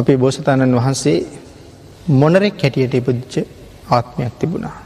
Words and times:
අපේ 0.00 0.16
බෝසතාණන් 0.16 0.76
වහන්සේ 0.76 1.18
මොනරෙක් 2.12 2.62
හැටියට 2.62 2.94
ඉපදිච්ච 2.94 3.34
ආත්මයක් 3.88 4.34
තිබුණා. 4.38 4.76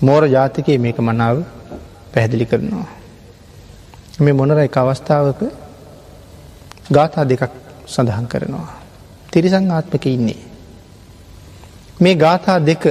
මෝර 0.00 0.22
ජාතිකයේ 0.26 0.78
මේක 0.78 0.98
මනාව 1.00 1.36
පැහැදිලි 2.12 2.46
කරනවා. 2.46 2.88
මේ 4.18 4.32
මොනර 4.32 4.58
එක 4.58 4.76
අවස්ථාවක 4.76 5.40
ගාථා 6.90 7.24
දෙකක් 7.24 7.52
සඳහන් 7.86 8.26
කරනවා. 8.26 8.68
තිරිසං 9.32 9.70
ආත්මක 9.70 10.04
ඉන්නේ. 10.08 10.40
මේ 12.00 12.14
ගාථා 12.16 12.58
දෙක 12.60 12.84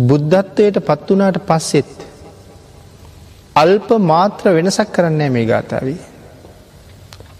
බුද්ධත්වයට 0.00 0.76
පත්වනාට 0.80 1.38
පස්සෙත් 1.42 1.92
අල්ප 3.56 3.88
මාත්‍ර 4.02 4.44
වෙනසක් 4.50 4.88
කරන්නේ 4.92 5.30
මේ 5.30 5.46
ගාථාවී. 5.46 6.00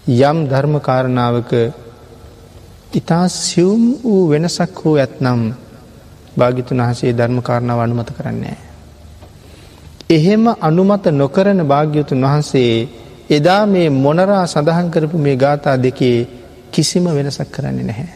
යම් 0.07 0.37
ධර්ම 0.45 0.79
කාරණාවක 0.79 1.51
ඉතා 2.93 3.27
සියුම් 3.27 3.97
වූ 4.03 4.29
වෙනසක් 4.29 4.77
හෝ 4.77 4.95
ඇත්නම් 4.95 5.41
භාගිතුන් 6.37 6.77
වහසේ 6.79 7.13
ධර්ම 7.13 7.41
කාරණාව 7.41 7.79
අනුමත 7.79 8.11
කරන්නේ. 8.11 8.57
එහෙම 10.07 10.45
අනුමත 10.61 11.05
නොකරන 11.11 11.59
භාග්‍යතුන් 11.63 12.21
වහන්සේ 12.21 12.87
එදා 13.29 13.65
මේ 13.65 13.89
මොනරා 13.89 14.45
සඳහන් 14.45 14.91
කරපු 14.91 15.17
මේ 15.17 15.35
ගාථා 15.35 15.77
දෙකේ 15.77 16.27
කිසිම 16.71 17.05
වෙනසක් 17.07 17.49
කරන්නේ 17.51 17.83
නැහැ. 17.83 18.13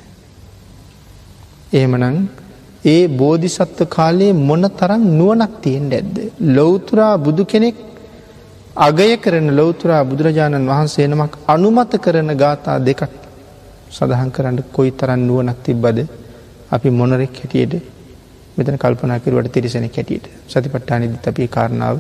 එහෙමනං 1.74 2.18
ඒ 2.86 3.08
බෝධිසත්ව 3.10 3.82
කාලයේ 3.88 4.34
මොන 4.40 4.64
තරම් 4.72 5.04
නුවනක් 5.18 5.54
තියෙන් 5.62 5.86
ඇද්ද. 5.92 6.16
ලොවතුරා 6.48 7.14
බුදු 7.18 7.46
කෙනෙක් 7.46 7.89
අගය 8.78 9.18
කරන 9.18 9.50
ලොවතුරා 9.52 10.04
බුදුරජාණන් 10.06 10.68
වහන්සේ 10.68 11.08
නමක් 11.08 11.34
අනුමත 11.48 11.94
කරන 11.98 12.30
ගාථා 12.36 12.80
දෙකක් 12.80 13.02
සඳහන් 13.90 14.30
කරන්න 14.30 14.58
කොයි 14.72 14.92
තරන් 14.92 15.22
නුවනක් 15.22 15.64
තිබ්බද 15.64 16.08
අපි 16.72 16.90
මොනරෙක් 16.92 17.34
හැටියට 17.34 17.74
මෙතන 18.58 18.78
කල්පනා 18.78 19.20
කරුවට 19.20 19.52
තිරිසන 19.52 19.90
කැටියට 19.90 20.26
සතිපට්ටානිදිත් 20.48 21.28
අපේ 21.28 21.48
කාරණාව 21.48 21.98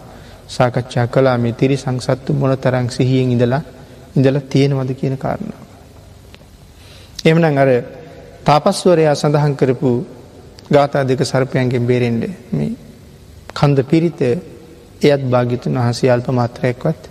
සාකච්ඡා 0.47 1.07
කලා 1.07 1.37
මේ 1.37 1.53
තිරි 1.53 1.75
සංසත්තු 1.75 2.33
මොන 2.33 2.57
තරං 2.57 2.89
සිහියෙන් 2.89 3.31
ඉඳලා 3.31 3.61
ඉඳලා 4.15 4.41
තියෙනවද 4.43 4.91
කියන 4.93 5.17
කාරණාව. 5.17 5.61
එමනං 7.25 7.57
අර 7.57 7.69
තාපස්වරයා 8.43 9.15
සඳහන් 9.15 9.55
කරපු 9.55 9.91
ගාථා 10.69 11.03
දෙක 11.03 11.21
සර්පයන්ගෙන් 11.23 11.83
බේරෙන්ඩ 11.83 12.23
මේ 12.51 12.71
කන්ද 13.53 13.79
පිරිත 13.85 14.19
එයත් 15.01 15.21
භාගිතුන් 15.25 15.77
වහසේ 15.77 16.09
අල්ප 16.09 16.27
මාත්‍රයක්වත් 16.31 17.01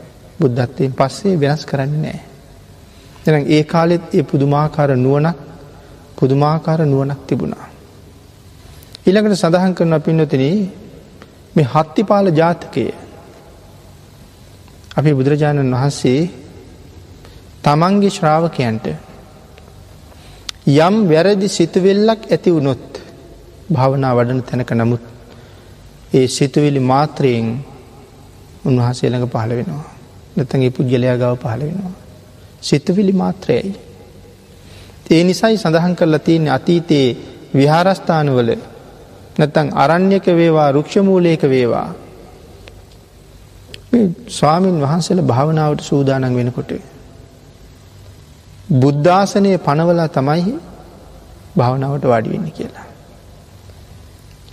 බුද්ධත්වයෙන් 0.40 0.92
පස්සේ 0.92 1.36
වෙනස් 1.36 1.62
කරන්නේ 1.64 2.02
නෑ. 2.04 2.20
එන 3.28 3.44
ඒ 3.48 3.62
කාලෙත් 3.64 4.04
ඒ 4.12 4.24
පුදුමාකාර 4.24 4.90
නුවනක් 4.96 5.36
පුදුමාකාර 6.16 6.80
නුවනක් 6.84 7.20
තිබුණා. 7.26 7.66
ඊළඟට 9.00 9.36
සඳහන් 9.36 9.74
කරන 9.74 9.94
පින්නතින 10.00 10.44
මේ 11.54 11.66
හත්තිපාල 11.66 12.26
ජාතකය 12.32 12.84
අපි 14.96 15.10
බුදුරජාණන් 15.12 15.74
වහන්සේ 15.74 16.20
තමන්ගේ 17.64 18.10
ශ්‍රාවකයන්ට 18.10 18.86
යම් 20.78 20.94
වැරදි 21.06 21.48
සිතුවෙල්ලක් 21.48 22.22
ඇති 22.26 22.50
වුණොත් 22.50 22.86
භාවනා 23.68 24.12
වඩන 24.14 24.40
තැනක 24.42 24.70
නමුත් 24.72 25.04
ඒ 26.12 26.26
සිතුවිලි 26.28 26.80
මාත්‍රයෙන් 26.82 27.46
උන්වහසේ 28.68 29.10
ළඟ 29.10 29.28
පහළ 29.28 29.52
වෙනවා. 29.52 29.86
නැතගේ 30.36 30.70
පුද්ගලයා 30.70 31.16
ගව 31.16 31.32
පහළ 31.36 31.62
වෙනවා. 31.62 31.94
සිතවිලි 32.62 33.14
මාත්‍රයයි. 33.14 33.70
ඒ 35.10 35.22
නිසයි 35.24 35.56
සඳහන් 35.56 35.94
කරලා 35.94 36.18
තියන්නේ 36.20 36.52
අතීතයේ 36.52 37.08
විහාරස්ථානවල 37.54 38.50
නැතන් 39.38 39.68
අරණ්‍යක 39.74 40.26
වේවා 40.32 40.68
රුක්ෂමූලයක 40.72 41.42
වේවා. 41.44 41.88
ස්වාමීන් 44.30 44.80
වහන්සේල 44.80 45.20
භාවනාවට 45.22 45.80
සූදානන් 45.82 46.34
වෙනකොට. 46.34 46.70
බුද්ධාසනය 48.72 49.50
පනවලා 49.58 50.08
තමයි 50.10 50.54
භාවනාවට 51.56 52.04
වාඩිවෙන්න 52.04 52.52
කියලා. 52.52 52.86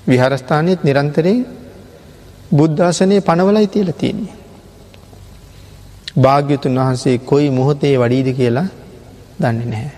විහාරස්ථානයත් 0.08 0.84
නිරන්තරයෙන් 0.84 1.40
බුද්ධාසනය 2.52 3.22
පනවලයි 3.22 3.68
තියල 3.68 3.92
තියෙන්නේ. 3.94 4.34
භාග්‍යතුන් 6.18 6.78
වහන්සේ 6.78 7.18
කොයි 7.20 7.50
මොහොතේ 7.50 7.96
වඩීද 7.98 8.30
කියලා 8.34 8.68
දන්නේ 9.40 9.66
නැහැ. 9.66 9.92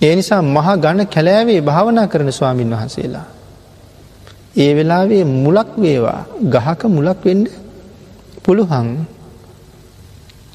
ඒ 0.00 0.14
නිසා 0.14 0.42
මහ 0.44 0.68
ගණ 0.76 1.06
කැලෑවේ 1.06 1.60
භාවනා 1.62 2.06
කරන 2.06 2.32
ස්වාමීන් 2.32 2.70
වහන්සේලා. 2.70 3.26
ඒ 4.56 4.70
වෙලාවේ 4.74 5.24
මුලක් 5.24 5.70
වේවා 5.76 6.20
ගහක 6.46 6.80
මුලක් 6.88 7.24
වෙන්න 7.24 7.44
පුළුහන් 8.44 8.88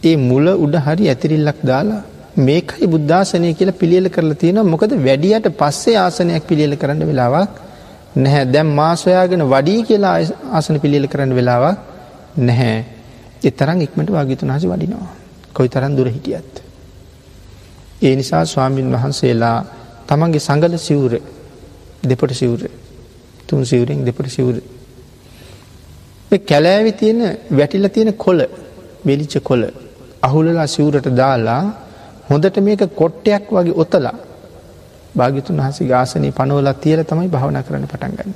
ඒ 0.03 0.15
මුල 0.19 0.45
උඩ 0.55 0.75
හරි 0.77 1.05
ඇතිරිල්ලක් 1.07 1.59
දාලා 1.63 2.01
මේකයි 2.37 2.87
බුද්ධාසනය 2.87 3.53
කියලා 3.53 3.73
පිළියල 3.73 4.07
කරලා 4.09 4.35
තියෙන 4.35 4.59
මොකද 4.65 4.91
වැඩියට 4.99 5.47
පස්සේ 5.57 5.97
ආසනයක් 5.97 6.47
පිළියල 6.47 6.75
කරන්න 6.75 7.03
වෙලාවක් 7.05 7.53
නැහැ 8.15 8.45
දැම් 8.45 8.69
මාසොයාගෙන 8.73 9.43
වඩී 9.45 9.83
කියලා 9.83 10.15
ආසන 10.51 10.79
පිළියල 10.79 11.07
කරන්න 11.07 11.35
වෙලාවක් 11.35 11.77
නැහැ 12.39 12.77
එතරම් 13.43 13.81
ඉක්මට 13.81 14.09
වාගිතුන් 14.09 14.51
හසි 14.51 14.67
වඩිනවා 14.67 15.11
කොයි 15.53 15.69
තරන් 15.69 15.95
දුර 15.95 16.07
හිටියත්. 16.07 16.53
ඒ 18.01 18.15
නිසා 18.15 18.45
ස්වාමීන් 18.45 18.91
වහන්සේලා 18.91 19.57
තමන්ගේ 20.07 20.39
සඟල 20.39 20.77
සිවුර 20.79 21.13
දෙපට 22.03 22.33
සිවුර 22.33 22.61
තුන් 23.47 23.65
සිවුරෙන් 23.65 24.05
දෙපට 24.05 24.29
සිවුර. 24.29 24.55
කැලෑවි 26.41 26.91
තියෙන 26.93 27.21
වැටිල 27.51 27.89
තියෙන 27.89 28.13
කොල 28.15 28.39
වෙලිච්ච 29.05 29.35
කොල 29.41 29.63
අහුලලා 30.21 30.67
සිවුරට 30.67 31.07
දාලා 31.13 31.63
හොඳට 32.29 32.57
මේක 32.59 32.83
කොට්ටයක් 32.95 33.45
වගේ 33.49 33.73
ඔතලා 33.75 34.15
භාගිතුන් 35.15 35.57
වහසේ 35.59 35.87
ගාසනය 35.87 36.31
පනුවලා 36.31 36.75
තියල 36.75 37.01
තමයි 37.03 37.27
භාවන 37.27 37.57
කරන 37.61 37.85
පටන්ගන්න. 37.85 38.31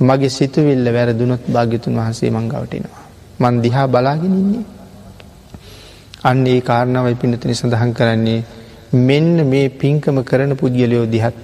මගේ 0.00 0.30
සිතුවිල්ල 0.30 0.86
වැරදුනොත් 0.88 1.42
භාග්‍යතුන් 1.48 1.94
වහන්සේ 1.94 2.30
මංගවටෙනවා. 2.30 3.02
මන් 3.40 3.54
දිහා 3.62 3.86
බලාගෙනන්නේ. 3.88 4.64
අන්න 6.22 6.46
ඒ 6.46 6.60
කාරණාවයි 6.60 7.16
පිනතන 7.16 7.52
සඳහන් 7.52 7.92
කරන්නේ 7.92 8.40
මෙන්න 9.00 9.36
මේ 9.44 9.68
පින්කම 9.72 10.16
කරන 10.22 10.52
පුද්ගලයෝ 10.54 11.06
දිහත් 11.06 11.42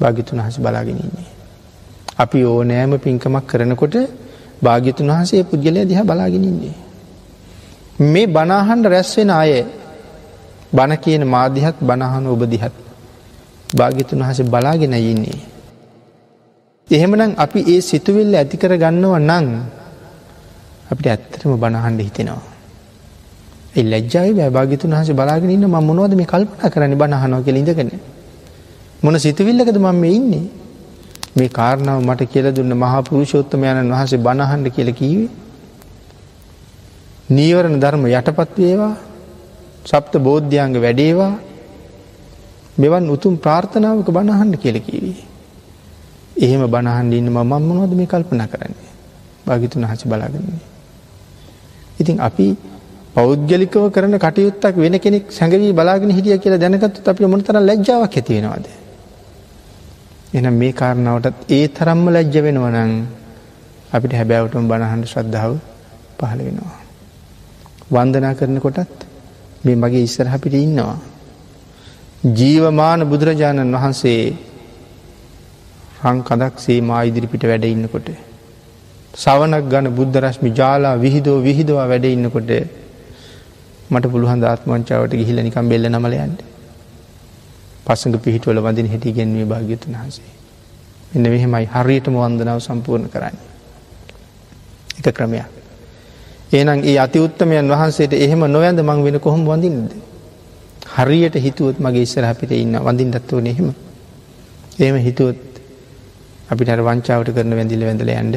භාගිතුන් 0.00 0.38
වහස 0.38 0.58
බලාගෙනන්නේ. 0.58 1.26
අපි 2.18 2.44
ඕනෑම 2.44 2.92
පින්කමක් 2.98 3.46
කරනකොට 3.46 3.96
භාගිතුන් 4.62 5.08
වහසේ 5.12 5.42
පුද්ගලය 5.44 5.80
දිහා 5.84 6.04
බලාගෙනන්නේ. 6.04 6.74
මේ 8.02 8.26
බනාහන්ඩ 8.26 8.86
රැස්වෙන 8.86 9.30
අය 9.32 9.52
බණ 10.72 10.98
කියන 10.98 11.22
මාධ්‍යහත් 11.26 11.76
බණහන 11.80 12.26
ඔබ 12.26 12.42
දිහත් 12.44 12.74
භාගිතුන් 13.70 14.20
වහස 14.20 14.40
බලාගෙන 14.44 14.94
ඉන්නේ. 14.94 15.38
එහෙමනම් 16.88 17.34
අපි 17.36 17.60
ඒ 17.66 17.80
සිතුවිල්ල 17.80 18.34
ඇතිකර 18.34 18.72
ගන්නව 18.74 19.14
නං 19.20 19.46
අපිට 20.90 21.06
ඇත්තරම 21.06 21.56
බණහන්ඩ 21.56 22.00
හිතෙනවා. 22.00 22.42
එ 23.76 23.82
ලැජ්ජයි 23.82 24.30
බෑභාගිතුන් 24.32 24.92
වහස 24.92 25.10
බලාගෙනන්න 25.12 25.66
ම 25.66 25.76
මොනවද 25.82 26.12
මේ 26.14 26.26
කල්පනා 26.26 26.70
කරන්න 26.70 26.94
බණහනෝ 26.94 27.42
කෙලිඳගෙන. 27.42 27.90
මොන 29.02 29.18
සිතුවිල්ලකද 29.18 29.78
මම 29.78 30.04
ඉන්නේ 30.10 30.46
මේ 31.36 31.48
කාරණාව 31.48 31.98
මට 32.00 32.30
කියල 32.32 32.46
දුන්න 32.50 32.72
මහා 32.74 33.02
පුරුෂෝත්තමයණන් 33.02 33.92
වහසේ 33.92 34.18
බණහන්ඩ 34.18 34.66
කියල 34.70 34.90
කීවේ. 34.92 35.30
නීවරණ 37.28 37.80
ධර්ම 37.80 38.02
යටපත් 38.08 38.56
වේවා 38.58 38.94
සප්ත 39.86 40.14
බෝධ්‍යංග 40.18 40.74
වැඩේවා 40.76 41.34
මෙවන් 42.76 43.04
උතුම් 43.08 43.34
ප්‍රාර්ථනාවක 43.38 44.08
බණහන්ඩ 44.08 44.56
කියලකිවී. 44.56 45.18
එහෙම 46.36 46.62
බණහන්ඩ 46.66 47.18
ඉන්න 47.18 47.28
ම 47.28 47.38
මම්මනොද 47.42 47.92
මේ 47.94 48.06
කල්පන 48.06 48.42
කරන්නේ 48.44 48.90
භාගිතුන් 49.46 49.84
හසි 49.84 50.04
බලාගන්නේ. 50.04 50.62
ඉතින් 52.00 52.18
අපි 52.20 52.46
පෞද්ගලිකව 53.14 53.84
කරන 53.90 54.16
කටයුත්තක් 54.16 54.76
වෙන 54.76 54.98
කෙනෙක් 54.98 55.30
සැඟවී 55.30 55.72
බලාගෙන 55.72 56.10
හිටිය 56.10 56.38
කියලා 56.38 56.60
දැනකත් 56.60 57.08
අපි 57.08 57.26
මොනතර 57.26 57.56
ලැජ්ජාවක් 57.60 58.12
ඇතිවෙනවාද. 58.12 58.66
එන 60.34 60.46
මේ 60.54 60.72
කාරණාවටත් 60.72 61.50
ඒ 61.50 61.64
තරම්ම 61.70 62.04
ලැජ්ජ 62.08 62.36
වෙනවනං 62.42 62.92
අපිට 63.92 64.12
හැබැවටම 64.12 64.68
බණහන්ඩ 64.68 65.06
ශ්‍රද්ධාව 65.06 65.52
පහළ 66.18 66.40
වෙනවා. 66.40 66.78
වන්දනා 67.90 68.34
කරන 68.34 68.58
කොටත් 68.60 69.05
මේ 69.66 69.76
මගේ 69.76 70.04
ඉස්සර 70.08 70.28
අපිට 70.28 70.56
ඉන්නවා. 70.56 70.96
ජීවමාන 72.32 73.00
බුදුරජාණන් 73.10 73.74
වහන්සේ 73.74 74.22
රං 76.04 76.18
කදක් 76.22 76.54
සේමා 76.58 77.02
ඉදිරිපිට 77.02 77.44
වැඩ 77.50 77.64
ඉන්නකොට. 77.66 78.08
සවනක් 79.14 79.64
ගන 79.72 79.86
බුද්ධ 79.98 80.18
රශ්මි 80.18 80.50
ජාලා 80.52 80.96
විහිදෝ 80.96 81.38
විහිදවා 81.40 81.86
වැඩ 81.88 82.04
ඉන්නකොට 82.06 82.50
මට 83.90 84.04
පුළුවන් 84.12 84.44
ආත්මංචාවට 84.44 85.12
ගිහිල 85.12 85.38
නිකම් 85.42 85.68
බෙල්ල 85.68 85.88
නමලයන්ට 85.88 86.40
පසඟ 87.86 88.18
පිහිටවල 88.18 88.58
වදින 88.60 88.88
හිටි 88.92 89.12
ගෙන්වේ 89.12 89.46
භාග්‍යතුන් 89.46 89.94
වහන්සේ. 89.94 90.32
එන්න 91.14 91.24
මෙහෙමයි 91.24 91.66
හරියටම 91.74 92.16
වන්දනාව 92.16 92.58
සම්පූර්ණ 92.60 93.08
කරන්න. 93.08 93.36
එක 94.98 95.14
ක්‍රමයක්. 95.14 95.46
ඒනම් 96.48 96.80
ඒ 96.82 96.98
අති 96.98 97.18
උත්තමයන් 97.18 97.68
වහන්සේට 97.68 98.12
එහෙම 98.14 98.40
නොයන්ද 98.48 98.80
මං 98.80 99.02
වෙන 99.02 99.20
කොහොම 99.20 99.42
වඳින්නද. 99.44 99.90
හරියට 100.96 101.36
හිතුවත් 101.36 101.78
මගේ 101.78 102.02
ඉස්සර 102.02 102.24
අපිට 102.24 102.52
ඉන්න 102.52 102.78
වඳින්ටත්වන 102.78 103.46
එහෙම. 103.46 103.74
එහෙම 104.78 104.96
හිතුවත් 104.98 105.42
අපිට 106.48 106.68
වංචාවට 106.80 107.32
කරන 107.32 107.52
වැඳිල 107.52 107.82
වැඳල 107.82 108.10
යන්ඩ 108.12 108.36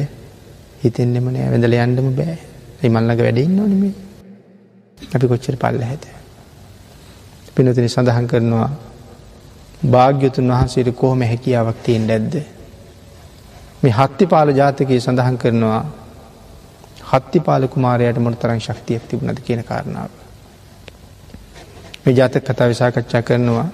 හිතෙන්නෙම 0.80 1.26
නෑ 1.28 1.50
වැඳල 1.50 1.74
යන්නම 1.76 2.08
බෑ 2.12 2.88
මල්ලඟ 2.88 3.20
වැඩඉන්න 3.20 3.58
ඕනමේ 3.58 3.92
අපි 4.98 5.26
කොච්චර 5.26 5.56
පල්ල 5.56 5.82
හැත. 5.82 6.04
පිනතින 7.54 7.88
සඳහන් 7.88 8.26
කරනවා 8.26 8.70
භාග්‍යතුන් 9.86 10.50
වහන්සේට 10.50 10.90
කොහොම 10.94 11.22
හැකියාවක් 11.22 11.78
තියෙන් 11.82 12.10
ඇද්ද. 12.10 12.34
මේ 13.82 13.92
හත්තිපාල 13.92 14.48
ජාතකයේ 14.52 15.00
සඳහන් 15.00 15.38
කරනවා 15.38 15.80
හත්තිපාල 17.10 17.68
කුමාරයට 17.68 18.18
මොන 18.18 18.36
තරං 18.36 18.60
ශක්තියක් 18.60 19.02
තිබුණද 19.04 19.40
කියන 19.40 19.64
කාරණාව. 19.64 20.10
මේ 22.04 22.14
ජාතක 22.14 22.44
කතා 22.44 22.68
විසාකච්ඡා 22.68 23.22
කරනවා 23.22 23.68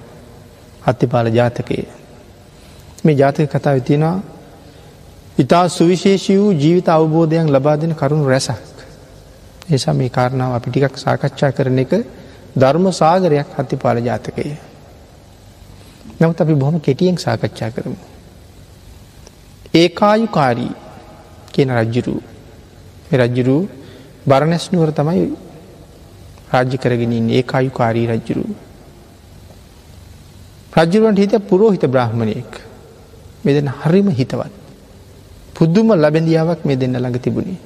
හත්තිපාල 0.86 1.26
ජාතකයේ. 1.28 1.88
මේ 3.04 3.14
ජාතක 3.14 3.50
කතාව 3.50 3.80
තියෙනවා 3.80 4.20
ඉතා 5.38 5.68
සුවිශේෂී 5.68 6.38
වූ 6.38 6.52
ජීවිත 6.52 6.88
අවබෝධයන් 6.88 7.52
ලබා 7.52 7.80
දෙන 7.80 7.94
කරුණු 7.94 8.28
රැසක්. 8.28 8.76
නිසා 9.68 9.94
මේ 9.94 10.08
කාරණාව 10.08 10.52
අපි 10.54 10.70
ටිකක් 10.70 10.96
සාකච්ඡා 10.96 11.52
කරන 11.52 11.78
එක 11.78 11.92
ධර්ම 12.56 12.86
සාගරයක් 12.92 13.48
හත්තිපාල 13.58 13.98
ජාතකය. 14.00 14.56
නමුත් 16.20 16.40
අපි 16.40 16.54
බොහොම 16.54 16.80
කෙටියෙන් 16.80 17.18
සාකච්ඡා 17.18 17.70
කරමු. 17.70 17.96
ඒකායුකාරී 19.74 20.72
කියන 21.52 21.70
රජ්ජුරු 23.12 23.18
රජ්ජුරු 23.18 23.68
බරණැස්නුවර 24.26 24.92
තමයි 24.92 25.36
රාජ්‍ය 26.52 26.78
කරගෙනින් 26.78 27.30
ඒකායුකාරී 27.30 28.06
රජ්ජුරු. 28.06 28.44
රජ්ජුරුවන්ට 30.72 31.18
හිත 31.18 31.34
පුරෝහිත 31.48 31.84
බ්‍රහ්මණයෙක් 31.86 32.52
මෙදන 33.44 33.68
හරිම 33.82 34.10
හිතවත්. 34.10 34.52
පුද්දුම 35.54 35.88
ලබැඳියාවක් 35.94 36.64
මේ 36.64 36.76
දෙන්න 36.76 36.92
ළඟ 36.92 37.18
තිබුණේ. 37.18 37.58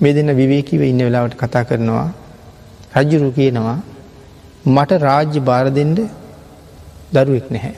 මේ 0.00 0.12
දෙන්න 0.12 0.36
විවේකිව 0.36 0.82
ඉන්න 0.82 0.98
වෙලාවට 0.98 1.36
කතා 1.36 1.64
කරනවා 1.64 2.12
රජ්ජුරු 2.94 3.32
කියනවා 3.32 3.78
මට 4.66 4.90
රාජ්‍ය 4.90 5.40
බාර 5.40 5.70
දෙෙන්ඩ 5.70 6.00
දරුවෙක් 7.12 7.50
නැහැ. 7.50 7.76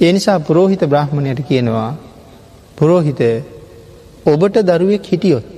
ඒ 0.00 0.12
නිසා 0.12 0.38
පුරෝහිත 0.38 0.80
බ්‍රහ්මණයට 0.80 1.40
කියනවා 1.48 1.96
පුරෝහිත 2.76 3.20
ඔබට 4.26 4.56
දරුවෙක් 4.60 5.04
හිටියොත්. 5.04 5.50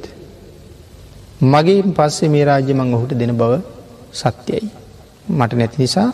මගේ 1.43 1.83
පස්සේ 1.97 2.29
මේ 2.29 2.45
රාජ්‍ය 2.45 2.73
මං 2.75 2.95
ඔහුට 2.95 3.13
දෙන 3.15 3.37
බව 3.37 3.53
සත්‍යයි. 4.13 4.71
මට 5.29 5.53
නැති 5.53 5.79
නිසා 5.79 6.13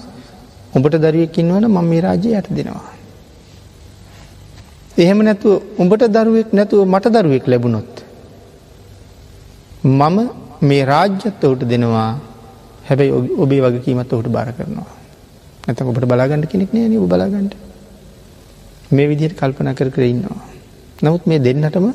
උඹට 0.74 0.94
දරුවෙක්කින් 0.96 1.52
වන 1.52 1.66
මං 1.68 1.84
මේ 1.84 2.00
රාජ්‍ය 2.00 2.28
යට 2.32 2.48
දෙනවා. 2.50 2.92
එහෙම 4.98 5.18
නැතුව 5.18 5.62
උඹට 5.78 6.02
දරුවෙක් 6.08 6.52
නැතුව 6.52 6.86
මට 6.86 7.06
දරුවෙක් 7.08 7.46
ලැබුණොත්. 7.46 7.92
මම 9.84 10.18
මේ 10.60 10.84
රාජ්‍යත්ත 10.84 11.44
ඔහුට 11.44 11.62
දෙනවා 11.62 12.18
හැබැයි 12.88 13.12
ඔබේ 13.38 13.60
වගකීමත් 13.60 14.12
ඔහුට 14.12 14.28
බාර 14.28 14.52
කරනවා. 14.52 14.86
නැත 15.66 15.80
ඔබට 15.82 16.04
බලාගන්න 16.04 16.46
කෙනෙක් 16.46 16.72
නෑ 16.72 16.98
ඔබ 16.98 17.08
බලාගන්නට 17.08 17.54
මේ 18.90 19.06
විදිහයට 19.08 19.38
කල්පනා 19.38 19.74
කර 19.74 19.90
කර 19.90 20.02
ඉන්නවා. 20.02 20.40
නමුත් 21.02 21.26
මේ 21.26 21.38
දෙන්නටම 21.38 21.86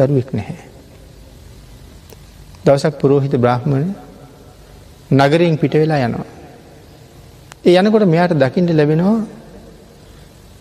දරුවෙක් 0.00 0.30
නැහැ. 0.32 0.58
දවසක් 2.64 2.94
පුරෝහිත 3.00 3.34
බ්‍රහ්මණ 3.36 3.88
නගරයෙන් 5.12 5.56
පිට 5.58 5.74
වෙලා 5.74 6.00
යනවා. 6.06 6.28
ඒ 7.64 7.76
යනකොට 7.78 8.06
මෙයාට 8.06 8.34
දකිින්ට 8.34 8.70
ලැබෙනවා 8.70 9.18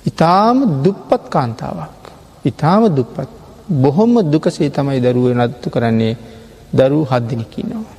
ඉතාම 0.06 0.58
දුප්පත් 0.84 1.24
කාන්තාවක්. 1.30 2.04
ඉතාම 2.46 2.84
දුප්පත් 2.90 3.30
බොහොම 3.74 4.14
දුකසේ 4.24 4.70
තමයි 4.70 5.00
දරුව 5.02 5.26
නත්තු 5.38 5.68
කරන්නේ 5.70 6.18
දරූ 6.74 7.04
හද්දිනිකින්නවා. 7.06 7.96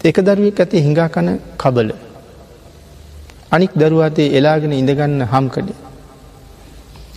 එක 0.00 0.16
දරුවෙක් 0.18 0.60
ඇති 0.60 0.84
හිඟා 0.84 1.08
කන 1.08 1.28
කබල. 1.56 1.90
අනික් 3.50 3.72
දරුවාතේ 3.72 4.32
එලාගෙන 4.38 4.72
ඉඳගන්න 4.72 5.22
හම්කඩ. 5.24 5.68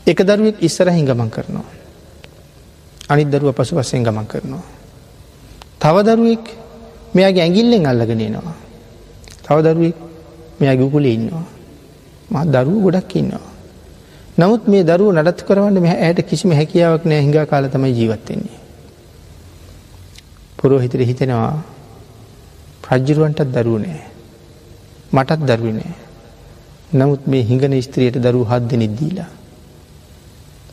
එක 0.08 0.20
දරුවෙක් 0.20 0.58
ඉස්සර 0.60 0.88
හිඟමන් 0.90 1.30
කරනවා. 1.30 1.81
අනිත් 3.12 3.28
දරුව 3.28 3.52
පසු 3.52 3.76
පස්සෙන් 3.76 4.04
ගමන් 4.04 4.28
කරනවා. 4.32 4.64
තව 5.82 5.96
දරුවෙක් 6.08 6.46
මෙයාගේ 7.14 7.44
ඇගිල්ලෙන් 7.44 7.84
අල්ලගෙනනවා. 7.86 8.56
තව 9.44 9.58
දරුවෙක් 9.66 9.98
මෙයා 10.60 10.80
ගුකුල 10.80 11.06
ඉන්නවා. 11.06 11.46
මත් 12.32 12.48
දරුව 12.48 12.78
ගොඩක් 12.86 13.16
ඉන්නවා. 13.16 13.48
නමුත් 14.38 14.64
මේ 14.68 14.84
දරුව 14.84 15.12
නඩත්තු 15.12 15.44
කරවන්න 15.48 15.78
මෙ 15.80 15.90
ඇයට 15.98 16.24
කිසිම 16.30 16.52
හැකියාවක් 16.60 17.04
නෑ 17.06 17.22
හිඟා 17.22 17.46
කාල 17.46 17.68
තමයි 17.68 17.94
ජීවත්වෙන්නේ. 18.00 18.60
පුරෝහිතර 20.58 21.02
හිතෙනවා 21.10 21.54
රජ්ජරුවන්ටත් 22.88 23.52
දරුව 23.56 23.78
නෑ. 23.84 24.02
මටත් 25.12 25.42
දරුව 25.50 25.68
නෑ. 25.76 25.94
නමුත් 26.94 27.28
මේ 27.28 27.44
හිඟන 27.44 27.76
ස්ත්‍රියයට 27.82 28.24
දරු 28.24 28.48
හත් 28.50 28.64
දෙනෙක් 28.70 28.94
දීලා. 29.00 29.30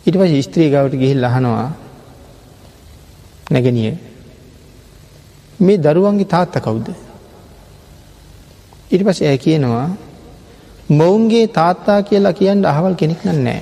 ඉට 0.06 0.16
පස 0.20 0.32
ස්ත්‍රී 0.46 0.70
ගවට 0.70 1.00
ගිහිල් 1.02 1.24
අහනවා 1.24 1.87
නැගනිය 3.50 3.92
මේ 5.60 5.78
දරුවන්ගේ 5.78 6.24
තාත්ත 6.26 6.54
කවුද. 6.58 6.88
ඉට 8.90 9.02
පස 9.04 9.20
ඇ 9.22 9.38
කියනවා 9.38 9.88
මොවුන්ගේ 10.90 11.46
තාත්තා 11.48 12.02
කියලා 12.02 12.32
කියන්න 12.32 12.64
අහවල් 12.64 12.94
කෙනෙක් 12.94 13.24
නෑ 13.24 13.60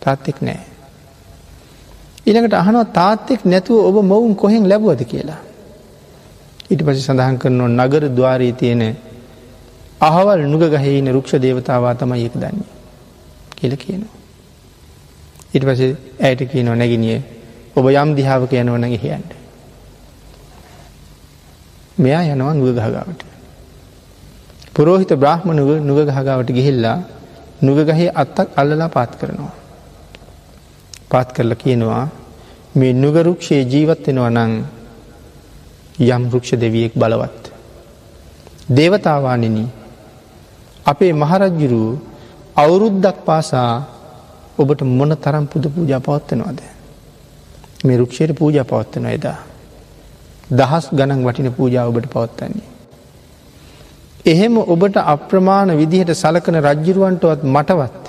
තාත්තෙක් 0.00 0.40
නෑ. 0.40 0.60
ඉළඟට 2.26 2.54
අහනවා 2.54 2.84
තාත්තෙක් 2.92 3.44
නැතුව 3.44 3.86
ඔබ 3.88 3.96
මොවුන් 4.04 4.34
කොහෙන් 4.34 4.68
ලැබුවද 4.68 5.02
කියලා. 5.04 5.40
ඉට 6.70 6.80
පසි 6.80 7.00
සඳහන් 7.00 7.38
කරනවා 7.38 7.68
නගර 7.78 8.04
දවාරී 8.10 8.52
තියෙන 8.52 8.82
අහවල් 10.00 10.40
නුග 10.44 10.62
ගහහින 10.72 11.06
රුක්ෂ 11.08 11.34
දේවතාවා 11.36 11.94
තමයි 11.94 12.22
ඒක 12.22 12.34
දන්නේ 12.34 12.70
කියල 13.56 13.74
කියනවා. 13.76 14.14
ඉට 15.54 15.64
පස 15.64 15.80
ඇයට 16.20 16.40
කියනවා 16.46 16.76
නැගිනිය 16.76 17.18
ඔබ 17.76 17.86
යම් 17.90 18.10
දිහාාවක 18.16 18.52
යනවනගේ 18.52 19.00
හියන්ට. 19.04 19.30
මෙයා 21.98 22.22
යනවා 22.34 22.54
නුග 22.54 22.68
ගහගාවට. 22.74 23.20
පුරෝහිත 24.74 25.12
බ්‍රහ්මණුව 25.14 25.70
නුග 25.80 25.98
ගහගාවට 26.08 26.50
ගිහිල්ලා 26.56 26.98
නුග 27.62 27.78
ගහේ 27.88 28.08
අත්තක් 28.22 28.48
අල්ලලා 28.56 28.88
පාත් 28.88 29.12
කරනවා. 29.20 29.54
පාත් 31.10 31.28
කරලා 31.32 31.54
කියනවා 31.54 32.04
මේ 32.76 32.92
නුගරුක්ෂයේ 32.92 33.64
ජීවත්වෙනවා 33.72 34.30
නං 34.30 34.52
යම් 35.98 36.22
රුක්ෂ 36.32 36.50
දෙවියෙක් 36.62 36.94
බලවත්. 36.94 37.42
දේවතාවානෙන 38.68 39.58
අපේ 40.86 41.12
මහරජ්ජුරු 41.12 41.82
අවුරුද්දක් 42.56 43.18
පාසා 43.24 43.72
ඔබට 44.58 44.80
මොන 44.98 45.12
තරම් 45.16 45.44
පුද 45.46 45.64
පූජා 45.74 46.00
පවත්වනවාද. 46.00 46.75
මේ 47.86 47.96
රුක්ෂයට 47.96 48.32
පූජා 48.40 48.64
පවත්වන 48.64 49.06
එදා. 49.08 49.38
දහස් 50.50 50.86
ගණන් 50.92 51.22
වටින 51.26 51.48
පූජා 51.52 51.86
ඔබට 51.90 52.06
පවත්වන්නේ. 52.14 52.68
එහෙම 54.24 54.54
ඔබට 54.64 54.96
අප්‍රමාණ 55.04 55.70
විදිහට 55.80 56.12
සලකන 56.14 56.56
රජ්ජිරුවන්ටවත් 56.62 57.42
මටවත්. 57.46 58.04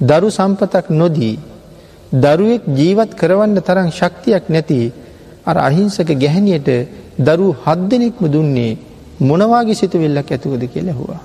දරු 0.00 0.28
සම්පතක් 0.30 0.86
නොදී 0.92 1.34
දරුවෙක් 2.14 2.62
ජීවත් 2.78 3.10
කරවන්න 3.20 3.58
තරම් 3.60 3.88
ශක්තියක් 3.90 4.44
නැති 4.48 4.80
අර 5.44 5.56
අහිංසක 5.58 6.08
ගැහැනියට 6.22 6.68
දරු 7.20 7.46
හත් 7.64 7.80
දෙනෙක්ම 7.90 8.24
දුන්නේ 8.28 8.72
මොනවාගේ 9.20 9.78
සිතුවෙල්ලක් 9.80 10.28
ඇතුවද 10.30 10.62
කියල 10.72 10.88
හවා. 10.90 11.20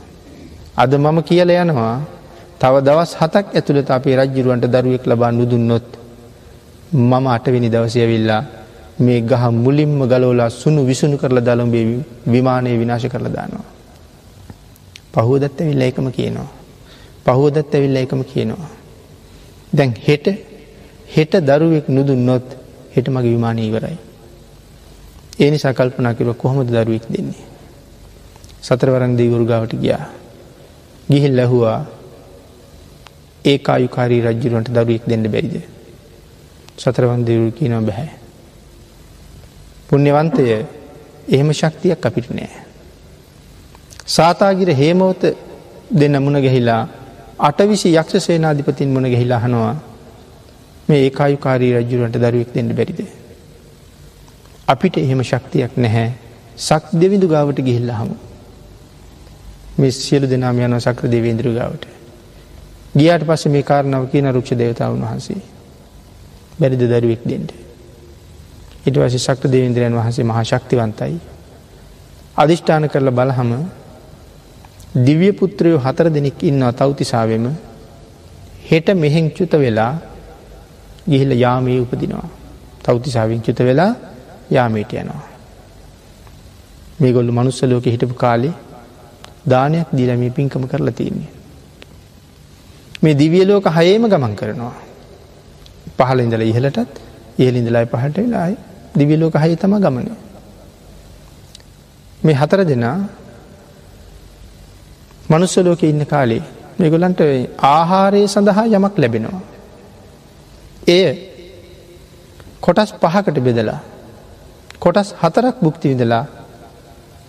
අද 0.77 0.91
මම 0.95 1.17
කියල 1.23 1.49
යනවා 1.55 1.95
තව 2.61 2.73
දවස් 2.87 3.11
හතක් 3.19 3.45
ඇතුළට 3.51 3.89
අපේ 3.91 4.15
රජ්ජිරුවන්ට 4.19 4.65
දරුවෙක් 4.67 5.03
ලබා 5.05 5.31
නුදුන්නොත් 5.31 5.87
මම 6.91 7.27
අටවෙනි 7.27 7.69
දවසයවිල්ලා 7.69 8.43
මේ 8.99 9.21
ගහ 9.21 9.43
මුලින්ම 9.53 9.99
ගලෝලා 10.03 10.49
සුණු 10.51 10.85
විසුණු 10.85 11.17
කරලා 11.17 11.41
දළම්බේ 11.41 11.85
විමානය 12.27 12.77
විනාශ 12.79 13.07
කරලා 13.07 13.33
දානවා. 13.33 13.67
පහුවදත්ත 15.13 15.59
විල්ල 15.59 15.81
එකම 15.81 16.07
කියනවා. 16.09 16.49
පහුවදත්ත 17.25 17.73
විල්ල 17.73 17.95
එකම 17.95 18.21
කියනවා. 18.23 18.69
දැන් 19.73 19.93
හෙට 20.07 20.27
හෙට 21.07 21.33
දරුවෙක් 21.41 21.87
නුදුන් 21.87 22.25
නොත් 22.25 22.47
හෙට 22.95 23.07
මගේ 23.07 23.33
විමානය 23.35 23.61
ඉවරයි. 23.61 23.97
ඒ 25.39 25.51
නිසා 25.51 25.73
කල්පනා 25.73 26.13
කිරුව 26.13 26.35
කොහොමද 26.35 26.69
දරුවෙක් 26.69 27.05
දෙන්නේ. 27.07 27.45
සතරවරන් 28.61 29.17
දෙවුරු 29.17 29.45
ගාවට 29.45 29.73
ගියා. 29.75 30.05
ගිහිල් 31.09 31.35
ලැහුවා 31.35 31.79
ඒ 33.45 33.59
අයුකාරී 33.67 34.21
රජ්ජුරුවන්ට 34.21 34.69
දරුවෙක් 34.69 35.03
දෙන්න 35.07 35.23
බැරිද. 35.25 35.78
සතරවන් 36.79 37.25
දෙවරු 37.25 37.51
කියනව 37.51 37.85
බැහැ. 37.85 38.09
පුුණ්‍යවන්තය 39.87 40.43
එහෙම 41.27 41.49
ශක්තියක් 41.53 42.05
අපිට 42.05 42.29
නෑ. 42.31 42.49
සාතාගිර 44.07 44.69
හේමෝත 44.73 45.21
දෙන්න 45.91 46.15
මුණ 46.19 46.41
ගැහිලා 46.41 46.81
අටවිසි 47.39 47.89
යක්ෂ 47.93 48.25
සේනාධිපතින් 48.25 48.89
මුණ 48.89 49.05
ගැහිලා 49.05 49.39
හනවා 49.39 49.75
මේ 50.89 51.01
ඒ 51.05 51.11
අයුකාරී 51.19 51.73
රජ්ජුරුවන්ට 51.75 52.17
දරුවෙක් 52.17 52.49
දෙන්න 52.55 52.71
බැරිද. 52.71 52.99
අපිට 54.67 54.97
එහෙම 54.97 55.21
ශක්තියක් 55.23 55.77
නැහැ 55.77 56.09
සක් 56.59 56.83
දෙවිදු 56.93 57.27
ගාවට 57.27 57.59
ගිහිල්ල 57.61 57.91
හමු. 57.91 58.15
මේ 59.77 59.91
සියලු 59.93 60.27
දෙනාම 60.27 60.59
යන 60.59 60.79
සක්‍ර 60.79 61.05
දෙවේන්ද්‍ර 61.07 61.47
ගාවට. 61.51 61.85
ගියාට 62.95 63.23
පස්ස 63.23 63.45
මේ 63.47 63.63
කාරණාව 63.63 64.11
කියන 64.11 64.27
රුක්ෂ 64.31 64.57
දේවතාවන් 64.57 65.01
වහන්සේ. 65.03 65.41
බැරිද 66.59 66.83
දරුවෙක් 66.83 67.23
දෙෙන්ට. 67.23 67.51
ඉට 68.81 68.95
වසි 68.95 69.19
ශක්‍ර 69.19 69.47
දේවේන්ද්‍රයන් 69.47 69.93
වහන්සේ 69.93 70.23
මහා 70.23 70.43
ශක්තිවන්තයි. 70.43 71.15
අධිෂ්ඨාන 72.37 72.85
කරල 72.87 73.09
බලහම 73.11 73.51
දිවිය 74.97 75.33
පුත්‍රයෝ 75.33 75.79
හතර 75.79 76.07
දෙනෙක් 76.09 76.43
ඉන්නවා 76.43 76.73
තවතිසාවම 76.73 77.45
හෙට 78.63 78.87
මෙහෙන් 78.95 79.31
චුත 79.31 79.53
වෙලා 79.55 79.93
ගිහිල 81.07 81.31
යාමී 81.35 81.79
උපදිනවා. 81.79 82.27
තවතිසාවින් 82.83 83.41
චුත 83.41 83.59
වෙලා 83.59 83.91
යාමේට 84.51 84.93
යනවා. 84.93 85.23
මේ 86.99 87.11
ගොල්ලු 87.11 87.31
මනුස්සලෝක 87.31 87.85
හිටපු 87.85 88.15
කාලේ 88.15 88.53
දානයක් 89.45 89.87
දීලමී 89.91 90.31
පින්කම 90.31 90.63
කරලා 90.65 90.91
තියන්නේ. 90.91 91.29
මේ 93.01 93.15
දිවියලෝක 93.15 93.65
හයේම 93.69 94.03
ගමන් 94.05 94.35
කරනවා. 94.35 94.88
පහල 95.99 96.19
ඉඳල 96.25 96.43
ඉහලටත් 96.43 96.99
ඉහලින්දලයි 97.39 97.85
පහට 97.85 98.17
වෙලායි 98.17 98.55
දිවියලෝක 98.95 99.35
හය 99.35 99.55
තම 99.55 99.73
ගමන. 99.77 100.07
මේ 102.19 102.35
හතර 102.35 102.61
දෙනා 102.65 102.97
මනුස්සලෝක 105.29 105.83
ඉන්න 105.83 106.05
කාලේ 106.05 106.43
මේගොලන්ට 106.79 107.21
ආහාරය 107.67 108.21
සඳහා 108.27 108.65
යමක් 108.69 108.95
ලැබෙනවා. 108.97 109.41
එය 110.89 111.05
කොටස් 112.61 112.91
පහකට 112.95 113.37
බෙදලා 113.39 113.79
කොටස් 114.79 115.09
හතරක් 115.21 115.55
බුක්ති 115.61 115.87
විදලා 115.91 116.25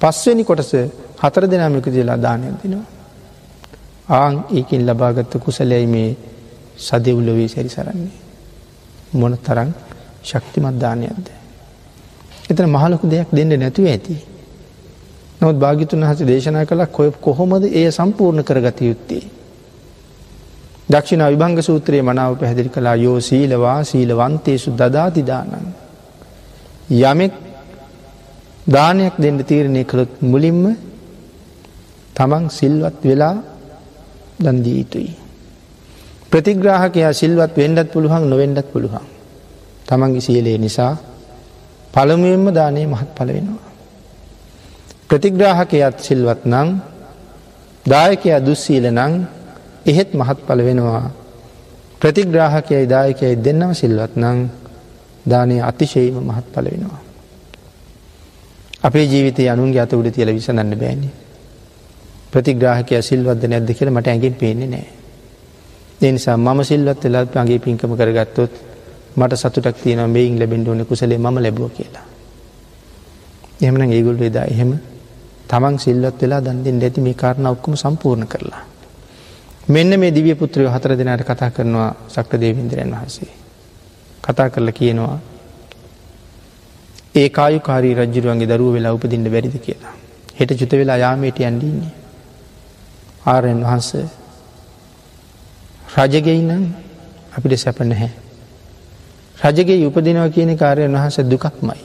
පස්වනි 0.00 0.44
කොටස 0.44 0.72
හතර 1.20 1.44
දෙනාමක 1.46 1.86
දිලා 1.88 2.18
දානයක් 2.18 2.56
දෙනවා. 2.62 2.86
ආං 4.10 4.34
ඒකින් 4.50 4.82
ලබාගත්ත 4.86 5.32
කුසලැයි 5.38 5.86
මේ 5.86 6.10
සදවුලොවේ 6.78 7.48
සැරි 7.48 7.70
සරන්නේ. 7.70 8.29
මොන 9.12 9.36
තරං 9.38 9.70
ශක්තිමත් 10.22 10.78
දානයක්ද. 10.78 11.26
එතන 12.50 12.66
මහලොකු 12.68 13.06
දෙයක් 13.06 13.28
දෙන්න 13.30 13.52
නැතුව 13.56 13.86
ඇති. 13.86 14.16
නොත් 15.40 15.56
භාගිතුන් 15.56 16.02
හස 16.02 16.20
දේශනා 16.22 16.64
කළ 16.64 16.84
කොය 16.88 17.10
කොහොමද 17.20 17.64
එය 17.70 17.86
සම්පූර්ණ 17.90 18.42
කරගත 18.42 18.80
යුත්තේ. 18.82 19.24
දක්ෂිණ 20.88 21.24
විභංග 21.24 21.58
සූත්‍රයේ 21.60 22.02
මනාව 22.02 22.32
පැහැදිලි 22.38 22.70
කලා 22.70 22.96
යෝ 22.96 23.18
සීලවා 23.20 23.78
සීලවන්තේසු 23.84 24.70
දදාතිදානන්. 24.72 25.66
යමෙක් 27.02 27.32
දානයක් 28.66 29.14
දෙන්න 29.18 29.38
තීරණය 29.40 29.82
කළොත් 29.84 30.12
මුලින්ම 30.22 30.62
තමන් 32.16 32.44
සිල්වත් 32.50 33.00
වෙලා 33.04 33.36
දන්දී 34.40 34.78
යුතුයි. 34.78 35.19
ප්‍රතිග්‍රාහකයා 36.30 37.12
සිල්වත් 37.12 37.56
වෙන්ඩත් 37.56 37.90
පුළුවන් 37.92 38.30
නොවෙන්ඩත් 38.30 38.66
පුළුවන්. 38.72 39.06
තමන්ගේ 39.87 40.20
සියලේ 40.20 40.58
නිසා 40.58 40.94
පළමුුවෙන්ම 41.94 42.54
දානය 42.54 42.87
මහත් 42.87 43.10
පල 43.16 43.28
වෙනවා. 43.28 43.70
ප්‍රතිග්‍රාහකයත් 45.08 45.96
සිල්වත් 45.99 46.42
නං 46.46 46.68
දායකයා 47.84 48.40
දුස්සීල 48.40 48.87
නං 48.90 49.12
එහෙත් 49.84 50.10
මහත් 50.14 50.38
පල 50.46 50.60
වෙනවා. 50.60 51.10
ප්‍රතිග්‍රාහකයයි 52.00 52.87
දායකයයි 52.87 53.34
දෙන්නම 53.37 53.75
සිල්වත් 53.75 54.14
නං 54.16 54.38
දානය 55.26 55.56
අතිශයීම 55.60 56.22
මහත් 56.22 56.46
පල 56.54 56.66
වෙනවා. 56.66 57.00
අපේ 58.82 59.06
ජීවිතය 59.06 59.49
අනුන්ගේ 59.49 59.82
අත 59.82 59.92
උඩ 59.92 60.14
තියල 60.14 60.30
විසඳන්න 60.30 60.78
බෑන්නේ. 60.78 61.14
ප්‍රතිග්‍රාහකය 62.32 63.02
සිල්වද 63.02 63.42
නැද්ද 63.44 63.70
කියල 63.75 63.90
මට 63.90 64.06
ඇගෙන් 64.06 64.34
පේන්නේ 64.34 64.68
නෑ. 64.68 65.00
එනිසා 66.00 66.37
මම 66.37 66.61
සිල්වත් 66.62 67.04
වෙලාත් 67.04 67.37
අගේ 67.37 67.59
පින්කම 67.59 67.92
කරගත්තොත් 67.95 68.52
මට 69.16 69.37
සතුටක් 69.37 69.76
තියන 69.76 70.00
මේයින් 70.09 70.38
ලැබෙන්ඩ 70.38 70.69
ඕන 70.69 70.87
කුසලේ 70.87 71.19
ම 71.19 71.37
ලැබුව 71.37 71.71
කියලා. 71.71 72.07
එහමන 73.61 73.83
ඒගුල් 73.88 74.19
වෙදා 74.19 74.45
එහෙම 74.45 74.73
තමන් 75.49 75.78
සිල්වත් 75.78 76.23
වෙලා 76.23 76.40
දන්දෙන් 76.40 76.80
ඇති 76.80 77.00
මේ 77.00 77.14
කාරණ 77.14 77.47
ඔක්කම 77.47 77.75
සම්පූර්ණ 77.75 78.26
කරලා. 78.26 78.62
මෙන්න 79.69 79.92
මේ 80.00 80.11
දිවිය 80.11 80.35
පුත්‍රය 80.35 80.66
හතර 80.66 80.92
දෙනාට 80.97 81.23
කතා 81.23 81.50
කරනවා 81.50 81.90
සක්‍ර 82.09 82.40
දේවින්දරයන් 82.40 82.92
වහන්සේ. 82.92 83.33
කතා 84.25 84.49
කරලා 84.50 84.73
කියනවා 84.73 85.19
ඒ 87.14 87.28
කායුකාරී 87.30 87.95
රජ්ජුරුවන්ගේ 87.95 88.49
දරුව 88.49 88.73
වෙලා 88.75 88.92
උපදින්න 88.92 89.26
බැරිද 89.26 89.57
කියලා. 89.59 89.95
හෙට 90.38 90.50
චුත 90.54 90.73
වෙලා 90.73 90.97
යාමේට 90.97 91.38
යන්ඩීන්නේ. 91.40 91.92
ආරයන් 93.26 93.61
වහන්ස 93.62 93.90
රජගෙයිනම් 95.90 96.64
අපිට 97.37 97.59
සැප 97.59 97.80
නැහැ. 97.82 98.11
රජගේ 99.37 99.87
උපදිනව 99.87 100.30
කියන 100.35 100.56
කාරයන් 100.56 100.94
වහන්ස 100.94 101.18
දුකක්මයි. 101.25 101.82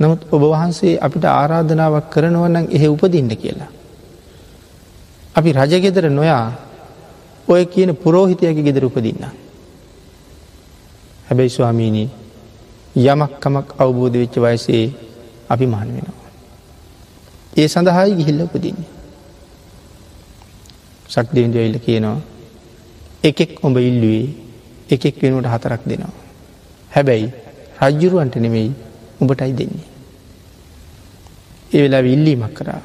නමුත් 0.00 0.20
ඔබ 0.30 0.42
වහන්සේ 0.44 0.98
අපිට 1.00 1.24
ආරාධනාවක් 1.24 2.10
කරනවනම් 2.10 2.66
එහෙ 2.70 2.88
උපදින්න 2.88 3.30
කියලා. 3.32 3.70
අපි 5.34 5.50
රජගෙදර 5.52 6.10
නොයා 6.10 6.46
ඔය 7.48 7.66
කියන 7.66 7.96
පුරෝහිතයක 7.96 8.58
ගෙදර 8.58 8.84
උපදින්න. 8.84 9.24
හැබැයි 11.28 11.50
ස්වාමීණී 11.50 12.08
යමක්කමක් 12.96 13.68
අවබෝධ 13.78 14.16
වෙච්ච 14.22 14.36
වයසේ 14.38 14.86
අපි 15.48 15.66
මහන් 15.66 15.88
වෙනවා. 15.96 16.28
ඒ 17.56 17.68
සඳහායි 17.68 18.18
ගිහිල්ල 18.18 18.42
උපදින්නේ. 18.42 18.90
ශක්තිවින්ද 21.08 21.54
ඉල්ල 21.56 21.78
කියනවා 21.78 22.31
එකෙක් 23.28 23.50
ඔඹ 23.66 23.76
ඉල්ලුවේ 23.78 24.26
එකෙක් 24.90 25.16
වෙනුවට 25.22 25.52
හතරක් 25.54 25.82
දෙනවා. 25.90 26.14
හැබැයි 26.90 27.28
රජ්ජුරුවන්ට 27.80 28.36
නෙමෙයි 28.44 28.70
උඹටයි 29.20 29.52
දෙන්නේ. 29.58 29.86
ඒ 31.74 31.82
වෙලා 31.82 32.02
ඉල්ලීමක් 32.14 32.54
කරා 32.58 32.82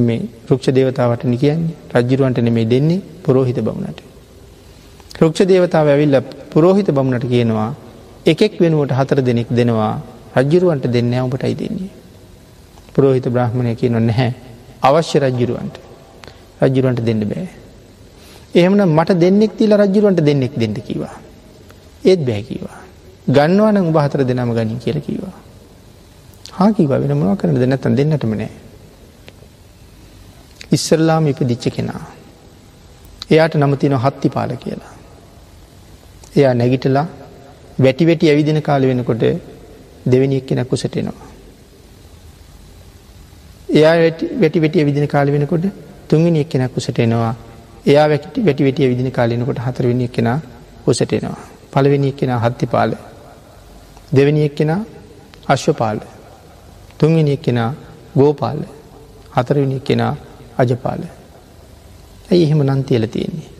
මේ 0.00 0.20
රුක්ෂ 0.48 0.68
දේවතාවට 0.76 1.24
නිකයන්නේ 1.24 1.76
රජ්ජුරුවන්ට 1.94 2.38
නෙමේ 2.46 2.66
දෙන්නේ 2.72 3.00
පුරෝහිත 3.24 3.58
බවුණට. 3.66 3.98
රුක්ෂ 5.20 5.40
දේවතාව 5.50 5.88
ඇවිල්ල 5.88 6.16
පුරෝහිත 6.52 6.88
බමුණට 6.90 7.26
කියනවා 7.32 7.70
එකෙක් 8.26 8.60
වෙනුවට 8.60 8.92
හතර 8.98 9.18
දෙනෙක් 9.28 9.48
දෙනවා 9.50 9.94
රජ්ජුරුවන්ට 10.36 10.86
දෙන්න 10.94 11.14
ඔබටයි 11.24 11.54
දෙන්නේ. 11.54 11.90
පුරෝහිත 12.94 13.26
බ්‍රහ්මණය 13.34 13.74
කියන 13.80 13.96
නැහැ 14.08 14.30
අවශ්‍ය 14.82 15.18
රජ්ජුරුවන්ට 15.24 15.76
රජ්ජුරුවන්ට 16.62 17.04
දෙන්න 17.08 17.24
බෑ. 17.32 17.61
එහෙමන 18.54 18.82
මට 18.88 19.10
දෙන්නෙක් 19.14 19.52
තිීල 19.56 19.72
රජ්ජුරුවන්ට 19.74 20.20
දෙන්නෙක් 20.20 20.54
දෙන්න 20.54 20.74
කිවා. 20.80 21.14
ඒත් 22.04 22.20
බෑකිවා. 22.20 22.78
ගන්නවන 23.28 23.78
උඹ 23.80 23.96
හතර 23.96 24.24
දෙනම 24.24 24.52
ගනින් 24.52 24.78
කියල 24.78 24.98
කිවා. 25.00 25.32
හාකිවා 26.52 26.98
වෙන 26.98 27.16
මොවා 27.16 27.36
කරන 27.36 27.54
දෙන්නත්තන් 27.54 27.96
දෙන්නටම 27.96 28.32
නෑ. 28.32 28.50
ඉස්සරලාම 30.72 31.26
ඉපදිච්ච 31.26 31.64
කෙනා. 31.70 32.02
එයාට 33.30 33.54
නමතින 33.54 33.96
හත්ති 33.96 34.28
පාල 34.28 34.56
කියලා. 34.56 34.92
එයා 36.36 36.54
නැගිටලා 36.54 37.06
වැටි 37.78 38.06
වැටි 38.06 38.30
ඇවිදින 38.30 38.62
කාල 38.62 38.82
වෙනකොට 38.82 39.22
දෙවැනික් 40.06 40.46
කෙනක් 40.46 40.68
කුසටෙනවා. 40.68 41.28
එයා 43.68 43.94
වැටි 44.40 44.60
වැටි 44.60 44.78
ඇවිදින 44.78 45.08
කාල 45.08 45.32
වෙනකොට 45.32 45.64
තුන්ගනි 46.08 46.40
එක්කෙනක් 46.40 46.74
කුසට 46.74 46.98
එනවා 46.98 47.34
එයා 47.84 48.08
වැටි 48.08 48.44
වැටි 48.46 48.64
වැටිය 48.64 48.88
විදින 48.88 49.10
කාලනකොට 49.10 49.58
හතරවෙනි 49.58 50.04
එක්කෙන 50.04 50.28
කුසට 50.84 51.12
එනවා. 51.12 51.38
පළවෙනි 51.72 52.08
එක්කෙන 52.08 52.30
හත්ති 52.38 52.66
පාල 52.66 52.90
දෙවැනි 54.12 54.44
එක්කෙන 54.44 54.70
අශ්වපාල 55.48 55.98
තුන්ගනි 56.98 57.32
එක්කෙන 57.32 57.58
ගෝපාල 58.16 58.60
හතරවෙනි 59.36 59.76
එක්කෙන 59.76 60.02
අජපාල 60.58 61.02
ඇයි 62.30 62.44
එහෙම 62.44 62.60
නන්තියල 62.68 63.06
තියෙන්නේ. 63.08 63.50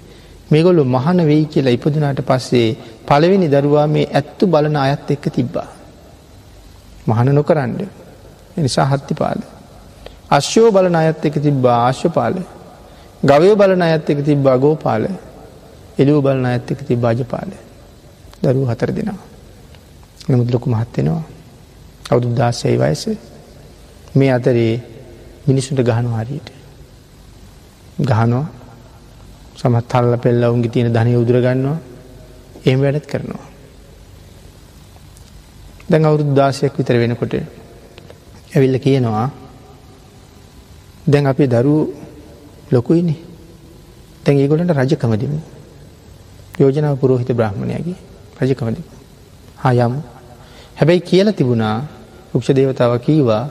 මේගොල්ලු 0.50 0.84
මහන 0.86 1.18
වෙයි 1.26 1.44
කියලා 1.46 1.76
ඉපදුනාට 1.78 2.20
පස්සේ 2.22 2.68
පළවෙනි 3.08 3.48
දරුවා 3.48 3.86
මේ 3.88 4.06
ඇත්තු 4.12 4.46
බලන 4.46 4.76
අයත් 4.78 5.10
එක්ක 5.10 5.24
තිබ්බා. 5.30 5.68
මහන 7.06 7.34
නොකරන්ඩ 7.34 7.80
නිසා 8.56 8.86
හත්ති 8.86 9.14
පාල. 9.14 9.40
අශ්‍යෝ 10.30 10.70
බලන 10.70 10.96
අයත් 10.96 11.24
එක 11.24 11.36
තිබ්බ 11.42 11.64
ආශ්‍ය 11.74 12.08
පාල 12.08 12.34
ගවය 13.22 13.54
බලන 13.54 13.82
අයත් 13.82 14.10
එක 14.10 14.20
තිබ්බ 14.20 14.46
අගෝ 14.46 14.74
පාල 14.76 15.02
එලිව 15.98 16.16
බලන 16.20 16.44
අයත් 16.44 16.70
එක 16.70 16.80
ති 16.86 16.96
භාජ 16.96 17.20
පාල 17.24 17.50
දරුව 18.42 18.68
හතර 18.68 18.90
දෙෙනවා. 18.90 19.26
නමුත් 20.28 20.48
ලොකු 20.50 20.66
මහත්වෙනවා 20.70 21.22
අවුදුදාසයයි 22.10 22.76
වයස 22.76 23.02
මේ 24.14 24.30
අතරේ 24.30 24.74
මිනිස්සුට 25.46 25.80
ගහනු 25.80 26.10
හරියට. 26.10 26.48
ගහනවා 28.00 28.46
සමත් 29.56 29.84
තල්ල 29.88 30.14
පෙල්ල 30.18 30.42
උන්ගේ 30.46 30.70
තියෙන 30.70 30.92
ධනය 30.92 31.12
උදුරගන්නවා 31.14 31.78
එහම 32.64 32.80
වැඩත් 32.80 33.06
කරනවා. 33.06 33.44
දැන් 35.90 36.04
අවුරුදු 36.04 36.32
දාසයක් 36.34 36.74
විතර 36.76 36.96
වෙනකොට 36.96 37.34
ඇවිල්ල 38.52 38.76
කියනවා 38.78 39.26
දැන් 41.06 41.26
අපි 41.26 41.44
දරු 41.46 41.74
ලොකුයිනි 42.72 43.16
තැන් 44.24 44.36
ඒගොලට 44.38 44.72
රජකමදිමු 44.78 45.38
යෝජනාව 46.60 46.96
පුරෝහිත 47.02 47.30
බ්‍රහ්මණයගේ 47.32 47.98
රජකමදිමු 48.40 48.88
හා 49.62 49.74
යමු. 49.78 50.00
හැබැයි 50.78 51.06
කියල 51.08 51.28
තිබුණා 51.38 51.76
උක්ෂ 52.34 52.48
දේවතාව 52.58 52.92
කීවා 53.06 53.44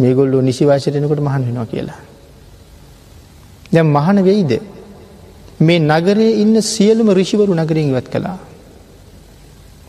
මේගොල්ලෝ 0.00 0.42
නිසිවාශයටනකොට 0.42 1.20
මහන් 1.20 1.42
වෙනවා 1.46 1.66
කියලා. 1.72 2.00
දැම් 3.72 3.88
මහන 3.96 4.18
වෙයිද? 4.28 4.52
මේ 5.60 5.78
නගරේ 5.80 6.32
ඉන්න 6.42 6.56
සියලුම 6.62 7.08
රිෂිවරු 7.18 7.52
නගරින් 7.54 7.90
ඉවත් 7.92 8.08
කළා. 8.12 8.38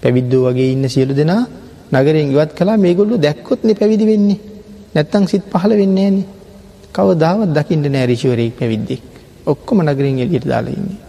පැවිද්දෝ 0.01 0.41
වගේ 0.47 0.71
ඉන්න 0.75 0.85
සියලු 0.89 1.13
දෙනා 1.19 1.43
නගරෙන් 1.93 2.31
ඉවත් 2.33 2.51
කලා 2.57 2.77
මේගොල්ලු 2.77 3.15
දැක්කොත්න 3.17 3.69
පැවිදි 3.79 4.05
වෙන්නේ. 4.11 4.39
නැත්තං 4.95 5.25
සිත් 5.27 5.43
පහල 5.51 5.71
වෙන්නේ 5.81 6.09
න 6.11 6.17
කව 6.95 7.07
දාවත් 7.23 7.49
දකිින්ට 7.57 7.87
නෑ 7.87 8.05
රිෂිවරයෙක් 8.11 8.53
පැවිද්දෙක් 8.59 9.03
ඔක්කොම 9.45 9.79
නගරින් 9.85 10.19
එලියට 10.25 10.45
දාලඉන්නේ. 10.51 11.01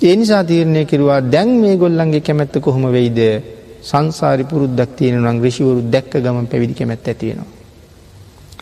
ඒ 0.00 0.14
නිසා 0.16 0.44
තීරණය 0.44 0.84
කිරවා 0.84 1.20
දැන් 1.34 1.50
මේ 1.62 1.76
ගොල්ලන්ගේ 1.76 2.20
කැමැත්ත 2.20 2.54
කොහොම 2.60 2.84
වෙයිද 2.96 3.20
සංසාරි 3.82 4.44
පුරුද්දක් 4.44 4.90
තියෙන 4.96 5.20
නම් 5.22 5.38
රිෂිවරු 5.46 5.80
දැක්ක 5.94 6.12
ගම 6.24 6.46
පැවිදි 6.46 6.74
කැමැත් 6.74 7.08
ඇතිවෙනවා. 7.08 7.50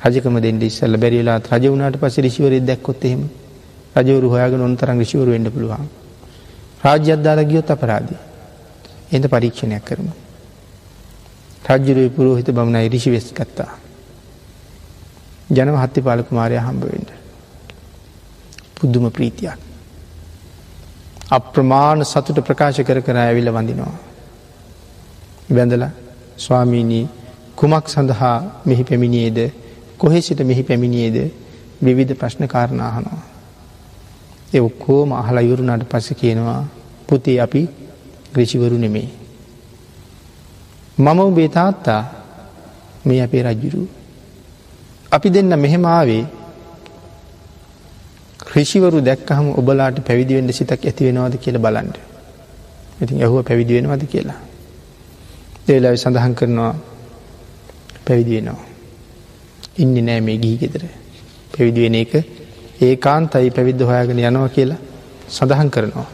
රජකම 0.04 0.36
දෙට 0.40 0.62
ඉස්සල්ල 0.62 0.96
බැරිලා 0.96 1.38
රජ 1.52 1.64
වුණට 1.68 1.96
පස 1.96 2.16
රිසිවර 2.18 2.52
දැක්කොත්තෙම 2.60 3.20
රජවරු 3.96 4.28
හොයාග 4.34 4.54
නොන්තරන් 4.54 4.98
රිසිවරු 4.98 5.30
වෙන්ඩ 5.30 5.48
පුළුවන්. 5.54 5.86
රාජ්‍යද්දාල 6.84 7.40
ගියොත් 7.44 7.70
අපරාදී. 7.70 8.20
එඳ 9.12 9.24
පරීක්ෂණයක් 9.28 9.84
කරම. 9.84 10.08
රජ්ජුරුව 11.68 12.10
පුරෝහිත 12.16 12.48
බමනයි 12.50 12.88
රිෂි 12.88 13.10
වෙස් 13.10 13.26
ගත්තා. 15.52 15.64
ජනව 15.64 15.76
හත්ති 15.76 16.00
පාලකුමාරය 16.00 16.56
හම්බවෙන්ට. 16.56 17.10
පුද්දුම 18.80 19.10
ප්‍රීතියක්. 19.10 19.58
අප්‍රමාණ 21.30 22.04
සතුට 22.04 22.40
ප්‍රකාශ 22.40 22.80
කර 22.80 23.00
කර 23.00 23.16
ඇවිල 23.16 23.52
වඳිනවා. 23.52 23.92
බැඳල 25.54 25.84
ස්වාමීණී 26.36 27.08
කුමක් 27.56 27.88
සඳහා 27.88 28.62
මෙහි 28.66 28.84
පැමිණියේද 28.84 29.52
කොහෙ 29.98 30.20
සිට 30.20 30.40
මෙහි 30.40 30.62
පැමිණියේද 30.62 31.32
විවිධ 31.82 32.14
ප්‍රශ්න 32.14 32.46
කාරණාහනවා. 32.46 33.22
එ 34.54 34.60
ඔක්කෝම 34.60 35.12
අහලා 35.12 35.40
යුරුණට 35.40 35.88
පස 35.88 36.12
කියනවා 36.20 36.64
පුතේ 37.08 37.40
අපි 37.40 37.68
ග්‍රෂිවරු 38.34 38.78
නෙමේ. 38.78 39.08
මම 40.98 41.18
උබේ 41.20 41.48
තාත්තා 41.48 42.04
මේ 43.06 43.22
අපේ 43.22 43.42
රජ්ජුරු. 43.42 44.01
අපි 45.12 45.28
දෙන්න 45.30 45.52
මෙහෙමාවේ 45.56 46.24
ක්‍රෂිවරු 48.42 49.00
දැක්කහම 49.00 49.46
ඔබලාට 49.52 49.98
පැවිදිවෙන්ට 50.00 50.52
සිතක් 50.52 50.82
ඇති 50.82 51.06
වෙනවාද 51.06 51.34
කියල 51.36 51.58
බලන්ට. 51.58 51.96
ඉතින් 53.02 53.16
ඇහුව 53.18 53.44
පැවිදි 53.44 53.76
වෙනවාද 53.76 54.02
කියලා. 54.06 54.38
ඒලාව 55.68 55.96
සඳහන් 55.96 56.34
කරනවා 56.34 56.72
පැවිදිවෙනවා. 58.06 58.66
ඉන්න 59.76 59.94
නෑ 60.02 60.20
මේ 60.20 60.38
ගිහි 60.38 60.56
ගෙදර 60.58 60.82
පැවිදිවෙන 61.52 61.96
එක 61.96 62.12
ඒ 62.80 62.94
කාන්තයි 62.98 63.50
පැවිද්ධ 63.50 63.84
හොයාගෙන 63.84 64.18
යනවා 64.20 64.48
කියලා 64.48 64.80
සඳහන් 65.30 65.70
කරනවා. 65.70 66.08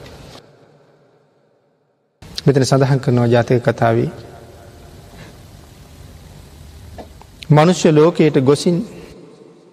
මෙතන 2.47 2.65
සඳහන් 2.65 3.01
කරනවා 3.01 3.29
ජාතක 3.29 3.63
කතාවේ. 3.65 4.11
මනුෂ්‍ය 7.51 7.91
ලෝකයට 7.91 8.37
ගොසින් 8.41 8.77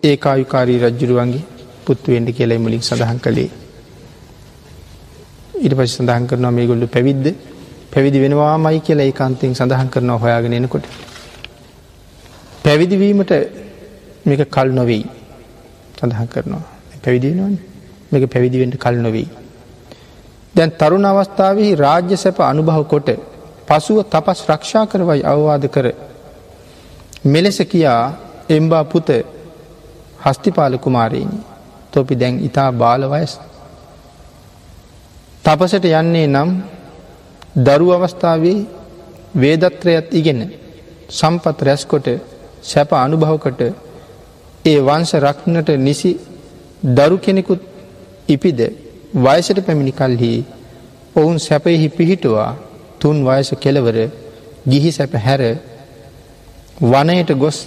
ඒකායුකාරී 0.03 0.79
රජ්ජුරුවන්ගේ 0.79 1.43
පුත්තුවෙන්ඩ 1.85 2.29
කියලයි 2.31 2.57
මුලින් 2.57 2.81
සඳහන් 2.81 3.19
කළේ. 3.19 3.49
ඉට 5.57 5.73
පස් 5.73 5.95
සඳහන් 5.95 6.27
කරනවා 6.27 6.51
මේ 6.51 6.67
ගොල්ලු 6.67 6.87
පැවිද්ද 6.87 7.25
පැවිදි 7.93 8.21
වෙනවාමයි 8.21 8.79
කියලා 8.79 9.05
ඒ 9.05 9.11
කාන්තෙන් 9.11 9.55
සඳහන් 9.55 9.89
කරනවා 9.89 10.17
හොයාගෙනනකොට. 10.17 10.85
පැවිදිවීමට 12.63 13.33
මේක 14.25 14.41
කල් 14.49 14.69
නොවෙයි 14.71 15.03
සඳහන් 15.97 16.27
කරනවා 16.27 16.63
පැවිදිනවන 17.03 17.59
මේක 18.11 18.23
පැවිදිවෙන්ට 18.29 18.77
කල් 18.77 18.97
නොවෙයි. 18.99 19.27
දැන් 20.55 20.71
තරුණ 20.73 21.05
අවස්ථාවහි 21.05 21.69
රාජ්‍ය 21.75 22.15
සැප 22.17 22.39
අනුභව 22.41 22.83
කොට 22.87 23.09
පසුව 23.67 23.97
තපස් 24.05 24.39
රක්ෂා 24.49 24.85
කරවයි 24.85 25.21
අවවාද 25.25 25.65
කර. 25.67 25.87
මෙලෙස 27.25 27.57
කියා 27.63 28.01
එම්බා 28.49 28.83
පුත 28.85 29.09
හස්තිපාල 30.23 30.73
කුමාරයනි 30.77 31.39
තොපි 31.91 32.15
දැන් 32.15 32.35
ඉතා 32.39 32.69
බාලවයස්. 32.73 33.33
තපසට 35.45 35.85
යන්නේ 35.91 36.27
නම් 36.27 36.49
දරු 37.59 37.87
අවස්ථාවේ 37.91 38.59
වේදත්‍රයත් 39.35 40.07
ඉගෙන 40.11 40.39
සම්පත් 41.09 41.57
රැස්කොට 41.61 42.07
සැප 42.63 42.89
අනුභවකට 42.95 43.61
ඒ 44.65 44.79
වංශ 44.81 45.13
රක්නට 45.17 45.69
නිසි 45.79 46.11
දරු 46.91 47.17
කෙනෙකුත් 47.19 47.61
ඉපිද 48.27 48.59
වයසට 49.17 49.59
පැමිණි 49.61 49.93
කල්හි 49.93 50.33
ඔවුන් 51.15 51.37
සැපයෙහි 51.39 51.87
පිහිටුවා 51.89 52.51
තුන් 52.99 53.17
වයස 53.23 53.49
කෙලවර 53.57 53.97
ගිහි 54.67 54.91
සැප 54.91 55.13
හැර 55.19 55.41
වනයට 56.75 57.31
ගොස් 57.33 57.57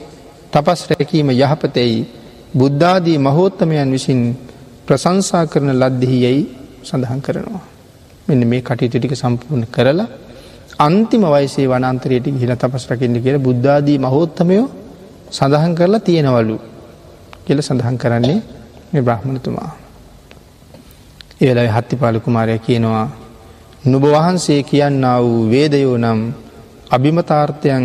තපස් 0.52 0.80
රැකීම 0.88 1.30
යහපතැයි 1.32 2.06
බුද්ධාදී 2.54 3.18
මහෝත්තමයන් 3.18 3.90
විසින් 3.90 4.36
ප්‍රසංසා 4.86 5.46
කරන 5.46 5.70
ලද්දෙහි 5.72 6.18
යැයි 6.18 6.42
සඳහන් 6.82 7.20
කරනවා. 7.20 7.64
මෙන්න 8.28 8.46
මේ 8.46 8.60
කටයුතු 8.60 8.98
ටික 8.98 9.14
සම්පූර්ණ 9.14 9.66
කරලා 9.66 10.08
අන්තිම 10.78 11.22
වයිසේ 11.24 11.66
වනන්තරයට 11.66 12.26
හිල 12.34 12.52
තපස් 12.54 12.84
රකින්න 12.86 13.16
කියල 13.18 13.38
බුද්ධාදී 13.38 13.98
මහෝත්තමයෝ 13.98 14.66
සඳහන් 15.30 15.74
කරලා 15.74 16.00
තියෙනවලු 16.00 16.56
කියල 17.46 17.62
සඳහන් 17.62 17.96
කරන්නේ 17.96 18.38
මේ 18.92 19.02
බ්‍රහ්මණතුමා. 19.02 19.70
ඒලයි 21.40 21.68
හත්තිපාල 21.68 22.20
කුමාරය 22.20 22.58
කියනවා 22.58 23.06
නුබ 23.84 24.04
වහන්සේ 24.04 24.60
කියන්න 24.64 25.02
වූ 25.18 25.50
වේදයෝ 25.50 25.96
නම් 25.96 26.20
අභිමතාර්ථයන් 26.90 27.84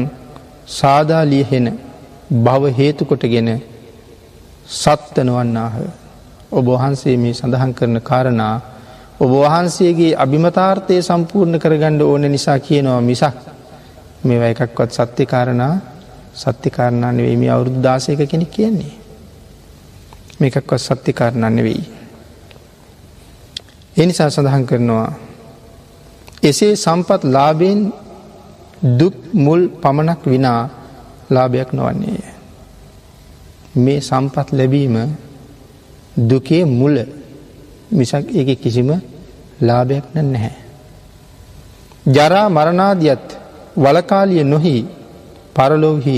සාදාලියහෙන 0.68 1.80
බව 2.32 2.64
හේතුකොටගෙන 2.72 3.50
සත්තනවන්නාහ. 4.66 5.76
ඔබ 6.52 6.66
වහන්සේ 6.68 7.18
මේ 7.18 7.34
සඳහන් 7.34 7.74
කරන 7.74 8.02
කාරණා 8.02 8.56
ඔබ 9.20 9.32
වහන්සේගේ 9.34 10.16
අභිමතාර්ථය 10.16 11.02
සම්පූර්ණ 11.02 11.60
කරගණ්ඩ 11.60 12.02
ඕන 12.02 12.26
නිසා 12.28 12.60
කියනවා 12.60 13.02
මිසක් 13.02 13.38
මේව 14.24 14.44
එකක්වත් 14.44 14.92
සත්‍යකාරණා 14.92 15.74
සත්‍යකාරණා 16.36 17.12
නෙවෙයි 17.12 17.38
මේ 17.38 17.50
අවුරුදු 17.50 17.80
දාසයක 17.80 18.22
කෙනෙක් 18.26 18.52
කියන්නේ. 18.52 18.94
මේකක්වත් 20.40 20.80
සත්‍යකාරණන්න 20.80 21.58
වෙයි. 21.60 21.84
එනිසා 23.98 24.30
සඳහන් 24.30 24.66
කරනවා 24.66 25.10
එසේ 26.44 26.76
සම්පත් 26.76 27.24
ලාබෙන් 27.26 27.80
දුක් 28.84 29.16
මුල් 29.34 29.70
පමණක් 29.72 30.22
විනා 30.26 30.70
ලාභයක් 31.30 31.70
නොවන්නේය. 31.72 32.22
මේ 33.76 34.00
සම්පත් 34.00 34.48
ලැබීම 34.52 34.96
දුකේ 36.20 36.66
මුල 36.66 36.96
මිසක් 37.92 38.28
එක 38.32 38.60
කිසිම 38.62 38.90
ලාභයක් 39.62 40.06
න 40.14 40.26
නැහැ. 40.26 40.56
ජරා 42.06 42.48
මරණාදියත් 42.50 43.26
වලකාලිය 43.76 44.44
නොහි 44.44 44.76
පරලෝහි 45.56 46.18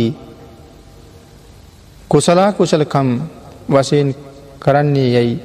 කුසලා 2.10 2.52
කුසලකම් 2.52 3.10
වශයෙන් 3.70 4.10
කරන්නේ 4.60 5.10
යැයි 5.12 5.36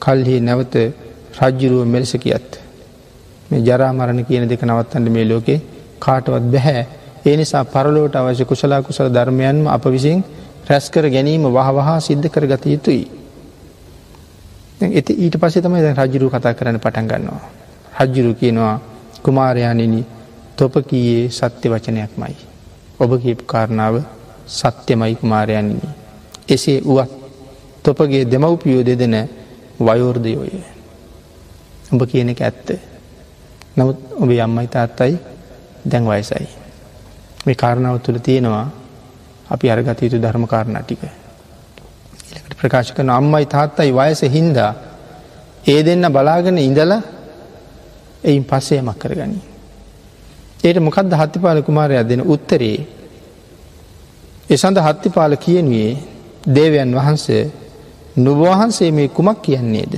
කල්හි 0.00 0.40
නැවත 0.40 0.74
රජ්ජුරුව 1.38 1.84
මෙලෙස 1.86 2.12
කියත්. 2.14 2.48
මේ 3.50 3.60
ජරාමරණ 3.60 4.24
කියන 4.24 4.48
දෙක 4.48 4.62
නවත්තන්න 4.62 5.06
මේ 5.10 5.24
ලෝකේ 5.24 5.60
කාටවත් 5.98 6.46
බැහැ 6.52 6.86
ඒ 7.26 7.36
නිසා 7.36 7.64
පරලෝට 7.66 8.14
අවශ්‍ය 8.14 8.44
කුසලා 8.44 8.82
කුසල 8.82 9.08
ධර්මයන්ම 9.08 9.66
අප 9.66 9.84
විසින් 9.86 10.24
රැස්කර 10.68 11.06
ගැනීම 11.08 11.46
වහවහා 11.48 11.98
සිද්ධ 12.00 12.28
කර 12.28 12.46
ගත 12.46 12.66
යුතුයි. 12.66 13.04
ඇති 14.86 15.12
ඊට 15.14 15.36
පසේ 15.36 15.62
තමයි 15.62 15.82
දැ 15.82 15.94
රජරු 15.96 16.30
කතා 16.30 16.54
කරන 16.54 16.78
පටන් 16.78 17.06
ගන්නවා. 17.06 17.42
රජ්ජුරු 17.98 18.34
කියනවා 18.34 18.76
කුමාරයානිනි 19.22 20.00
තොපකයේ 20.56 21.30
සත්‍ය 21.30 21.66
වචනයක් 21.68 22.12
මයි. 22.16 22.36
ඔබ 23.00 23.10
කියපු 23.16 23.44
කාරණාව 23.44 23.94
සත්‍යමයි 24.48 25.14
කුමාරයනිනි. 25.14 25.88
එසේ 26.48 26.80
වුවත් 26.82 27.10
තොපගේ 27.82 28.24
දෙමව්පියෝ 28.24 28.82
දෙදෙන 28.82 29.16
වයෝර්දයෝය. 29.78 30.52
උඹ 31.92 32.02
කියන 32.04 32.28
එක 32.28 32.40
ඇත්ත. 32.40 32.68
නමුත් 33.76 33.98
ඔබ 34.14 34.30
යම්මයි 34.30 34.68
තාත්තයි 34.68 35.35
දැන් 35.86 36.04
වයසයි. 36.04 36.48
මේ 37.46 37.54
කාරණාව 37.54 38.00
තුළ 38.00 38.18
තියෙනවා 38.18 38.66
අපි 39.48 39.70
අරගත 39.70 40.02
යුතු 40.02 40.18
ධර්ම 40.18 40.46
කාරණා 40.46 40.82
ටික. 40.82 41.02
එකට 42.36 42.52
ප්‍රකාශ 42.56 42.92
කන 42.92 43.10
අම්මයි 43.10 43.46
තාත්තයි 43.46 43.92
වයස 43.92 44.20
හින්දා 44.28 44.72
ඒ 45.64 45.80
දෙන්න 45.82 46.06
බලාගෙන 46.08 46.58
ඉඳලා 46.60 47.02
එයින් 48.24 48.44
පස්සේ 48.44 48.82
මක් 48.82 48.98
කරගනී. 48.98 49.44
ඒට 50.64 50.78
මොකක්ද 50.78 51.12
හත්තිපාල 51.12 51.62
කුමාරයක් 51.62 52.08
දෙන 52.08 52.22
උත්තරේ 52.24 52.78
එසඳ 54.50 54.78
හත්තිපාල 54.78 55.32
කියනුවේ 55.36 55.92
දේවයන් 56.46 56.90
වහන්සේ 56.94 57.44
නුබවහන්සේ 58.16 58.90
මේ 58.92 59.08
කුමක් 59.08 59.38
කියන්නේද. 59.40 59.94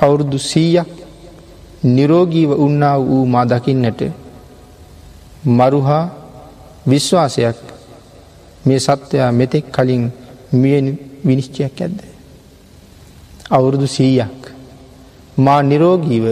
අවුරුදු 0.00 0.38
සීයක් 0.40 0.90
නිරෝගීව 1.86 2.50
උන්නා 2.56 2.96
වූ 3.00 3.24
මා 3.26 3.44
දකින්නට 3.44 4.00
මරුහා 5.44 6.10
විශ්වාසයක් 6.86 7.56
මේ 8.66 8.78
සත්‍යයා 8.78 9.32
මෙතෙක් 9.32 9.72
කලින් 9.72 10.12
මිය 10.52 10.98
විනිශ්චයක් 11.24 11.80
ඇද්ද. 11.80 11.98
අවුරුදු 13.50 13.86
සීයක් 13.86 14.40
මා 15.38 15.62
නිරෝගීව 15.62 16.26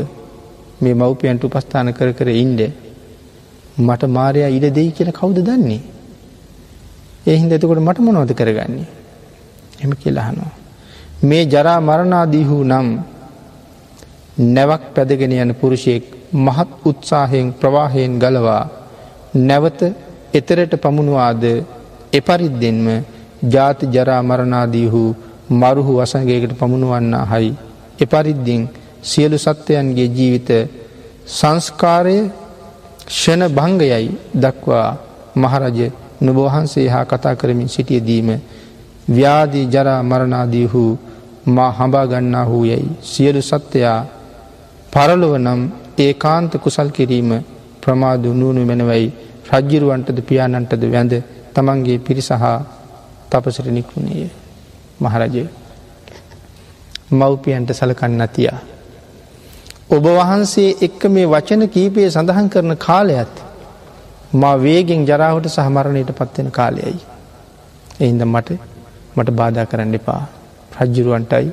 මේ 0.81 0.95
මව්පියන්ට 0.95 1.45
උපස්ථාන 1.45 1.93
කර 1.93 2.13
කර 2.13 2.29
ඉන්ඩ 2.29 2.61
මට 3.79 4.03
මාරයා 4.09 4.49
ඉඩ 4.49 4.67
දෙයි 4.75 4.91
කියල 4.91 5.11
කවුද 5.11 5.39
දන්නේ. 5.39 5.81
එහින්ද 7.27 7.53
එතකොට 7.53 7.81
මට 7.81 7.99
මොනවද 7.99 8.33
කරගන්නේ. 8.35 8.89
එම 9.81 9.93
කියලහනවා. 9.95 10.53
මේ 11.23 11.45
ජරා 11.45 11.81
මරණාදීහූ 11.81 12.63
නම් 12.65 12.89
නැවක් 14.39 14.83
පැදගෙන 14.95 15.33
යන 15.35 15.55
පුරුෂයෙක් 15.55 16.05
මහත් 16.33 16.71
උත්සාහයෙන් 16.85 17.53
ප්‍රවාහයෙන් 17.53 18.19
ගලවා 18.19 18.78
නැවත 19.39 19.81
එතරට 20.33 20.73
පමුණවාද? 20.77 21.43
එපරිද්දෙන්ම 22.13 22.87
ජාති 23.45 23.87
ජරා 23.89 24.23
මරණාදීහු 24.23 25.03
මරුහු 25.53 25.93
වසගේකට 25.99 26.53
පමුණුවන්න 26.55 27.15
හයි 27.27 27.51
එපරිද්දිින් 27.99 28.63
සියලු 29.03 29.39
සත්වයන්ගේ 29.39 30.09
ජීවිත 30.09 30.51
සංස්කාරය 31.29 32.19
ෂණ 33.09 33.43
භංගයයි 33.51 34.09
දක්වා 34.37 34.89
මහරජ 35.37 35.79
නුබවහන්සේ 36.21 36.89
හා 36.89 37.05
කතා 37.05 37.35
කරමින් 37.35 37.69
සිටියදීම 37.69 38.29
ව්‍යාදී 39.09 39.67
ජරා 39.67 40.03
මරණාදීහු 40.03 40.83
මා 41.47 41.71
හඹා 41.73 42.07
ගන්නා 42.07 42.47
වූ 42.47 42.65
යැයි 42.65 42.97
සියලු 43.03 43.43
සත්වයා 43.43 44.01
පරලොව 44.93 45.35
නම් 45.37 45.61
ඒ 45.99 46.13
කාන්ත 46.15 46.53
කුසල් 46.57 46.91
කිරීම 46.91 47.31
ප්‍රමාදු 47.81 48.35
නූුණු 48.35 48.65
මෙනවයි. 48.65 49.07
රජ්ජිරුවන්ටද 49.51 50.19
පියාණන්ටද 50.23 50.83
වැඳ 50.89 51.13
තමන්ගේ 51.55 51.99
පිරිසහා 52.01 52.57
තපසට 53.31 53.69
නික්ුණේ 53.69 54.27
මහරජය 55.01 55.45
මව්පියන්ට 57.11 57.71
සලකන්න 57.73 58.25
තියා. 58.31 58.59
ඔබ 59.91 60.07
වහන්සේ 60.11 60.71
එක්ක 60.83 61.03
මේ 61.07 61.27
වචන 61.27 61.63
කීපය 61.69 62.03
සඳහන් 62.07 62.49
කරන 62.49 62.77
කාලයත් 62.79 63.37
මා 64.35 64.57
වේගෙන් 64.59 65.07
ජරාවට 65.07 65.49
සහමරණයට 65.49 66.13
පත්වෙන 66.13 66.51
කාලයයි. 66.51 66.99
එහින්ද 68.01 68.23
මට 68.25 68.59
මට 69.17 69.31
බාධා 69.33 69.67
කරන්න 69.67 69.95
එපා 69.95 70.23
රජ්ජුරුවන්ටයි 70.79 71.49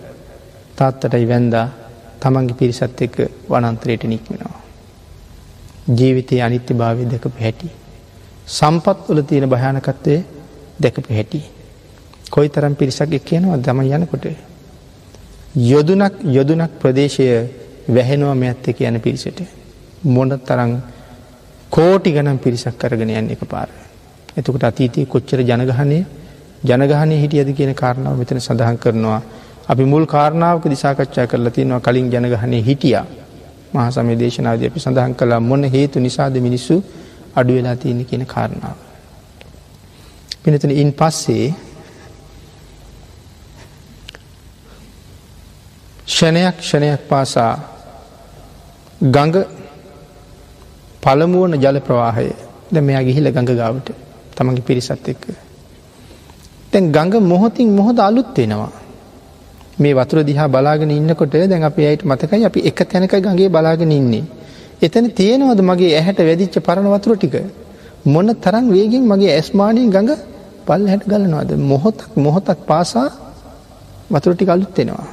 තාත්තටයි 0.76 1.26
වැන්දා 1.28 1.68
තමන්ගේ 2.20 2.56
පිරිසත් 2.56 3.02
එක්ක 3.02 3.18
වනන්තරයට 3.50 4.04
නික්මෙනවා. 4.06 4.62
ජීවිතය 5.90 6.42
අනිත්‍ය 6.42 6.74
භාවය 6.74 7.04
දැකපු 7.06 7.38
හැටි. 7.40 7.70
සම්පත් 8.48 9.10
වල 9.10 9.22
තියෙන 9.22 9.50
භයානකත්වය 9.50 10.16
දැකපු 10.78 11.10
හැටි. 11.10 11.42
කොයි 12.28 12.50
තරම් 12.50 12.76
පිරිසක් 12.76 13.12
එක් 13.12 13.24
කියනවා 13.24 13.58
දම 13.58 13.80
යනකොට. 13.82 14.26
යොදුනක් 15.56 16.14
යොදුනක් 16.28 16.72
ප්‍රදේශය 16.80 17.26
වැහෙනවා 17.88 18.36
මෙඇත්ත 18.36 18.66
කියන 18.70 19.00
පිරිසට. 19.00 19.42
මොඩ 20.06 20.34
තරං 20.42 20.82
කෝටි 21.70 22.12
ගනම් 22.12 22.38
පිරිසක් 22.38 22.78
කරගෙන 22.78 23.10
යන්න 23.12 23.32
එක 23.32 23.42
පාර. 23.46 23.70
එතකට 24.36 24.64
අතීතය 24.64 25.06
කොච්චර 25.06 25.40
ජනගහනය 25.42 26.06
ජනගහනය 26.64 27.16
හිටියද 27.16 27.50
කියන 27.52 27.74
කාරණාව 27.74 28.16
මෙතන 28.16 28.40
සඳහන් 28.40 28.78
කරනවා. 28.78 29.22
අපි 29.66 29.84
මුල් 29.84 30.06
කාරණාවක 30.06 30.66
දිසාකච්ඡා 30.66 31.26
කරලා 31.26 31.52
තියෙනවා 31.52 31.80
කලින් 31.82 32.10
ජනගහනය 32.10 32.62
හිටිය 32.62 32.98
මහා 33.74 33.92
සමේ 33.92 34.16
දේශනාද 34.16 34.62
අපි 34.62 34.80
සඳහන් 34.80 35.16
කලා 35.16 35.40
මොන 35.42 35.64
හේතු 35.66 36.00
නිසාද 36.00 36.38
මිනිස්සු 36.40 36.84
අඩු 37.36 37.54
වෙලා 37.54 37.76
තියෙන 37.76 38.02
කියන 38.06 38.26
කාරණාව. 38.26 38.78
පිනතන 40.44 40.72
ඉන් 40.74 40.92
පස්සේ 40.94 41.46
ෂණයක් 46.08 46.56
ෂණයක් 46.62 47.02
පාසා 47.08 47.54
ගඟ 49.06 49.38
පළමුුවන 51.04 51.58
ජල 51.58 51.80
ප්‍රවාහය 51.82 52.30
ද 52.72 52.76
මෙයා 52.80 53.04
ගිහිල 53.04 53.28
ගඟ 53.30 53.52
ගාවට 53.54 53.90
තමගේ 54.36 54.62
පිරිසත් 54.62 55.08
එක්ක. 55.08 55.24
තැන් 56.72 56.92
ගඟ 56.92 57.16
මොහොතින් 57.24 57.70
මොහොද 57.72 58.00
අලුත්වෙනවා. 58.00 58.72
මේ 59.78 59.94
වතුර 59.94 60.24
දිහා 60.24 60.48
බලාගෙන 60.48 60.92
ඉන්නකොට 60.92 61.36
දැන් 61.44 61.64
අප 61.64 61.78
අයට 61.80 62.04
මතකයි 62.04 62.46
අපි 62.46 62.60
එක 62.62 62.80
තැනක 62.86 63.14
ගගේ 63.18 63.50
බලාගෙන 63.50 63.92
ඉන්නේ. 63.92 64.24
එතන 64.82 65.06
තියෙනවද 65.12 65.60
මගේ 65.62 65.92
ඇහැට 65.94 66.20
වැදිච්ච 66.20 66.56
පරණ 66.60 66.90
වතුර 66.90 67.18
ටික. 67.18 67.36
මොන්න 68.06 68.30
තරන් 68.36 68.66
වේගෙන් 68.70 69.04
මගේ 69.04 69.32
ඇස්මානයෙන් 69.32 69.90
ගඟ 69.90 70.12
පල් 70.66 70.88
හැට 70.88 71.06
ගලනවාද 71.06 71.52
මොහොතක් 71.64 72.10
මොහොතක් 72.18 72.60
පාසා 72.66 73.10
වතුරටි 74.10 74.46
අලුත්වෙනවා. 74.48 75.08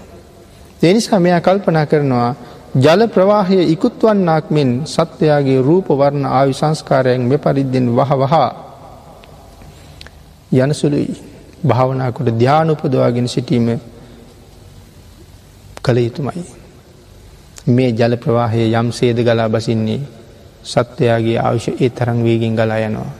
එනිසා 0.83 1.20
මෙයා 1.20 1.40
කල්පනා 1.40 1.87
කරනවා 1.87 2.35
ජල 2.75 3.03
ප්‍රවාහය 3.07 3.59
ඉකුත්වන්නාක් 3.66 4.51
මෙන් 4.51 4.70
සත්වයාගේ 4.87 5.61
රූපවර්ණ 5.61 6.25
ආවි 6.29 6.53
සංස්කාරයෙන් 6.53 7.22
මෙ 7.22 7.37
පරිද්දෙන් 7.38 7.87
වහ 7.90 8.11
වහා 8.18 8.51
යනසුළුයි 10.53 11.14
භාවනාකොට 11.62 12.29
ධ්‍යානුපදවාගෙන 12.33 13.29
සිටීම 13.29 13.66
කළ 15.83 15.98
යුතුමයි. 15.98 16.62
මේ 17.66 17.92
ජල 17.92 18.16
ප්‍රවාහය 18.16 18.72
යම් 18.72 18.92
සේද 18.92 19.18
ගලා 19.18 19.48
බසින්නේ 19.48 20.01
සත්වයාගේ 20.64 21.38
ආවශ්‍ය 21.38 21.72
ඒ 21.75 21.90
තරං 21.90 22.25
වේගෙන් 22.25 22.57
ගලා 22.57 22.79
යනවා. 22.79 23.12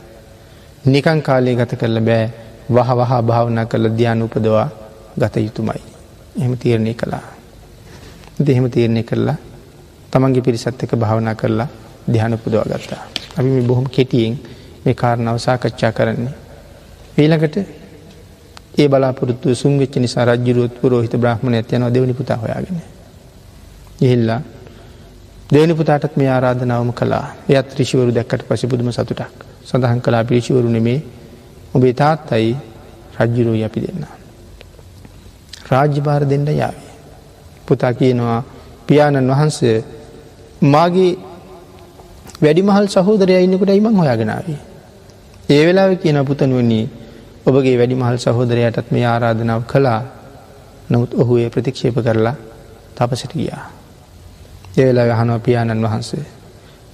නිකං 0.85 1.21
කාලය 1.21 1.55
ගත 1.55 1.75
කරල 1.75 1.99
බෑ 2.01 2.25
වහ 2.69 2.89
වහා 2.91 3.21
භාවනා 3.21 3.65
කරල 3.65 3.87
ධ්‍යානුපදවා 3.89 4.67
ගත 5.15 5.35
යුතුමයි. 5.37 5.81
එම 6.35 6.57
තීරණය 6.57 6.93
කළා. 6.93 7.23
දෙහෙම 8.37 8.69
තීරණය 8.69 9.03
කරලා 9.03 9.35
තමන්ගේ 10.11 10.41
පිරිසත් 10.41 10.83
එක 10.83 10.95
භාවනා 10.95 11.35
කරලා 11.35 11.67
ධ්‍යාන 12.05 12.37
පුදවා 12.37 12.65
ගත්තා. 12.65 13.03
අපි 13.37 13.47
මේ 13.47 13.61
බොහොම 13.61 13.85
කෙටියෙන් 13.85 14.39
මේ 14.85 14.93
කාරණාව 14.93 15.37
සාකච්ඡා 15.37 15.91
කරන්නේ. 15.91 16.33
ඊළඟට 17.17 17.55
ඒ 18.73 18.87
බලාපොරත්තු 18.89 19.55
සුන්වෙච්ච 19.55 19.95
නිසා 19.95 20.25
රජ්ජුරුවත් 20.25 20.81
පුරෝහිත 20.81 21.15
බ්‍රහ්මණ 21.15 21.55
ඇතියනවා 21.55 21.93
දෙවනි 21.93 22.13
පුතා 22.13 22.37
හොයාගෙන. 22.37 22.81
ඉහිල්ලා 23.99 24.41
දෙවනි 25.49 25.73
පුතාටත් 25.73 26.15
මේ 26.15 26.29
ආරාධනාවම 26.29 26.91
කලා 26.93 27.25
එයත් 27.49 27.73
රිෂිවරු 27.73 28.11
දැක්කට 28.11 28.47
පසි 28.47 28.67
පුදුම 28.67 28.91
සතුටක් 28.91 29.43
සඳහන් 29.63 30.01
කලා 30.01 30.23
පිරිෂිවරු 30.23 30.69
නෙමේ 30.69 30.99
ඔබේ 31.75 31.93
තාත්තයි 31.93 32.55
රජ්ජුරෝ 33.19 33.65
අපි 33.65 33.79
දෙන්න. 33.79 34.05
රාජ්‍ය 35.69 36.01
භාර 36.01 36.23
දෙන්න 36.23 36.47
යාවේ. 36.47 36.91
පුතා 37.67 37.93
කියනවා 37.93 38.43
පියාණන් 38.87 39.29
වහන්සේ 39.29 39.77
මාගේ 40.63 41.11
වැඩිමහල් 42.41 42.87
සහෝදරය 42.87 43.33
ඉන්නකට 43.37 43.69
ඉමං 43.71 43.95
හොයාගෙනාවේ. 43.95 44.59
ඒ 45.49 45.61
වෙලාව 45.65 45.91
කියන 45.97 46.19
පුතනුවන්නේ 46.23 46.85
ඔබගේ 47.45 47.77
වැඩිමහල් 47.77 48.17
සහෝදරයටත් 48.17 48.91
මේ 48.91 49.05
ආරාධනාව 49.05 49.61
කළා 49.65 50.01
නොමුත් 50.89 51.13
ඔහු 51.15 51.37
ඒ 51.37 51.49
ප්‍රතික්ෂේප 51.49 51.97
කරලා 51.99 52.35
තපසට 52.95 53.33
ගියා. 53.33 53.82
ඒ 54.73 54.85
වෙලා 54.85 55.05
යහනව 55.05 55.39
පියාණන් 55.39 55.83
වහන්සේ. 55.83 56.25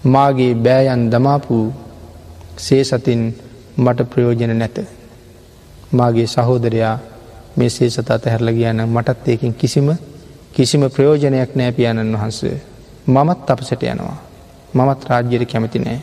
මාගේ 0.05 0.53
බෑයන් 0.55 1.11
දමාපු 1.11 1.57
සේ 2.57 2.83
සතින් 2.83 3.21
මට 3.77 4.09
ප්‍රයෝජන 4.09 4.59
නැත. 4.59 4.77
මාගේ 5.91 6.27
සහෝදරයා 6.27 6.97
මේ 7.55 7.69
සේ 7.69 7.89
සත 7.89 8.09
අතහැරල 8.09 8.49
කියන්න 8.49 8.81
මටත් 8.85 9.27
ඒකින් 9.27 9.53
කිසිම 9.53 9.87
කිසිම 10.53 10.81
ප්‍රයෝජනයක් 10.89 11.55
නෑ 11.55 11.71
පියාණන් 11.71 12.15
වහන්සේ. 12.15 12.55
මමත් 13.07 13.49
අපසට 13.49 13.83
යනවා. 13.83 14.17
මමත් 14.73 15.09
රාජ්‍යයට 15.09 15.51
කැමති 15.51 15.79
නෑ. 15.79 16.01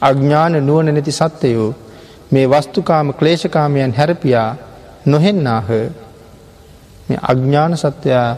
අඥ්ඥාන 0.00 0.66
නුවන 0.66 0.86
නැති 0.86 1.12
සත්‍යයෝ 1.12 1.74
මේ 2.30 2.46
වස්තුකාම 2.46 3.14
ක්ලේෂකාමයන් 3.14 3.94
හැරපියා 3.94 4.50
නොහෙන්නාහ 5.06 5.68
මේ 7.08 7.18
අඥ්ඥාන 7.22 7.76
සත්‍යයා 7.76 8.36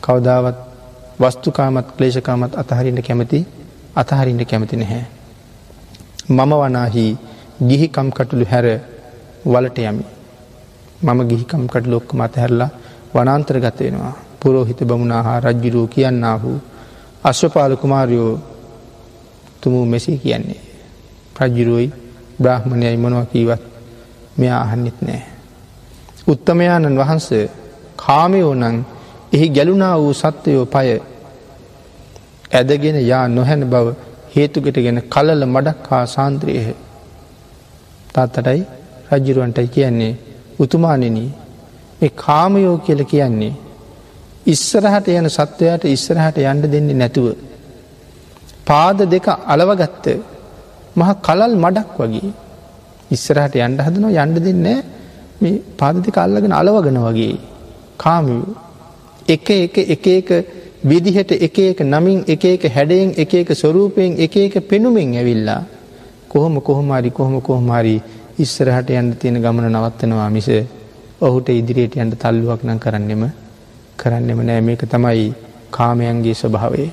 කවදාවත් 0.00 0.71
වස්තුකාමත් 1.20 1.88
ක්ලේෂකාමත් 1.96 2.54
අතහරින්න 2.56 3.02
කැමති 3.02 3.46
අතහරින්න 3.96 4.46
කැමති 4.46 4.76
නැහැ. 4.76 5.04
මම 6.28 6.52
වනාහි 6.52 7.04
ගිහිකම් 7.68 8.08
කටුළු 8.10 8.44
හැර 8.44 8.66
වලට 9.46 9.78
යමි. 9.80 10.04
මම 11.02 11.20
ගිහිකම් 11.28 11.64
කටලු 11.66 11.96
ඔක්ක 11.96 12.10
මතහැරලා 12.14 12.70
වනන්තර 13.14 13.58
ගතයෙනවා. 13.60 14.14
පුරෝහිත 14.40 14.80
බමුණහා 14.84 15.40
රජ්ජුරූ 15.40 15.86
කියන්නාහු 15.86 16.60
අශ්වපාල 17.24 17.76
කුමාරයෝ 17.76 18.40
තුමු 19.60 19.84
මෙසේ 19.86 20.18
කියන්නේ. 20.18 20.60
රජ්ජුරුවයි 21.40 21.92
බ්‍රහ්මණයයි 22.42 22.96
මොනව 22.96 23.26
කීවත් 23.32 23.62
මෙයා 24.38 24.60
අහන්නෙත් 24.60 24.98
නෑ. 25.02 25.22
උත්තමයාණන් 26.26 26.98
වහන්සේ 26.98 27.44
කාමයෝ 27.96 28.54
නං 28.54 28.76
එහි 29.32 29.46
ගැලුනා 29.48 29.94
වූ 29.98 30.14
සත්වයෝ 30.14 30.64
පය 30.66 30.88
ඇදගෙන 32.52 32.98
යා 33.02 33.24
නොහැන 33.28 33.62
බව 33.64 33.86
හේතුගෙටගෙන 34.34 34.98
කලල 35.08 35.42
මඩක් 35.46 35.86
හා 35.88 36.04
සාන්ත්‍රයහ 36.06 36.68
තාත්තටයි 38.14 38.62
රජ්ජුරුවන්ටයි 39.10 39.68
කියන්නේ 39.68 40.12
උතුමානනී 40.58 41.28
මේ 42.00 42.12
කාමයෝ 42.16 42.76
කියල 42.78 43.02
කියන්නේ 43.04 43.52
ඉස්සරහට 44.46 45.08
යන 45.10 45.28
සත්වයාට 45.30 45.84
ඉස්සරහට 45.86 46.38
යන්ඩ 46.42 46.64
දෙන්නේ 46.66 46.94
නැතුව. 46.94 47.26
පාද 48.66 48.98
දෙක 49.06 49.26
අලවගත්ත 49.46 50.06
මහ 50.96 51.10
කලල් 51.20 51.54
මඩක් 51.56 51.96
වගේ 52.00 52.32
ඉස්සරහට 53.10 53.54
යන්ඩ 53.58 53.80
හදනවා 53.80 54.24
යන්ඩ 54.24 54.38
දෙන්න 54.40 54.66
මේ 55.40 55.62
පාද 55.78 55.96
දෙක 56.00 56.16
අල්ලගෙන 56.18 56.52
අලවගෙන 56.52 56.98
වගේ 56.98 57.34
කාමියෝ 57.98 58.52
එක 59.28 59.50
එක 59.50 59.78
එක 59.78 60.06
එක 60.08 60.30
විදිහට 60.82 61.32
එක 61.32 61.58
එක 61.60 61.80
නමින් 61.82 62.24
එක 62.26 62.44
එක 62.46 62.64
හැඩයෙන් 62.68 63.14
එක 63.16 63.34
එක 63.34 63.48
ස්වරූපයෙන් 63.52 64.18
එක 64.18 64.36
එක 64.38 64.54
පෙනුමෙන් 64.62 65.14
ඇවිල්ලා 65.14 65.62
කොහොම 66.28 66.60
කොහොමාරි 66.60 67.10
කොහොම 67.10 67.40
කොහොමාරි 67.40 68.00
ඉස්සරහට 68.36 68.90
යන්න 68.90 69.14
තියෙන 69.14 69.38
ගමන 69.38 69.70
නවත්තනවා 69.70 70.30
මිස 70.30 70.48
ඔහුට 71.20 71.48
ඉදිරියට 71.50 71.96
යන්ට 71.96 72.18
තල්ලුවක් 72.18 72.64
නම් 72.64 72.78
කරන්නෙම 72.78 73.22
කරන්නෙම 73.96 74.40
නෑ 74.40 74.60
මේක 74.60 74.82
තමයි 74.84 75.34
කාමයන්ගේ 75.70 76.34
ස්වභාවේ. 76.34 76.90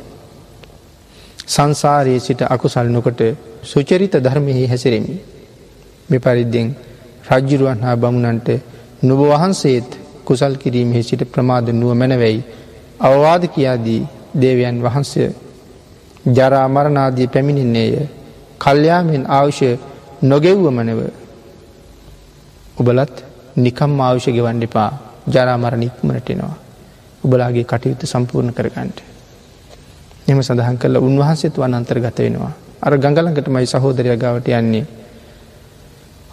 සංසාරයේ 1.47 2.19
සිට 2.19 2.41
අකුසල් 2.45 2.87
නොකොට 2.87 3.21
සුචරිත 3.63 4.13
ධර්මයෙහි 4.15 4.67
හැසිරෙමි. 4.67 5.15
මෙ 6.09 6.17
පරිද්දෙන් 6.19 6.67
රජ්ජුරුවන් 7.25 7.79
හා 7.79 7.95
බමුණන්ට 7.95 8.49
නුබ 9.01 9.19
වහන්සේත් 9.23 9.89
කුසල් 10.29 10.55
කිරීමෙහි 10.55 11.03
සිට 11.03 11.23
ප්‍රමාද 11.27 11.73
නුව 11.73 11.93
මැනවැයි. 11.95 12.43
අවවාද 13.01 13.43
කියාදී 13.47 14.01
දේවයන් 14.35 14.77
වහන්සය 14.79 15.23
ජරාමරණාදී 16.29 17.27
පැමිණින්නේය 17.27 18.07
කල්්‍යයාමෙන් 18.59 19.23
ආවුෂ 19.29 19.61
නොගෙව්වමනව 20.23 21.01
ඔබලත් 22.77 23.15
නිකම් 23.57 23.93
ආවුෂ 23.99 24.27
ගෙවන්න 24.29 24.63
එපා 24.63 24.89
ජරාමරණ 25.27 25.83
ඉක්මනටෙනවා. 25.83 26.55
ඔබලාගේ 27.23 27.65
කටයුතු 27.65 28.05
සම්පූර්ණ 28.05 28.53
කරගන්නට. 28.53 28.97
එම 30.27 30.39
සඳහන් 30.39 30.77
කරල 30.77 30.97
උන්වහන්සේත් 30.99 31.55
වන් 31.55 31.73
අන්තර්ගත 31.73 32.19
වෙනවා. 32.19 32.53
අර 32.79 32.93
ගඟලඟට 32.95 33.47
මයි 33.49 33.65
සහෝදරය 33.67 34.15
ගවට 34.15 34.47
යන්නේ. 34.53 34.85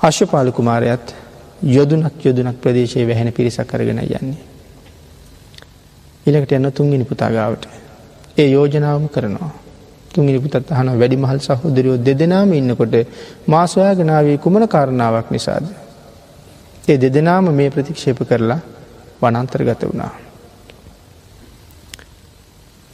අශ්‍යපාල 0.00 0.52
කුමාරයත් 0.52 1.14
යොදුනක් 1.62 2.24
යොදුනක් 2.24 2.56
ප්‍රදේශයේ 2.56 3.06
වැහෙන 3.06 3.32
පිරිසක් 3.32 3.66
කරගෙන 3.66 3.98
යන්නේ. 4.00 4.36
ඉලකට 6.26 6.52
යන්න 6.52 6.72
තුන්ගනි 6.72 7.04
පුතාගාවට. 7.04 7.68
ඒ 8.36 8.48
යෝජනාවම 8.48 9.08
කරනවා. 9.08 9.50
තුන්ගනි 10.10 10.38
පුතත් 10.40 10.70
අහන 10.70 10.88
වැඩි 10.92 11.16
මහල් 11.16 11.40
සහෝදරයෝ 11.40 11.96
දෙදෙනම 11.98 12.52
ඉන්නකොට 12.52 12.94
මාසොයාගෙනාවේ 13.46 14.38
කුමන 14.38 14.68
කාරණාවක් 14.68 15.30
නිසාද. 15.30 15.64
ඒ 16.88 16.96
දෙදෙනාම 16.96 17.46
මේ 17.50 17.70
ප්‍රතික්ෂේප 17.70 18.20
කරලා 18.20 18.60
වනන්තර්ගත 19.20 19.82
වුණා. 19.82 20.12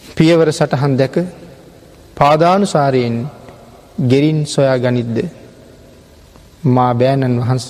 පියවර 0.03 0.48
සටහන් 0.51 0.94
දැක 0.96 1.16
පාදානුසාරයෙන් 2.16 3.16
ගෙරින් 4.03 4.46
සොයා 4.46 4.79
ගනිද්ද 4.79 5.16
මා 6.66 6.92
බෑණන් 6.94 7.40
වහන්ස 7.40 7.68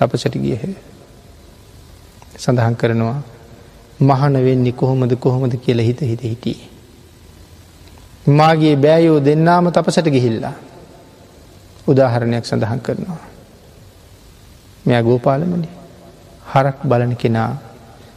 තපසට 0.00 0.34
ගියහ 0.36 0.62
සඳහන් 2.36 2.74
කරනවා 2.74 3.20
මහන 4.00 4.34
වෙන්නේ 4.34 4.72
කොහොමද 4.72 5.12
කොහොමද 5.16 5.54
කියල 5.56 5.78
හිත 5.78 6.00
හිත 6.02 6.22
හිටිය. 6.22 6.60
මාගේ 8.28 8.76
බෑයෝ 8.76 9.18
දෙන්නාම 9.20 9.66
තපසට 9.68 10.08
ගිහිල්ලා 10.08 10.52
උදාහරණයක් 11.86 12.44
සඳහන් 12.44 12.80
කරනවා. 12.80 13.20
මෙයා 14.86 15.02
ගෝපාලමනි 15.02 15.68
හරක් 16.46 16.78
බලන 16.84 17.12
කෙනා 17.16 17.50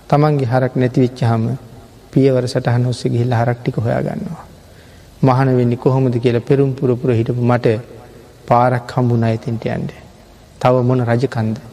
තමන්ගේ 0.08 0.48
හරක් 0.48 0.74
නැතිවිච්චහම 0.76 1.44
පියවර 2.12 2.48
සටහන් 2.48 2.86
ඔස්සේ 2.86 3.12
ගිහිල්ල 3.12 3.34
හරක්ටික 3.34 3.78
හොයා 3.78 4.02
ගන්නවා. 4.02 4.46
මහන 5.22 5.58
වෙන්නේ 5.58 5.78
කොහොමද 5.78 6.16
කියලා 6.18 6.42
පෙරුම් 6.42 6.72
පුරපුර 6.74 7.12
හිටපු 7.12 7.44
මට 7.44 7.76
පාරක් 8.48 8.88
හම්බුන 8.90 9.24
අයිතින්ට 9.24 9.66
යන්ඩ. 9.68 9.92
තව 10.62 10.76
මොන 10.82 11.00
රජකන්ද 11.02 11.73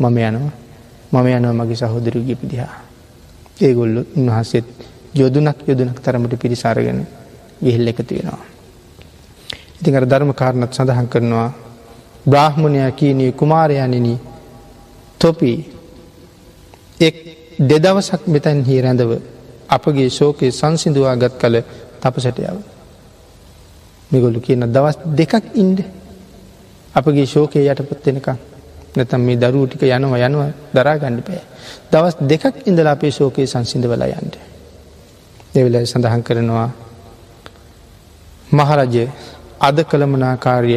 මම 0.00 0.18
යනවා 0.18 0.52
මම 1.12 1.26
යනව 1.28 1.52
මගේ 1.54 1.76
සහෝදරගේ 1.76 2.36
පිදිහා. 2.36 2.74
ඒගොල්ලු 3.58 4.00
උන්වහන්සේත් 4.16 4.66
යොදුනක් 5.14 5.58
යොදුනක් 5.66 5.98
තරමට 6.00 6.34
පිරිසාරගෙන 6.36 7.06
ගිහිල්ල 7.60 7.88
එකතු 7.88 8.14
වෙනවා. 8.14 8.44
ඉතින් 9.78 9.96
අර 9.96 10.06
ධර්ම 10.06 10.32
කාරණත් 10.32 10.72
සඳහන් 10.72 11.08
කරනවා 11.08 11.50
බ්‍රාහ්මණයා 12.26 12.90
කීනී 12.92 13.32
කුමාරයනිනී 13.32 14.18
තොපි 15.20 15.52
එක් 17.00 17.16
දෙදවසක් 17.60 18.22
මෙතැන් 18.26 18.64
හි 18.64 18.80
රැඳව 18.80 19.12
අපගේ 19.68 20.10
ශෝකය 20.10 20.46
සංසිදුවා 20.50 21.16
ගත් 21.16 21.34
කළ 21.34 21.56
තපසටයාව. 22.00 22.58
මෙගොල්ලු 24.10 24.40
කියන 24.40 24.64
දවස් 24.68 24.96
දෙකක් 25.12 25.44
ඉන්ඩ 25.54 25.78
අපගේ 26.94 27.26
ශෝකය 27.26 27.58
යටපත්වෙනකම් 27.64 28.38
නැතම් 28.96 29.20
මේ 29.20 29.36
දරූ 29.36 29.66
ටික 29.66 29.82
යනවා 29.88 30.20
යනවා 30.20 30.50
දරා 30.74 30.96
ගණඩි 30.96 31.22
පෑ. 31.22 31.42
දවස් 31.90 32.14
දෙකක් 32.22 32.66
ඉඳලා 32.66 32.92
අපේ 32.92 33.10
ශෝකයේ 33.10 33.46
සංසිඳවල 33.46 34.02
යන්ට. 34.12 34.36
දෙවෙල 35.52 35.76
සඳහන් 35.82 36.22
කරනවා 36.22 36.68
මහරජය 38.50 39.04
අද 39.60 39.78
කළමනාකාරය 39.82 40.74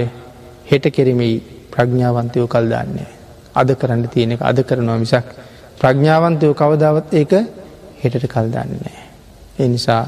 හෙට 0.65 0.85
කෙරෙමෙයි 0.89 1.35
ප්‍රඥාවන්තයෝ 1.71 2.47
කල් 2.47 2.67
දාන්නේ. 2.67 3.09
අද 3.53 3.69
කරන්න 3.71 4.07
තියෙන 4.07 4.31
එක 4.31 4.41
අද 4.41 4.59
කරනවා 4.61 4.97
මිසක් 4.97 5.27
ප්‍රඥාවන්තයෝ 5.79 6.53
කවදාවත් 6.53 7.13
ඒක 7.13 7.33
හෙටට 7.99 8.25
කල් 8.27 8.47
දන්නේ. 8.47 8.99
ඒ 9.55 9.67
නිසා 9.67 10.03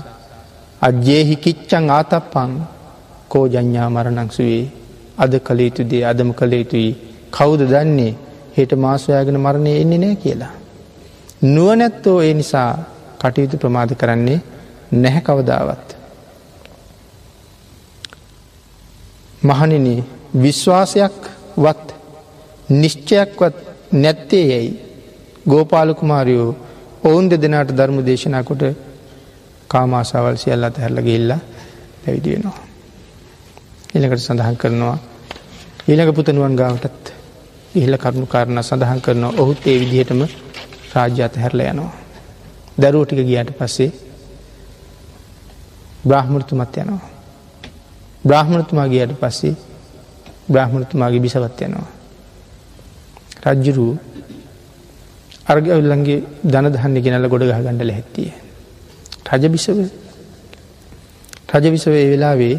අජ්‍යයෙහි 0.82 1.36
කිච්චං 1.38 1.90
ආතප්පං 1.90 2.52
කෝ 3.30 3.46
ජඥා 3.48 3.90
මරණක්සුවේ 3.90 4.64
අද 5.18 5.34
කළ 5.40 5.60
යුතුදේ 5.60 6.04
අදම 6.04 6.30
කළ 6.34 6.54
යුතුයි 6.54 6.92
කවුද 7.36 7.62
දන්නේ 7.64 8.14
හෙට 8.58 8.72
මාසොයාගෙන 8.78 9.38
මරණය 9.38 9.72
එන්නේ 9.74 10.00
නෑ 10.00 10.16
කියලා. 10.18 10.54
නුවනැත්තෝ 11.46 12.18
ඒ 12.22 12.34
නිසා 12.34 12.72
කටයුතු 13.22 13.58
ප්‍රමාද 13.58 13.92
කරන්නේ 13.94 14.40
නැහැ 14.94 15.22
කවදාවත්. 15.22 15.88
මහනින 19.44 19.88
විශ්වාසයක් 20.36 21.20
වත් 21.58 21.88
නිශ්චයක්වත් 22.72 23.58
නැත්තේ 23.94 24.44
යැයි 24.44 24.72
ගෝපාලකුමාරයෝ 25.50 26.52
ඔවුන් 27.04 27.30
දෙදෙනට 27.30 27.72
ධර්ම 27.72 27.98
දේශනා 28.02 28.44
කොට 28.44 28.64
කාමාසාවල් 29.70 30.38
සියල්ල 30.38 30.64
අතහැරල 30.64 31.02
ගෙල්ලා 31.02 31.40
පැවිදි 32.02 32.30
වෙනවා. 32.32 32.60
එලකට 33.96 34.20
සඳහන් 34.20 34.58
කරනවා 34.58 34.98
ඊළඟ 35.88 36.14
පුතනුවන් 36.14 36.56
ගාවටත් 36.56 37.15
ඉහල 37.76 37.94
කරුණු 37.98 38.28
කාරණ 38.28 38.62
සඳහන් 38.62 39.02
කරනවා 39.02 39.38
ඔහුත් 39.38 39.60
ඒ 39.66 39.78
විදිහටම 39.80 40.22
රාජ්‍ය 40.94 41.22
අතහැරල 41.22 41.60
යනවා. 41.64 41.94
දරුවටික 42.78 43.20
ගියාට 43.22 43.52
පස්සේ 43.54 43.92
බ්‍රහ්මෘතුමත් 46.04 46.78
යනවා. 46.78 47.04
බ්‍රහ්මණතුමා 48.24 48.88
ගියට 48.88 49.14
පස්සේ 49.16 49.56
බ්‍රහ්මණතුමාගේ 50.48 51.20
බිසවත් 51.20 51.62
යනවා. 51.62 51.90
රජ්ජුරු 53.46 53.86
අර්ගවල්ලන්ගේ 55.46 56.24
දන 56.44 56.68
දහන්න 56.72 56.98
ගෙනල 57.00 57.28
ගොඩ 57.28 57.44
ගහ 57.44 57.60
ගණඩල 57.60 57.92
හැත්තිය. 57.92 58.32
රජ 59.28 59.44
බිසව 59.48 59.78
රජ 61.52 61.66
විසවේ 61.70 62.06
වෙලාවේ 62.08 62.56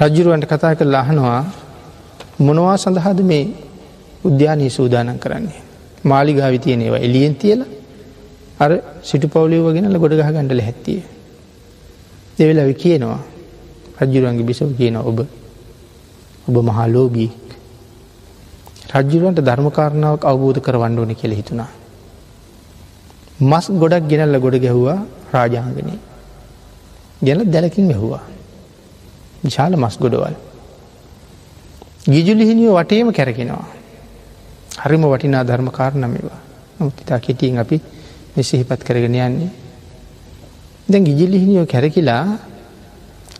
රජ්ජුරුවන්ට 0.00 0.46
කතා 0.46 0.74
කර 0.74 0.86
ලහනවා 0.86 1.42
මොනවා 2.40 2.76
සඳහාද 2.76 3.20
මේ 3.22 3.44
උද්‍යානී 4.24 4.70
සූදානන් 4.70 5.18
කරන්නේ. 5.18 5.60
මාලිගාවි 6.04 6.58
තියනේවා 6.58 6.98
එලියෙන් 6.98 7.34
තියලා 7.34 7.70
අර 8.60 8.70
සිටු 9.02 9.26
පවලියව 9.28 9.66
ගෙනල 9.72 9.98
ගොඩ 9.98 10.14
ගහ 10.14 10.28
ගණඩල 10.28 10.60
හැත්තිය. 10.60 11.02
දෙවෙලවි 12.38 12.74
කියනවා 12.76 13.20
රජ්ජුරුවන්ගේ 14.00 14.44
බිසව 14.44 14.70
කියන 14.76 14.96
ඔබ 14.98 15.18
ඔබ 16.48 16.56
මහා 16.60 16.86
ලෝබී 16.88 17.30
රජ්ජුරුවන්ට 18.92 19.40
ධර්මකාරණාවක් 19.40 20.24
අවබෝධ 20.24 20.60
කරවන්න 20.60 20.98
ඕන 20.98 21.14
කෙළ 21.14 21.34
හිතුනා. 21.34 21.70
මස් 23.42 23.66
ගොඩක් 23.72 24.08
ගෙනල්ල 24.08 24.36
ගොඩ 24.38 24.56
ගැහ්වා 24.58 24.98
රාජාංගනී. 25.32 26.00
ගැල 27.22 27.40
දැලකින් 27.46 27.86
වැැහවා. 27.88 28.24
විශාල 29.44 29.72
මස් 29.76 29.96
ගොඩවල්. 29.98 30.34
ගිජුලිහිනිියෝ 32.06 32.76
වටේම 32.78 33.08
කැරගෙනවා. 33.12 33.81
හරිම 34.78 35.02
වටිනා 35.02 35.44
ධර්ම 35.44 35.68
කාරණමවා 35.70 36.40
නමුත්තා 36.78 37.18
කෙටියෙන් 37.18 37.58
අපි 37.58 37.76
මෙසිහිපත් 38.36 38.80
කරගෙන 38.84 39.14
යන්නේ. 39.18 39.50
දැන් 40.88 41.04
ගිජිලිහිනිියෝ 41.04 41.66
කැරකිලා 41.66 42.24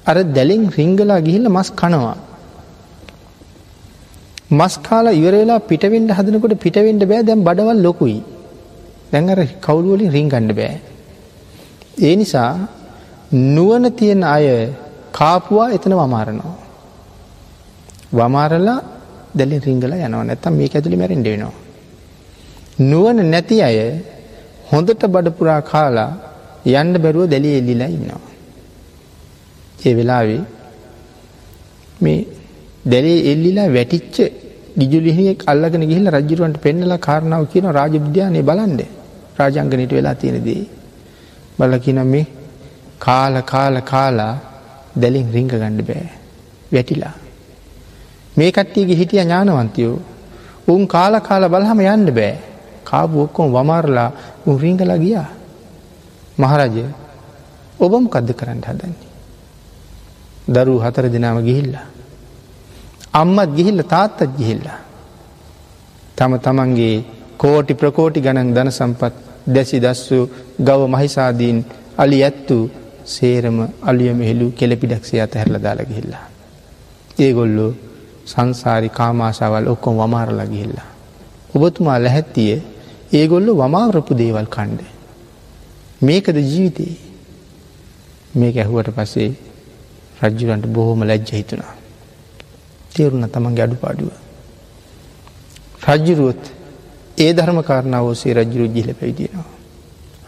අර 0.07 0.17
දැලින් 0.37 0.65
රිංගලා 0.77 1.21
ගිහිල්ල 1.21 1.49
මස් 1.49 1.71
කනවා. 1.73 2.17
මස් 4.51 4.75
කාලා 4.79 5.19
ඉවරලා 5.21 5.61
පිටවෙන්ඩ 5.61 6.11
හදනකොට 6.11 6.55
පිටවෙන්ඩ 6.65 7.03
බෑ 7.05 7.23
දැම් 7.23 7.45
බඩවල් 7.45 7.81
ලොකුයි. 7.83 8.19
දැඟර 9.13 9.41
කවුළුවලින් 9.61 10.13
රිංගණ්ඩ 10.13 10.53
බෑ. 10.59 10.75
ඒ 11.99 12.15
නිසා 12.17 12.53
නුවන 13.33 13.85
තියෙන 13.93 14.23
අය 14.27 14.47
කාපුවා 15.13 15.69
එතන 15.71 15.95
වමාරනවා. 15.95 16.57
වමාරලා 18.13 18.81
දැලි 19.35 19.59
රිංගල 19.67 19.93
යනවා 19.99 20.25
නැත්තම් 20.25 20.55
මේ 20.59 20.69
ඇතුළි 20.69 21.01
මැරෙන්ඩ 21.03 21.27
වෙනවා. 21.27 21.55
නුවන 22.81 23.19
නැති 23.27 23.57
අය 23.63 23.79
හොඳට 24.71 25.03
බඩපුරා 25.07 25.61
කාලා 25.63 26.11
යන්ඩ 26.73 26.97
බැරුව 26.99 27.25
දැලි 27.29 27.51
එල්ලිලා 27.61 27.91
ඉන්නවා. 27.97 28.23
ඒ 29.87 29.95
වෙලාවේ 29.95 30.43
මේ 32.01 32.21
දැලේ 32.85 33.19
එල්ලිලා 33.33 33.69
වැටිච්ච 33.69 34.17
ගිජුලිහිෙක් 34.81 35.41
අල්ලගෙන 35.47 35.85
ගිහිල 35.91 36.07
රජරුවන්ට 36.11 36.59
පෙන්නලා 36.59 36.99
කාරණාව 36.99 37.45
කියන 37.53 37.67
රාජබුද්‍යානය 37.79 38.41
බලන්ඩ 38.43 38.81
රාජංගනයට 39.39 39.93
වෙලා 39.93 40.15
තියෙනදී. 40.15 40.63
බලකින 41.59 42.01
මේ 42.07 42.27
කාල 42.99 43.35
කාල 43.45 43.77
කාලා 43.83 44.35
දැලින් 44.97 45.29
රිංග 45.35 45.51
ගණ්ඩ 45.53 45.83
බෑ 45.89 46.09
වැටිලා. 46.73 47.15
මේ 48.37 48.51
කට්ටියගේ 48.51 48.97
හිටිය 48.97 49.21
ඥානවන්තයෝ 49.21 49.97
උන් 50.69 50.83
කාල 50.87 51.15
කාල 51.21 51.45
බලහම 51.49 51.81
යන්න 51.87 52.09
බෑ 52.19 52.35
කාබු 52.85 53.23
ඔක්කොම 53.25 53.49
වමාරලා 53.51 54.11
උන් 54.47 54.57
රිංගලා 54.59 54.99
ගියා 54.99 55.29
මහරජය 56.39 56.85
ඔබම 57.81 58.05
කද්ද 58.09 58.31
කරන්න 58.33 58.63
හදන්නේ. 58.63 59.09
දරු 60.49 60.75
හතර 60.79 61.07
දෙනාම 61.09 61.39
ගිහිල්ලා. 61.41 61.87
අම්මත් 63.13 63.51
ගිහිල්ල 63.57 63.83
තාත්තත් 63.85 64.21
ගිහිල්ලා. 64.39 64.79
තම 66.17 66.33
තමන්ගේ 66.39 67.05
කෝටි 67.37 67.75
ප්‍රකෝටි 67.75 68.21
ගණන් 68.21 68.55
දන 68.55 68.71
සම්පත් 68.71 69.15
දැසි 69.47 69.79
දස්සු 69.81 70.19
ගව 70.61 70.81
මහිසාදීන් 70.89 71.59
අලි 71.97 72.19
ඇත්තු 72.23 72.59
සේරම 73.07 73.59
අලියම 73.83 74.19
හෙළු 74.21 74.47
කෙලපිඩක්ෂය 74.53 75.21
අත 75.21 75.35
හැරල 75.35 75.57
දාලා 75.59 75.85
ගිහිල්ලා. 75.85 76.25
ඒගොල්ලෝ 77.19 77.73
සංසාරි 78.27 78.89
කාමාශාවල් 78.89 79.69
ඔක්කොම් 79.69 79.97
වමාරලා 79.97 80.47
ගිහිල්ලා. 80.47 80.89
ඔබතුමා 81.55 81.99
läහැත්තිය 81.99 82.63
ඒගොල්ලු 83.13 83.57
වමාවරපු 83.57 84.15
දේවල් 84.15 84.47
කණ්ඩ. 84.47 84.83
මේකද 86.03 86.37
ජීවිතයේ 86.37 86.97
මේක 88.35 88.57
ඇහුවට 88.57 88.91
පසේ 88.91 89.31
රජ්ජුරන්ට 90.23 90.67
බොහෝම 90.69 91.01
ලැජ්ජ 91.03 91.33
හිතුනා. 91.33 91.75
තේරුණ 92.93 93.29
තමන්ගේ 93.29 93.65
අඩු 93.65 93.77
පාඩුව. 93.77 94.11
රජ්ජුරුවොත් 95.89 96.43
ඒ 97.19 97.33
ධර්ම 97.33 97.59
කාරණාවෝසේ 97.63 98.35
රජ්ජුරු 98.35 98.67
ජිහිල 98.69 98.95
පැවිදිනවා. 98.95 99.49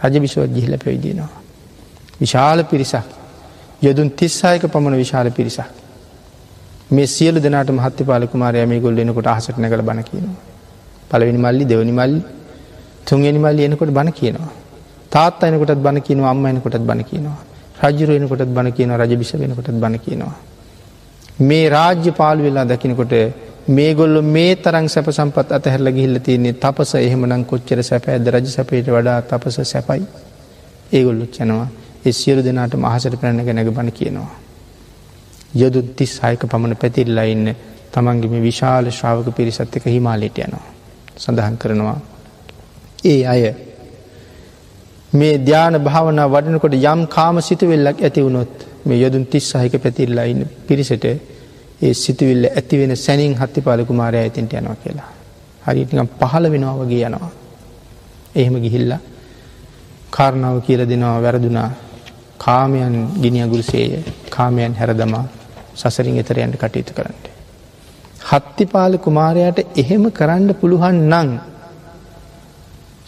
රජ 0.03 0.15
විශ්වත් 0.21 0.51
ජිහිල 0.51 0.79
පැවිදිනවා. 0.79 1.33
විශාල 2.21 2.65
පිරිසක් 2.65 3.09
යොදුන් 3.83 4.11
තිස්සායක 4.13 4.63
පමණ 4.67 4.97
විශාල 4.97 5.31
පිරිසක්. 5.31 5.84
මේ 6.95 7.07
සියලු 7.07 7.39
දෙනාට 7.41 7.71
මහත්‍ය 7.71 8.05
පාලකුමාරය 8.05 8.67
මේ 8.67 8.81
ගොල් 8.81 8.99
එනකොට 8.99 9.27
අහසට 9.27 9.59
නැකල 9.59 9.83
බණ 9.83 10.03
කියනවා. 10.03 10.41
පලවෙනි 11.11 11.39
මල්ලි 11.39 11.65
දෙවනි 11.65 11.93
මල්ලි 11.93 12.21
තුන්ගනි 13.07 13.39
මල්ලි 13.39 13.67
එනකොට 13.69 13.91
බණ 13.91 14.13
කියනවා. 14.13 14.53
තාත් 15.11 15.43
අයනකොටත් 15.45 15.79
බණ 15.79 16.01
කියනවා 16.01 16.31
අම්ම 16.31 16.47
එනකොටත් 16.47 16.81
බණ 16.81 17.05
කියනවා. 17.05 17.39
රජරුවෙනකොටත් 17.83 18.53
බණ 18.57 18.73
කියන 18.73 18.93
රජ 18.93 19.13
බිස 19.17 19.33
වෙනකොටත් 19.35 19.73
බණ 19.77 19.99
කියනවා. 19.99 20.35
මේ 21.41 21.65
රාජ්‍ය 21.69 22.11
පාලු 22.13 22.43
වෙලා 22.43 22.65
දකිනකොට 22.65 23.15
මේගොල්ල 23.69 24.23
මේ 24.25 24.55
තරං 24.57 24.89
සැප 24.89 25.09
සම්පත් 25.11 25.49
අතහැරල 25.51 25.91
ගිහිල්ල 25.91 26.19
තියන්නේ 26.21 26.55
තපස 26.55 26.95
එහෙමනං 26.97 27.45
කොච්චර 27.45 27.83
සැප 27.83 28.09
ඇද 28.09 28.29
රජ 28.29 28.47
සැපයට 28.49 28.89
වඩා 28.89 29.19
තපස 29.23 29.59
සැපයි 29.65 30.05
ඒගොල්ලුත් 30.93 31.39
යනවා 31.41 31.69
ඒ 32.05 32.13
සියලු 32.13 32.41
දෙනාට 32.43 32.75
මහසට 32.77 33.21
පැනග 33.21 33.39
නැග 33.51 33.71
බණ 33.71 33.93
කියනවා. 33.93 34.44
යොදුත් 35.55 35.88
තිස් 35.97 36.12
හයක 36.21 36.43
පමණ 36.45 36.77
පැතිල්ලා 36.77 37.27
ඉන්න 37.27 37.47
තමන්ගේ 37.93 38.31
මේ 38.31 38.43
විශාල 38.43 38.90
ශ්‍රාවක 38.90 39.29
පිරිසත් 39.33 39.77
එක 39.77 39.85
හිමාලයට 39.87 40.38
යනවා. 40.38 40.64
සඳහන් 41.17 41.57
කරනවා. 41.57 41.99
ඒ 43.05 43.21
අය 43.27 43.43
මේ 45.12 45.35
ධ්‍යාන 45.40 45.77
භාවන 45.81 46.21
වඩනකොට 46.27 46.75
යම් 46.75 47.01
කාම 47.09 47.37
සිතුවෙල්ලක් 47.40 47.99
ඇති 48.01 48.21
වුණොත් 48.21 48.55
මේ 48.87 48.99
යොදුන් 48.99 49.25
තිස් 49.27 49.47
සහික 49.51 49.75
පැතිල්ලා 49.79 50.25
ඉන්න 50.25 50.43
පිරිසට 50.67 51.05
ඒ 51.07 51.95
සිතුවිල්ල 51.95 52.45
ඇතිවෙන 52.51 52.93
සැනින් 52.97 53.35
හත්ති 53.35 53.61
පාලකුමාරය 53.61 54.19
ඇතින්ට 54.19 54.53
යනවා 54.53 54.77
කියලා. 54.77 55.11
හරිටිකම් 55.62 56.09
පහළ 56.21 56.47
වෙනවා 56.51 56.77
වගේ 56.77 57.05
යනවා. 57.05 57.33
එහෙම 58.35 58.57
ගිහිල්ලා 58.57 59.01
කාරණාව 60.11 60.57
කියල 60.62 60.81
දෙනවා 60.85 61.23
වැරදුනා 61.23 61.71
කාමයන් 62.38 62.95
ගිනිියගුරුසේය 63.23 63.90
කාමයන් 64.31 64.75
හැරදමා 64.75 65.25
සසරින් 65.75 66.19
එතරයන්ට 66.19 66.57
කටයුතු 66.57 66.93
කරන්නට. 66.93 67.27
හත්තිපාල 68.25 68.95
කුමාරයට 68.99 69.59
එහෙම 69.77 70.05
කරන්න 70.11 70.49
පුළුවන් 70.55 71.01
නං 71.11 71.31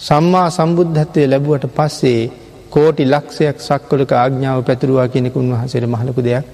සම්මා 0.01 0.49
සම්බුද්ධත්වය 0.51 1.23
ලැබුවට 1.27 1.67
පස්සේ 1.71 2.21
කෝටි 2.71 3.05
ලක්ෂයක් 3.07 3.59
සක්කොලක 3.61 4.13
ආඥාව 4.15 4.59
පැතුරවා 4.63 5.09
කෙනෙක 5.09 5.37
උන්වහසට 5.37 5.87
මහලකු 5.89 6.23
දෙයක් 6.23 6.47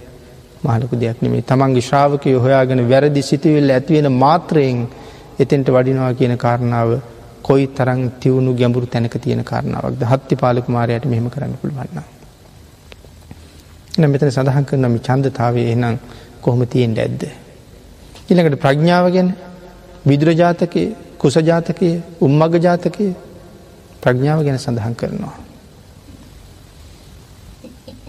මහලකු 0.63 0.95
දෙයක් 0.97 1.19
නෙමේ 1.21 1.43
තමන්ගේ 1.45 1.83
ශ්‍රාවකය 1.83 2.35
හොයාගෙන 2.37 2.83
වැරදි 2.87 3.23
සිතිවිල්ල 3.23 3.71
ඇතිවෙන 3.71 4.09
මාත්‍රයෙන් 4.15 4.79
එතෙන්ට 5.39 5.69
වඩිනවා 5.69 6.13
කියන 6.15 6.35
කාරණාව 6.39 6.91
කොයි 7.43 7.67
තරං 7.69 8.03
තිවුණු 8.17 8.53
ගැඹුරු 8.55 8.87
තැනක 8.87 9.15
තියෙන 9.19 9.45
කාරණාවක්ද 9.45 10.03
හත්ති 10.07 10.35
පාලක 10.37 10.67
මාරයට 10.69 11.05
මෙහෙම 11.07 11.27
කරන්න 11.29 11.55
පුළුවන්න. 11.57 12.05
එන 13.95 14.11
මෙතන 14.11 14.31
සඳහන් 14.31 14.65
කරන 14.65 14.83
නම 14.83 14.97
චන්දතාවේ 14.99 15.73
එනම් 15.73 15.97
කොහොම 16.41 16.67
තියෙන්ට 16.67 16.99
ඇද්ද. 16.99 17.23
ඉළඟට 18.29 18.57
ප්‍රඥාව 18.59 19.07
ගැන 19.11 19.29
විදුරජාතකය 20.05 20.83
කුසජාතකය 21.19 21.89
උම්මග 22.21 22.55
ජාතකය 22.59 23.07
ප්‍රඥාව 24.03 24.41
ගැන 24.43 24.59
සඳහන් 24.59 24.95
කරනවා. 24.95 25.37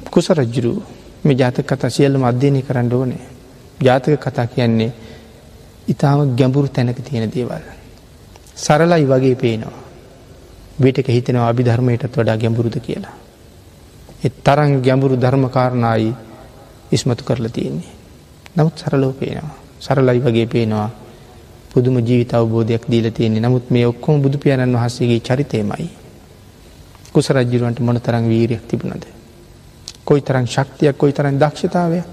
කුස 0.06 0.28
රජ්ජුරු 0.32 0.74
මේ 1.24 1.36
ජාතක 1.36 1.68
කතා 1.68 1.90
සියල්ලම 1.90 2.24
අධ්‍යයනය 2.24 2.62
කරන්න 2.62 2.94
ඕනේ 2.94 3.24
ජාතක 3.80 4.16
කතා 4.18 4.48
කියන්නේ 4.48 4.92
ඉතාම 5.88 6.36
ගැඹුරු 6.36 6.68
තැනක 6.70 7.00
තියෙන 7.00 7.30
දේවල්. 7.30 7.66
සරලයි 8.56 9.06
වගේ 9.06 9.36
පේනවා. 9.36 9.84
විටක 10.80 11.08
හිතෙනවා 11.08 11.50
අභිධර්මයටත් 11.50 12.14
වඩා 12.14 12.38
ගැඹුරුද 12.38 12.78
කියලා. 12.80 13.16
එත් 14.24 14.34
තරන් 14.42 14.82
ගැඹුරු 14.82 15.16
ධර්මකාරණයි 15.16 16.14
ඉස්මතු 16.92 17.24
කරලා 17.24 17.50
තියෙන්නේ. 17.50 17.94
නමුත් 18.56 18.78
සරලෝ 18.78 19.14
පේනවා. 19.14 19.58
සරලයි 19.80 20.20
වගේ 20.20 20.48
පේනවා 20.48 20.90
පුදුම 21.70 21.98
ජීවිත 22.00 22.34
අවබෝධයක් 22.34 22.86
දීල 22.88 23.12
තියෙන්නේ 23.12 23.42
නමුත් 23.42 23.70
මේ 23.70 23.86
ඔක්කොම 23.86 24.22
බුදු 24.22 24.38
පියාණන් 24.38 24.76
වහන්සේගේ 24.76 25.20
චරිතයමයි. 25.20 25.90
කුස 27.12 27.30
රජ්ජුරුවන්ට 27.30 27.80
මොන 27.80 28.00
තරං 28.00 28.26
වීරයක් 28.26 28.68
තිබුණද. 28.68 29.06
කොයි 30.06 30.22
තරම් 30.22 30.46
ශක්තියක් 30.46 30.98
කොයි 30.98 31.14
තරම් 31.14 31.36
දක්ෂතාවයක්. 31.36 32.08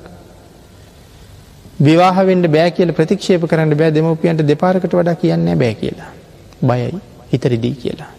විවාහවෙන්ට 1.80 2.46
බෑ 2.48 2.70
කියල 2.70 2.92
ප්‍රතික්ෂේප 2.92 3.46
කරන්න 3.46 3.76
බෑ 3.76 3.94
දෙමවපියන්ට 3.94 4.42
දෙපාරකට 4.44 4.92
වඩා 4.92 5.14
කියන්න 5.16 5.46
බෑ 5.56 5.74
කියලා. 5.74 6.10
බයයි 6.62 7.00
හිතරිදී 7.32 7.74
කියලා. 7.74 8.10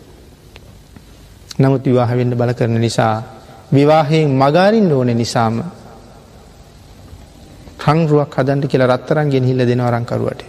නමුත් 1.60 1.86
විවාහවෙන්ට 1.86 2.36
බල 2.36 2.54
කරන 2.54 2.80
නිසා 2.80 3.41
විවාහයෙන් 3.72 4.30
මගාරින් 4.34 4.91
ඕන 4.91 5.09
නිසාම 5.13 5.55
රංරුවක් 7.82 8.36
හදන්ට 8.36 8.67
කියලා 8.67 8.91
රත්තරන්ගෙන් 8.91 9.43
හිල්ල 9.43 9.61
දෙෙන 9.61 9.82
රංකරුවට. 9.88 10.41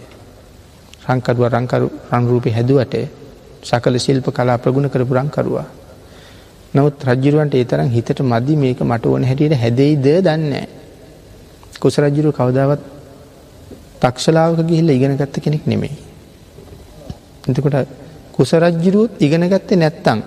රංකරුව 1.05 1.45
රංකරු 1.49 1.87
රංරූපය 2.13 2.51
හැදුවට 2.51 2.95
සකල 3.63 3.97
ශිල්ප 3.99 4.27
කලා 4.29 4.59
ප්‍රගුණ 4.59 4.89
කරපු 4.89 5.15
රංකරුවා. 5.15 5.67
නමුත් 6.75 7.05
රජ්ජරුවන්ට 7.05 7.55
ඒ 7.55 7.65
තරම් 7.65 7.89
හිතට 7.89 8.21
මදි 8.23 8.55
මේක 8.57 8.81
මට 8.83 9.05
ඕන 9.07 9.25
හැටියට 9.25 9.55
හැදෙයිද 9.55 10.07
දන්න. 10.21 10.53
කුස 11.81 11.95
රජ්ජුරු 11.99 12.31
කවදාවත් 12.33 12.83
තක්ෂලාවක 14.01 14.61
ගිහිල්ල 14.63 14.91
ඉගෙන 14.91 15.17
ගත්ත 15.17 15.35
කෙනෙක් 15.39 15.65
නෙමෙයි. 15.65 15.97
එතකොට 17.45 17.89
කුස 18.33 18.51
රජ්ජිරුවත් 18.55 19.13
ඉගෙන 19.21 19.45
ගත්තේ 19.45 19.77
නැත්තං 19.77 20.21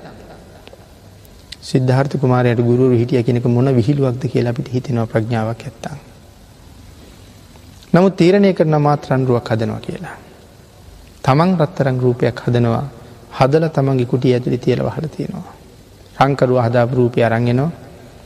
සිද්ධාර්ථ 1.69 2.15
කුමාරයට 2.21 2.59
ගුරු 2.69 2.91
හිටිය 3.01 3.23
කෙනෙක 3.23 3.45
මොන 3.55 3.67
විහිළුවක්ද 3.77 4.23
කියලා 4.33 4.53
අපිට 4.53 4.69
හිතෙනවා 4.73 5.07
ප්‍රඥාවක් 5.11 5.61
ඇත්තං. 5.67 5.97
නමුත් 7.93 8.13
තීරණය 8.19 8.53
කරන 8.53 8.75
මාත්‍රන්රුවක් 8.87 9.49
හදනවා 9.51 9.81
කියලා. 9.85 10.15
තමන් 11.25 11.51
රත්තරං 11.59 11.97
රූපයක් 12.03 12.39
හදනවා 12.45 12.85
හදල 13.39 13.65
තමන්ගේ 13.77 14.09
කුටිය 14.11 14.33
ඇතුළි 14.35 14.59
තියල 14.65 14.81
වහල 14.87 15.07
තියෙනවා. 15.15 15.53
රංකරුව 16.19 16.59
හදාප 16.65 16.89
රූපය 16.93 17.23
අරංගෙනවා 17.23 17.71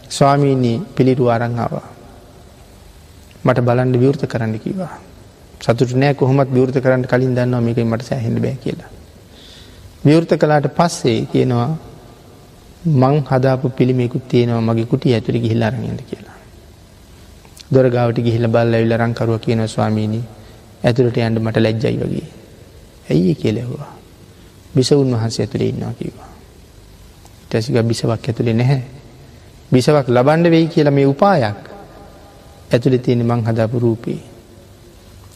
ස්වාමීනී 0.09 0.77
පිළිරු 0.95 1.31
අරංආවා. 1.35 1.87
මට 3.45 3.59
බලන්ඩ 3.67 3.95
විවෘත 4.03 4.23
කරන්න 4.31 4.59
කිවා. 4.59 4.93
සතුට 5.63 5.91
නෑ 5.95 6.13
කොහොමත් 6.13 6.49
විවෘත 6.57 6.77
කරන්න 6.83 7.03
කලින් 7.11 7.35
දන්නවා 7.37 7.61
මේක 7.61 7.79
මට 7.85 8.09
සැහෙන්ට 8.09 8.41
බෑ 8.43 8.57
කියලා. 8.63 8.89
විවෘත 10.05 10.31
කලාට 10.41 10.67
පස්සේ 10.77 11.19
කියනවා 11.31 11.69
මං 12.85 13.23
හදාපු 13.23 13.69
පිළිමෙකුත් 13.69 14.27
තියෙනවා 14.27 14.61
මගේ 14.63 14.85
කුටි 14.85 15.13
ඇතුළි 15.13 15.39
ගිහිල්ල 15.39 15.63
අරගෙන්ට 15.63 16.01
කියලා. 16.01 16.37
දොරගාවට 17.69 18.19
ගිහිල 18.19 18.47
බල්ල 18.47 18.73
ඇවිල 18.73 18.93
රංකරුව 18.95 19.39
කියන 19.39 19.67
ස්වාමීණී 19.67 20.23
ඇතුළට 20.83 21.17
යන්ට 21.17 21.39
මට 21.39 21.57
ලැජ්ජයි 21.57 21.97
වගේ. 21.99 22.27
ඇයි 23.09 23.35
කියලෙහවා. 23.35 23.91
බිසවුන් 24.75 25.11
වහන්සේ 25.13 25.43
ඇතුළේ 25.43 25.69
ඉන්නවා 25.69 25.93
කිවා. 25.93 26.29
ටැසික 27.45 27.75
බිසවක් 27.83 28.09
ඇතුළේ 28.23 28.53
නැහැ. 28.53 28.81
බිසවක් 29.71 30.07
ලබන්ඩ 30.07 30.49
වෙයි 30.49 30.67
කියලා 30.67 30.91
මේ 30.91 31.05
උපායක් 31.05 31.59
ඇතුළෙ 32.71 32.97
තියෙන 32.97 33.25
මං 33.25 33.43
හදාපු 33.43 33.79
රූපී. 33.79 34.19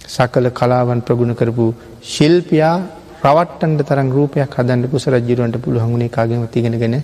සකල 0.07 0.47
කලාවන් 0.49 1.01
ප්‍රගුණ 1.01 1.35
කරපු 1.35 1.65
ශිල්පයා 2.03 2.75
රවට්ටන්ට 3.23 3.83
තරම් 3.83 4.09
රූපයක් 4.09 4.55
හදන්න 4.57 4.87
පුස 4.87 5.07
රජ්ජරුවන්ට 5.07 5.57
පුළුවන්ගුණේ 5.57 6.09
කාගෙම 6.09 6.47
තිගෙනගෙන 6.47 6.95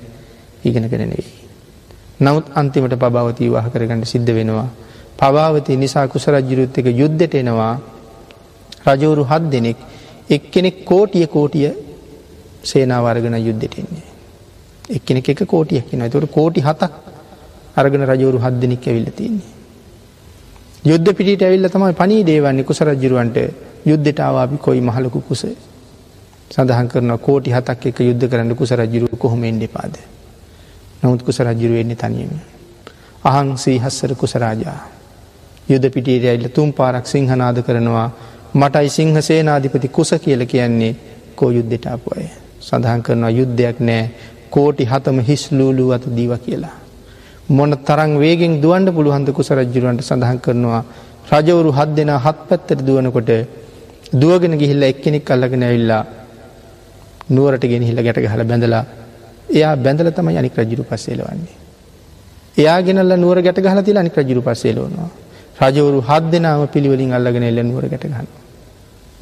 ඉගෙනගෙන 0.64 1.01
නෙවෙයි. 1.01 1.28
නමුත් 2.20 2.45
අන්තිමට 2.53 2.95
පබවතී 2.95 3.49
වාහ 3.49 3.66
කරගන්න 3.70 4.03
සිද්ධ 4.05 4.32
වෙනවා. 4.32 4.68
පවාවති 5.18 5.78
නිසා 5.78 6.07
කුස 6.07 6.26
රජ්ජුරුත් 6.28 6.78
එක 6.78 6.88
යුද්ධට 6.93 7.34
එනවා 7.36 7.74
රජවරු 8.88 9.24
හත් 9.24 9.43
දෙනෙක් 9.51 9.78
එක්කෙනෙක් 10.30 10.84
කෝටිය 10.86 11.28
කෝටිය 11.28 11.70
සේනාවර්ගන 12.64 13.36
යුද්ධට 13.39 13.80
එන්නේ. 13.80 14.07
එක්කෙනෙ 14.89 15.20
එක 15.26 15.41
කෝටියක් 15.45 15.93
න 15.93 16.10
තුර 16.10 16.28
කෝටි 16.28 16.62
හතක් 16.62 16.93
අරගෙන 17.76 18.03
රජවරු 18.03 18.38
හත් 18.38 18.55
දෙනෙක් 18.60 18.88
ඇවිල්ල 18.88 19.10
තින්නේ. 19.12 19.47
යුද්ධ 20.84 21.10
පිට 21.14 21.41
ඇවිල්ල 21.41 21.70
තමයි 21.70 21.93
පනී 21.93 22.24
දේවන්නේ 22.26 22.64
කුස 22.64 22.80
රජ්ජරුවන්ට 22.82 23.38
යුද්ධට 23.86 24.20
ආවාපි 24.20 24.57
කොයි 24.57 24.82
මහලකු 24.82 25.20
කුස 25.22 25.43
සඳහන් 26.51 26.88
කරන 26.88 27.18
කෝටි 27.18 27.51
හතක් 27.51 27.86
එක 27.86 27.99
යුද්ධ 28.01 28.26
කරන්න 28.28 28.55
කුස 28.55 28.72
රජ්ජුරු 28.74 29.18
කොහොම 29.18 29.43
එන්ඩ 29.43 29.68
පාද. 29.70 29.93
නමුත් 31.02 31.22
කුස 31.24 31.39
රජ්ජුරු 31.39 31.74
වෙන්නේ 31.74 31.95
තනියම. 31.95 32.32
අහං 33.24 33.58
සීහස්සර 33.58 34.16
කුසරාජා. 34.16 34.80
යුද 35.70 35.86
පිටියට 35.93 36.26
ඇල්ල 36.26 36.50
තුම් 36.50 36.74
පාරක් 36.74 37.06
සිංහනාද 37.06 37.58
කරනවා 37.62 38.10
මටයි 38.54 38.89
සිංහ 38.89 39.16
සේනාධිපති 39.22 39.88
කුස 39.89 40.12
කියල 40.18 40.45
කියන්නේ 40.45 40.95
කෝ 41.36 41.50
යුද්ධට 41.50 41.86
අප 41.88 42.06
අය. 42.14 42.26
සඳහන් 42.62 43.02
කරනවා 43.02 43.32
යුද්ධයක් 43.32 43.80
නෑ 43.82 44.04
කෝටි 44.50 44.86
හතම 44.86 45.20
හිස්ලූලු 45.22 45.91
අත 45.91 46.06
දීව 46.10 46.34
කියලා. 46.39 46.76
මොන 47.50 47.72
තරං 47.82 48.12
වේගෙන් 48.20 48.62
දුවන්ඩ 48.62 48.89
පුළුවන්ද 48.91 49.30
කුස 49.32 49.50
රජ්ජුරුවන්ට 49.52 50.04
සඳහන් 50.04 50.39
කරනවා 50.39 50.84
රජවරු 51.32 51.72
හත් 51.72 51.89
දෙෙන 51.95 52.12
හත් 52.18 52.38
පැත්තර 52.50 52.80
දුවනකොට 52.82 53.30
දුවගෙන 54.14 54.54
ගිහිල්ල 54.58 54.84
එක්කෙනෙක් 54.84 55.30
අල්ලගෙන 55.30 55.64
ඇවිල්ලා 55.64 56.04
නුවරට 57.30 57.64
ගෙනහිල්ල 57.64 58.00
ගැට 58.00 58.26
හල 58.26 58.43
බැඳලා 58.43 58.84
එයා 59.50 59.76
බැඳල 59.78 60.12
තම 60.12 60.28
අනික් 60.34 60.56
රජුරු 60.56 60.84
පස්සේලවන්නේ. 60.84 61.56
එයා 62.58 62.82
ගෙනල්ල 62.82 63.14
නුවර 63.16 63.41
ගැට 63.41 63.60
ගහල 63.60 63.82
තිලා 63.82 64.02
අනික් 64.02 64.16
රජුරු 64.16 64.41
පස්සේලවනවා. 64.41 65.10
රජවරු 65.62 66.02
හත් 66.02 66.24
දෙනාම 66.32 66.68
පිළිවලින් 66.68 67.14
අල්ලගෙන 67.14 67.43
එල්ල 67.43 67.60
නුවර 67.64 67.86
ගැට 67.88 68.06
ගන්න. 68.06 68.28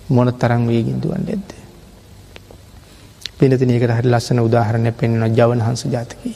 මොන 0.10 0.34
තරං 0.34 0.68
වේගින් 0.68 0.98
දුවන්ඩ 0.98 1.30
ඇද්ද. 1.30 1.50
පිනතිනයකට 3.38 3.92
හරි 3.92 4.10
ලස්සන 4.10 4.40
උදාහරණය 4.40 4.92
පෙන්වන 4.94 5.24
ජවන 5.32 5.62
හංස 5.62 5.84
ජාතකී. 5.88 6.36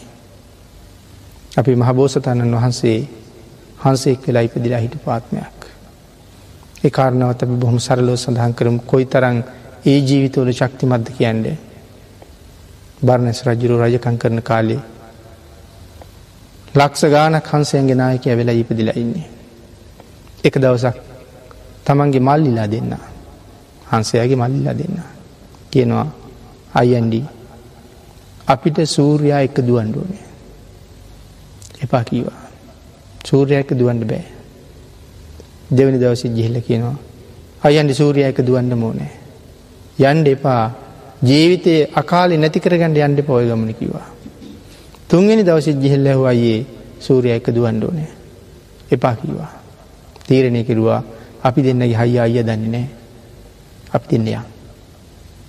අපි 1.57 1.75
මහබෝසතණන් 1.75 2.55
වහන්සේහන්සේක් 2.55 4.27
වෙලා 4.27 4.43
ඉපදිලා 4.43 4.79
හිටු 4.79 4.99
පාත්මයක්. 4.99 5.59
ඒ 6.83 6.89
කාරණවත් 6.89 7.43
අපි 7.43 7.55
බොහොම 7.55 7.79
සරලෝ 7.79 8.17
සඳහන් 8.17 8.53
කරම 8.53 8.77
කොයි 8.81 9.05
තරං 9.07 9.37
ඒ 9.85 9.99
ජීවිතවල 9.99 10.51
ශක්තිමත්ද 10.51 11.07
කියන්නේ. 11.17 11.57
බර්ණැස් 13.01 13.39
රජුරු 13.43 13.75
රජකං 13.77 14.17
කරන 14.17 14.41
කාලේ 14.41 14.81
ලක්ෂ 16.75 17.03
ගානක් 17.07 17.47
හන්සයන්ගේ 17.47 17.95
නායක 17.95 18.25
ඇවෙලා 18.25 18.55
ඉපදිලා 18.55 18.95
ඉන්නේ. 18.95 19.27
එක 20.43 20.55
දවසක් 20.55 20.97
තමන්ගේ 21.85 22.21
මල්ලිලා 22.21 22.67
දෙන්න. 22.67 22.91
හන්සයාගේ 23.87 24.35
මල්ලිලා 24.37 24.75
දෙන්න. 24.75 24.97
කියනවා 25.71 26.07
අයින්ඩි 26.73 27.21
අපිට 28.47 28.77
සූරයා 28.87 29.41
එක 29.41 29.57
දුවන්ඩුවනේ 29.59 30.25
එපා 31.81 32.03
කීවා 32.03 32.41
සූරය 33.23 33.55
එක 33.55 33.71
දුවන්ඩ 33.71 34.03
බෑ. 34.03 34.25
දෙවනි 35.69 35.97
දවසි 35.97 36.29
ජිහිල්ල 36.29 36.61
කියනවා 36.61 36.97
අයන්ඩි 37.61 37.93
සූරය 37.93 38.23
එක 38.23 38.39
දුවන්න 38.39 38.73
මෝනෑ 38.75 39.11
යන්ඩ 40.01 40.27
එපා. 40.27 40.65
ජීවිතය 41.21 41.73
අකාලි 41.93 42.37
නැතිකරගන්න 42.37 42.97
යන්ඩ 42.97 43.21
පොය 43.21 43.45
ගමන 43.45 43.73
කිවා. 43.73 44.07
තුන්ගනි 45.09 45.43
දවසි 45.43 45.73
ජිහෙල්ල 45.75 46.07
හෝ 46.09 46.25
අයේ 46.25 46.65
සූරය 46.99 47.29
එක 47.31 47.47
දුවන්ඩෝනය 47.47 48.05
එපා 48.91 49.15
කිවා. 49.15 49.51
තීරණය 50.25 50.63
කෙරවා 50.63 51.03
අපි 51.43 51.61
දෙන්නගේ 51.61 51.93
හයි 51.93 52.17
අයිය 52.19 52.43
දන්නේ 52.43 52.69
නෑ 52.69 52.87
අප 53.93 54.07
තින්නයා. 54.07 54.43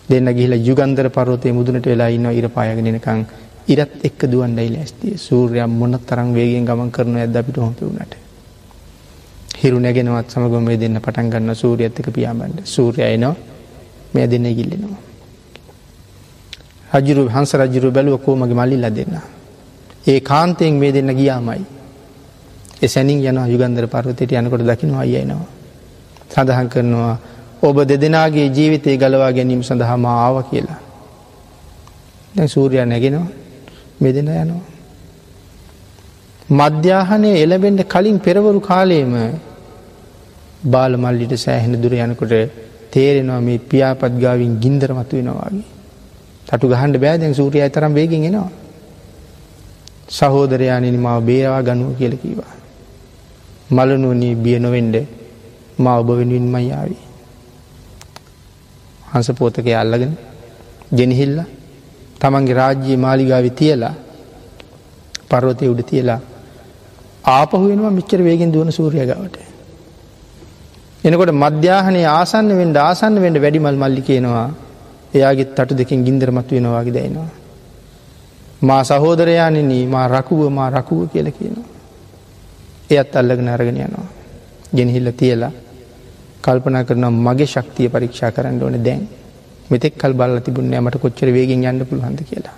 දෙන්න 0.08 0.28
ගිහිල 0.28 0.54
යුගන්දර 0.60 1.08
පරෝතය 1.10 1.52
මුදුනට 1.52 1.86
වෙලා 1.86 2.08
ඉන්න 2.08 2.26
ඉර 2.30 2.48
පායගෙනනකං 2.48 3.22
ඉරත් 3.66 3.92
එක් 4.04 4.20
දුවන්ඩයි 4.24 4.68
ලැස්තිය 4.70 5.16
සූරයක් 5.18 5.68
මොන 5.70 5.96
තරම් 6.00 6.34
වේගෙන් 6.34 6.64
ගමන් 6.64 6.90
කරන 6.90 7.16
ඇද 7.16 7.36
අපිට 7.36 7.56
හොපවුණට. 7.58 8.12
හිරු 9.54 9.78
නැගෙනවත් 9.78 10.28
සමගම 10.28 10.68
දෙන්න 10.76 11.00
පටන් 11.00 11.32
ගන්න 11.32 11.54
සූරියත්තක 11.54 12.10
පියාබන්ඩ 12.10 12.60
සූරයනවා 12.66 13.34
මේ 14.14 14.26
දෙන්න 14.26 14.48
ගිල්ලෙනවා. 14.50 15.11
රජුරු 16.93 17.28
හංස 17.28 17.55
රජුරු 17.55 17.90
බැලුව 17.90 18.20
කෝමගේ 18.20 18.55
මල්ලිල්ල 18.55 18.86
දෙන්න. 18.90 19.14
ඒ 20.07 20.20
කාන්තයෙන් 20.20 20.74
මේ 20.74 20.93
දෙන්න 20.93 21.11
ගියාමයි. 21.11 21.64
එසැනින් 22.82 23.18
යන 23.20 23.38
යුගන්දර 23.47 23.86
පර්වතයට 23.86 24.32
යනකොට 24.32 24.62
දකින 24.62 24.95
අයනවා. 24.95 25.47
සඳහන් 26.30 26.68
කරනවා 26.68 27.14
ඔබ 27.62 27.76
දෙදෙනගේ 27.82 28.49
ජීවිතය 28.49 28.97
ගලවා 28.97 29.32
ගැනීම 29.32 29.62
සඳහම 29.62 30.05
ආව 30.07 30.36
කියලා. 30.51 30.80
දැ 32.34 32.49
සූරයා 32.49 32.86
නැගෙනවා 32.86 33.28
මෙදෙන 34.01 34.28
යනවා. 34.34 34.62
මධ්‍යාහනය 36.51 37.30
එලබෙන්ට 37.36 37.82
කලින් 37.84 38.18
පෙරවරු 38.18 38.61
කාලයේම 38.61 39.14
බාල 40.64 40.93
මල්ලිට 40.97 41.34
සෑහෙන 41.36 41.74
දුර 41.74 41.95
යනකොට 41.97 42.34
තේරෙනවා 42.90 43.40
මේ 43.40 43.59
පියාපත් 43.61 44.12
ගාවින් 44.20 44.59
ගින්දර 44.61 44.90
මතු 44.93 45.16
වෙනවාගේ. 45.16 45.64
තටු 46.53 46.66
ගහන්ඩ 46.68 46.96
බෑදැන් 46.96 47.34
සූරිය 47.34 47.68
තරම් 47.70 47.92
වේගෙන් 47.92 48.24
එනවා. 48.24 48.50
සහෝදරයානනි 50.09 50.98
මාව 50.98 51.20
බේරවා 51.22 51.62
ගනුව 51.62 51.96
කියලකීවා. 51.96 52.53
මලනුවනී 53.70 54.34
බිය 54.36 54.59
නොවෙන්ඩ 54.59 54.96
මා 55.78 55.96
ඔබ 55.98 56.09
වෙනුවෙන් 56.11 56.46
මයියාවී. 56.46 57.03
හංස 59.12 59.28
පෝතක 59.32 59.66
අල්ලගෙන 59.74 60.12
ගෙනහිල්ල 60.92 61.36
තමන්ගේ 62.20 62.55
රාජ්‍යයේ 62.55 62.96
මාලිගාව 62.96 63.46
තියලා 63.53 63.94
පරවතය 65.30 65.64
උඩ 65.68 65.80
තියලා 65.82 66.20
ආපහුවෙනවා 67.28 67.90
මිච්චර 67.90 68.20
වේගෙන් 68.20 68.53
දුවන 68.53 68.70
සූරිය 68.70 69.07
ගවට. 69.07 69.36
එනකොට 71.05 71.32
මධ්‍යාහනය 71.34 72.03
ආසන්න 72.11 72.53
වෙන්ඩ 72.53 72.76
ආසන්න 72.78 73.16
වෙන්ඩ 73.16 73.38
වැඩිමල් 73.38 73.76
මල්ලි 73.76 74.03
කියනවා 74.03 74.48
එයාගේ 75.14 75.46
තටු 75.46 75.74
දෙකින් 75.76 76.04
ගින්දරමත් 76.04 76.50
වෙනවාගේ 76.50 76.94
දැයිනවා. 76.94 77.30
මා 78.62 78.82
සහෝදරයානනී 78.84 79.84
මා 79.86 80.06
රකුව 80.08 80.40
මා 80.50 80.70
රකුව 80.70 81.08
කියල 81.12 81.28
කියනවා. 81.30 81.68
එයත් 82.90 83.16
අල්ලගෙන 83.16 83.48
අරගෙන 83.48 83.78
යනවා. 83.78 84.08
ගෙනහිල්ල 84.76 85.08
තියලා 85.12 85.52
කල්පනා 86.42 86.84
කරන 86.84 87.04
මගේ 87.26 87.46
ශක්තිය 87.46 87.88
පරීක්ෂා 87.88 88.32
කරන්න 88.32 88.62
ඕන 88.62 88.76
දැන් 88.84 89.02
මෙතෙක් 89.70 89.94
කල් 89.96 90.12
බල්ල 90.12 90.40
තිබුණ 90.40 90.74
මට 90.76 90.96
කොච්චර 90.98 91.28
වේගෙන් 91.28 91.64
යන්න 91.64 91.86
පුළුවන්ද 91.86 92.20
කියලා. 92.30 92.56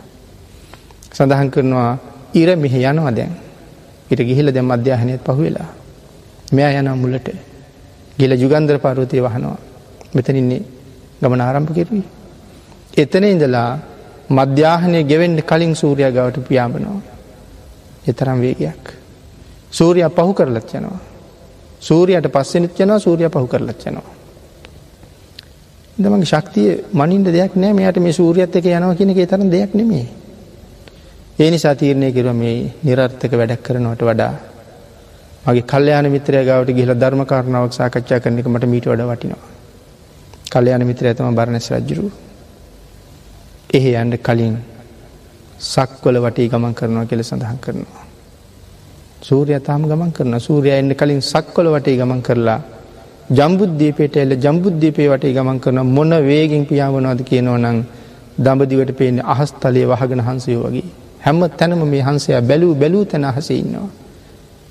සඳහන් 1.13 1.49
කරනවා 1.51 1.91
ඉර 2.35 2.49
මෙහ 2.57 2.75
යනවා 2.83 3.13
දැන් 3.13 3.33
ඉට 4.11 4.21
ගිහිල 4.21 4.49
දැම් 4.55 4.71
අධ්‍යාහනයත් 4.71 5.23
පහුවෙලා 5.27 5.69
මෙයා 6.53 6.73
යනවා 6.81 6.97
මුලට 6.97 7.29
ගිල 8.19 8.33
ජුගන්දර 8.43 8.79
පරුවතය 8.79 9.21
වහනවා 9.21 9.59
මෙතනින්නේ 10.15 10.63
ගමන 11.23 11.41
ආරම්භ 11.41 11.73
කෙරුවී. 11.79 12.05
එතන 12.97 13.25
ඉඳලා 13.25 13.71
මධ්‍යාහනය 14.31 15.01
ගෙවෙන්ඩ 15.05 15.41
කලින් 15.43 15.75
සූරයා 15.75 16.11
ගවට 16.11 16.49
පියාඹනවා. 16.49 17.01
එතරම් 18.09 18.39
වේගයක්. 18.41 18.85
සූරයා 19.71 20.11
පහු 20.11 20.33
කරලත් 20.33 20.71
යනවා. 20.75 21.15
සූරයට 21.81 22.27
පස්සෙනත් 22.29 22.81
යනවා 22.81 22.99
සූරය 22.99 23.29
පහු 23.29 23.47
කරලත් 23.47 23.83
යනවා. 23.87 24.11
දමගේ 25.97 26.25
ශක්තිය 26.25 26.69
මනින්ට 26.93 27.29
දෙයක් 27.29 27.53
නෑ 27.55 27.73
මෙයට 27.73 27.99
මේ 27.99 28.13
සූරියත් 28.13 28.57
එක 28.57 28.67
යනවා 28.67 28.95
කියන 28.95 29.11
එක 29.11 29.21
තරම් 29.27 29.51
දෙයක් 29.51 29.75
නෙමේ. 29.75 30.07
ඒ 31.39 31.51
නිසා 31.51 31.75
තීරණය 31.75 32.13
කෙරුව 32.13 32.35
මේ 32.35 32.73
නිරර්ථක 32.83 33.33
වැඩක් 33.33 33.63
කරනවට 33.63 34.03
වඩා 34.03 34.35
මගේ 35.45 35.65
කල්්‍යයාන 35.65 36.07
මිත්‍රය 36.09 36.41
ගවට 36.41 36.77
ගිල 36.79 36.95
ධර්ම 36.95 37.23
කාරණාවක් 37.25 37.73
සාකච්ඡා 37.73 38.21
කරන 38.21 38.39
එක 38.39 38.49
මට 38.49 38.65
මීට 38.67 38.87
වඩ 38.87 39.09
වටිනවා. 39.11 39.43
කල්්‍යයාන 40.53 40.87
මිත්‍ර 40.87 41.07
ඇතම 41.07 41.35
බරණැස් 41.35 41.69
රජ්ජරු. 41.71 42.11
එහෙ 43.75 43.93
යන්ඩ 43.95 44.17
කලින් 44.21 44.57
සක්වල 45.65 46.17
වටේ 46.21 46.49
ගමන් 46.49 46.75
කරනවා 46.75 47.07
කෙල 47.07 47.23
සඳහන් 47.23 47.59
කරනවා. 47.59 48.05
සූරය 49.23 49.59
තාම 49.61 49.83
ගමන් 49.85 50.13
කරන 50.13 50.35
සූරය 50.41 50.71
එන්න 50.73 50.95
කලින් 50.95 51.21
සක්වල 51.23 51.69
වටේ 51.71 51.97
ගමන් 51.97 52.23
කරලා 52.23 52.61
ජම්බුද්ධීපයට 53.31 54.17
එල්ල 54.17 54.33
ජම්බුද්ධීපේ 54.39 55.09
වටේ 55.09 55.33
ගමන් 55.33 55.61
කරන 55.61 55.81
මොන 55.89 56.13
වේගෙන් 56.23 56.67
පියාමනවාද 56.67 57.23
කියනව 57.23 57.57
නං 57.59 57.79
දඹදිවට 58.39 58.93
පේන 58.95 59.19
අහස්තලය 59.27 59.85
වහගෙන 59.87 60.23
හන්සයෝ 60.23 60.65
වගේ. 60.65 60.89
හැම 61.21 61.41
තැනම 61.51 61.83
මේ 61.87 62.03
හන්සය 62.03 62.41
බැලූ 62.43 62.75
බැලූ 62.75 63.05
තැන 63.07 63.27
හස 63.27 63.51
ඉන්නවා. 63.53 63.89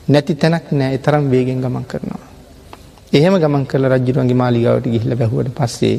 නැති 0.08 0.36
තැනක් 0.36 0.72
නෑ 0.74 0.98
තරම් 1.00 1.26
වේගෙන් 1.28 1.62
ගමන් 1.62 1.86
කරනවා. 1.86 2.24
එහෙම 3.14 3.36
ගමන් 3.36 3.66
කල 3.66 3.86
රජ්ජුරුවන්ගේ 3.88 4.36
මාලිගාවට 4.36 4.88
ගිහිල 4.88 5.16
බැහුවට 5.16 5.56
පස්සේ 5.56 5.98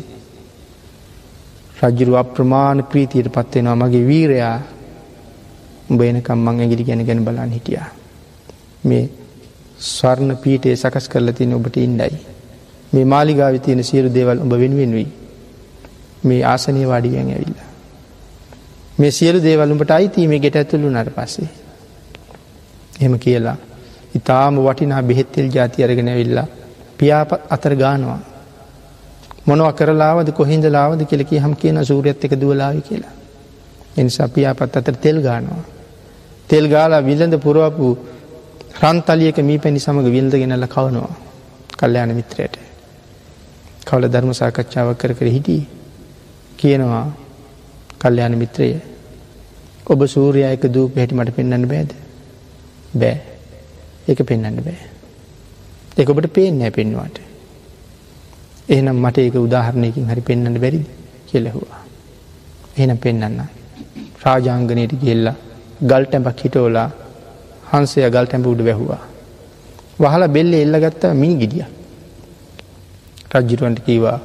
රජ්ජුරුව 1.84 2.16
අප්‍රමාණ 2.16 2.84
ප්‍රීතියට 2.84 3.28
පත්වෙනවා 3.28 3.80
මගේ 3.82 4.06
වීරයා 4.06 4.56
උඹේනකම් 5.90 6.38
මං 6.38 6.60
ඇගිලි 6.60 6.84
ගැන 6.84 7.04
ගැන 7.06 7.24
බලන්න 7.24 7.52
හිටියා. 7.52 7.88
මේ 8.84 9.04
ස්වර්ණ 9.80 10.36
පීටේ 10.36 10.76
සකස් 10.76 11.08
කරල 11.08 11.32
තින 11.32 11.52
ඔබට 11.54 11.76
ඉන්ඩයි. 11.78 12.16
මේ 12.92 13.04
මාලිගාව 13.06 13.58
තියෙන 13.58 13.84
සියලු 13.84 14.08
දේවල් 14.10 14.38
ඔබ 14.40 14.52
වෙනුවෙන් 14.54 14.92
වී 14.92 15.10
මේ 16.24 16.42
ආසනය 16.44 16.86
වාඩිගෙන් 16.86 17.30
ඇවිල්ල. 17.30 17.60
මේ 18.98 19.10
සියලු 19.10 19.42
දේවල්ලුඹට 19.42 19.90
අයිතීමේ 19.90 20.38
ගෙට 20.38 20.56
ඇතුළු 20.56 20.90
නට 20.90 21.14
පස්සේ. 21.16 21.48
එම 23.00 23.18
කියලා 23.18 23.56
ඉතාම 24.14 24.54
වටිනා 24.58 25.02
බෙහෙත්තෙල් 25.02 25.48
ජාති 25.50 25.84
අරගෙන 25.84 26.08
ඇවිල්ලා 26.08 26.46
පියාප 26.98 27.30
අතර 27.50 27.74
ගානවා. 27.76 28.20
මොනව 29.46 29.66
කරලාවද 29.72 30.28
කොහින්ද 30.32 30.64
ලාවද 30.68 31.00
කෙලකි 31.04 31.38
හම් 31.38 31.54
කියන 31.54 31.78
සූරියත් 31.84 32.24
එක 32.24 32.34
දුවලාවි 32.34 32.80
කියලා. 32.80 33.14
එනිසා 33.96 34.28
පියාපත් 34.28 34.76
අතර 34.76 34.96
තෙල් 34.96 35.18
ගානවා. 35.20 35.64
තෙල් 36.48 36.66
ගාලා 36.68 37.02
විලඳ 37.02 37.34
පුරුවපු 37.38 37.88
රන්තලියක 38.82 39.38
මී 39.40 39.58
පැණි 39.58 39.80
සමඟ 39.80 40.08
විල්ද 40.16 40.34
ගෙනල්ල 40.34 40.66
කවනවා 40.66 41.12
කල්්‍යයාන 41.78 42.14
මිත්‍රයට. 42.14 42.56
කවල 43.86 44.08
ධර්ම 44.08 44.32
සාකච්ඡාවක් 44.32 44.98
කර 44.98 45.12
කර 45.14 45.28
හිටිය? 45.28 45.62
කියනවා 46.58 47.06
කල්්‍යයාන 48.00 48.34
මිත්‍රය 48.36 48.70
ඔබ 49.86 50.00
සූරයායක 50.06 50.64
දූ 50.68 50.88
පැටි 50.88 51.14
මට 51.14 51.36
පෙන්න්න 51.36 51.68
බෑද? 51.68 51.90
බෑ. 52.94 53.16
ඒක 54.08 54.20
පෙන්න්න 54.22 54.58
බෑ. 54.60 54.80
එක 55.96 56.08
ඔබට 56.08 56.32
පේෙන් 56.32 56.58
නෑ 56.58 56.70
පෙන්වාට 56.70 57.23
එහනම් 58.68 58.96
මට 58.96 59.18
ඒක 59.18 59.36
උදාහරණයකින් 59.46 60.10
හරි 60.10 60.20
පෙන්න්න 60.20 60.56
බැරිද 60.64 60.86
කියලෙහවා 61.28 61.80
එහනම් 62.78 62.96
පෙන්න්න 62.96 63.40
රාජාංගනයට 64.24 64.92
ගෙල්ලා 65.02 65.36
ගල් 65.82 66.04
ටැඹක් 66.06 66.38
හිටෝලා 66.44 66.88
හන්සේ 67.70 68.04
අගල් 68.08 68.26
තැඹ 68.30 68.46
උඩ 68.46 68.60
වැැහවා. 68.66 69.02
වහලා 70.00 70.28
බෙල්ල 70.36 70.52
එල්ල 70.54 70.76
ගත්තා 70.84 71.12
මිනි 71.14 71.36
ගිඩිය. 71.40 71.64
රජ්ජිරුවන්ට 73.34 73.80
කීවා 73.86 74.18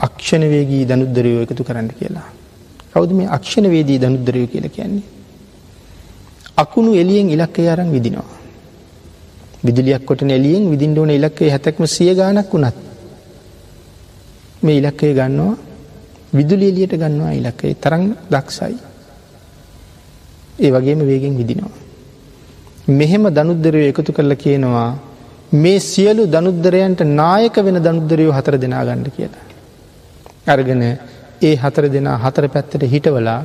අක්ෂණවේගී 0.00 0.82
දනුද්දරයෝ 0.90 1.42
එකතු 1.44 1.62
කරන්න 1.68 1.90
කියලා. 1.98 2.28
කවුද 2.92 3.10
මේ 3.18 3.28
අක්ෂණ 3.36 3.66
වේදී 3.74 3.98
දනුද්දරයෝ 4.02 4.50
කියල 4.52 4.66
කියන්නේ. 4.76 5.08
අකුණු 6.56 6.92
එලියෙන් 7.02 7.30
ඉලක්කය 7.36 7.68
අරන් 7.68 7.90
විදිනවා. 7.96 8.30
විදිලියක් 9.64 10.04
කොට 10.08 10.22
එලියෙන් 10.38 10.70
විදිින්ඩෝන 10.72 11.10
ඉලක්කේ 11.18 11.50
හැතක්ම 11.54 11.84
සිය 11.86 12.14
ගානක් 12.14 12.52
වුණත්. 12.52 12.89
මේ 14.62 14.78
ඉලක්කය 14.80 15.12
ගන්නවා 15.14 15.54
විදුලි 16.32 16.66
එලියට 16.72 16.94
ගන්නවා 16.94 17.32
ඉලක්කේ 17.32 17.74
තරං 17.76 18.04
දක්ෂයි. 18.30 18.76
ඒ 20.58 20.70
වගේම 20.70 21.00
වේගෙන් 21.02 21.34
විදිනවා. 21.36 21.76
මෙහෙම 22.90 23.24
දනුද්දරයෝ 23.30 23.90
එකතු 23.92 24.12
කරල 24.12 24.34
කියනවා 24.36 24.90
මේ 25.54 25.78
සියලු 25.82 26.22
දනුද්දරයන්ට 26.26 27.00
නායක 27.12 27.56
වෙන 27.58 27.78
දනුද්දරයෝ 27.86 28.36
හතර 28.38 28.54
දෙනා 28.58 28.84
ගණ්ඩ 28.84 29.08
කියලා. 29.16 29.44
අරගෙන 30.46 30.82
ඒ 31.42 31.54
හතර 31.56 31.84
දෙනා 31.88 32.16
හතර 32.18 32.44
පැත්තට 32.48 32.82
හිටවලා 32.92 33.40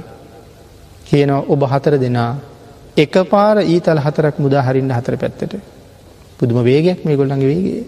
කියනවා 1.05 1.45
ඔබ 1.47 1.61
හතර 1.72 1.95
දෙනා 1.97 2.32
එක 2.97 3.13
පාර 3.32 3.57
ඊතල් 3.66 3.99
හතරක් 3.99 4.36
මුදා 4.38 4.63
හරින්න 4.68 4.91
හතර 4.91 5.16
පැත්තට 5.18 5.53
පුදුම 6.38 6.59
වේගයක් 6.63 6.99
මේ 7.05 7.18
ගොල්ලඟ 7.18 7.43
වේගේ. 7.43 7.84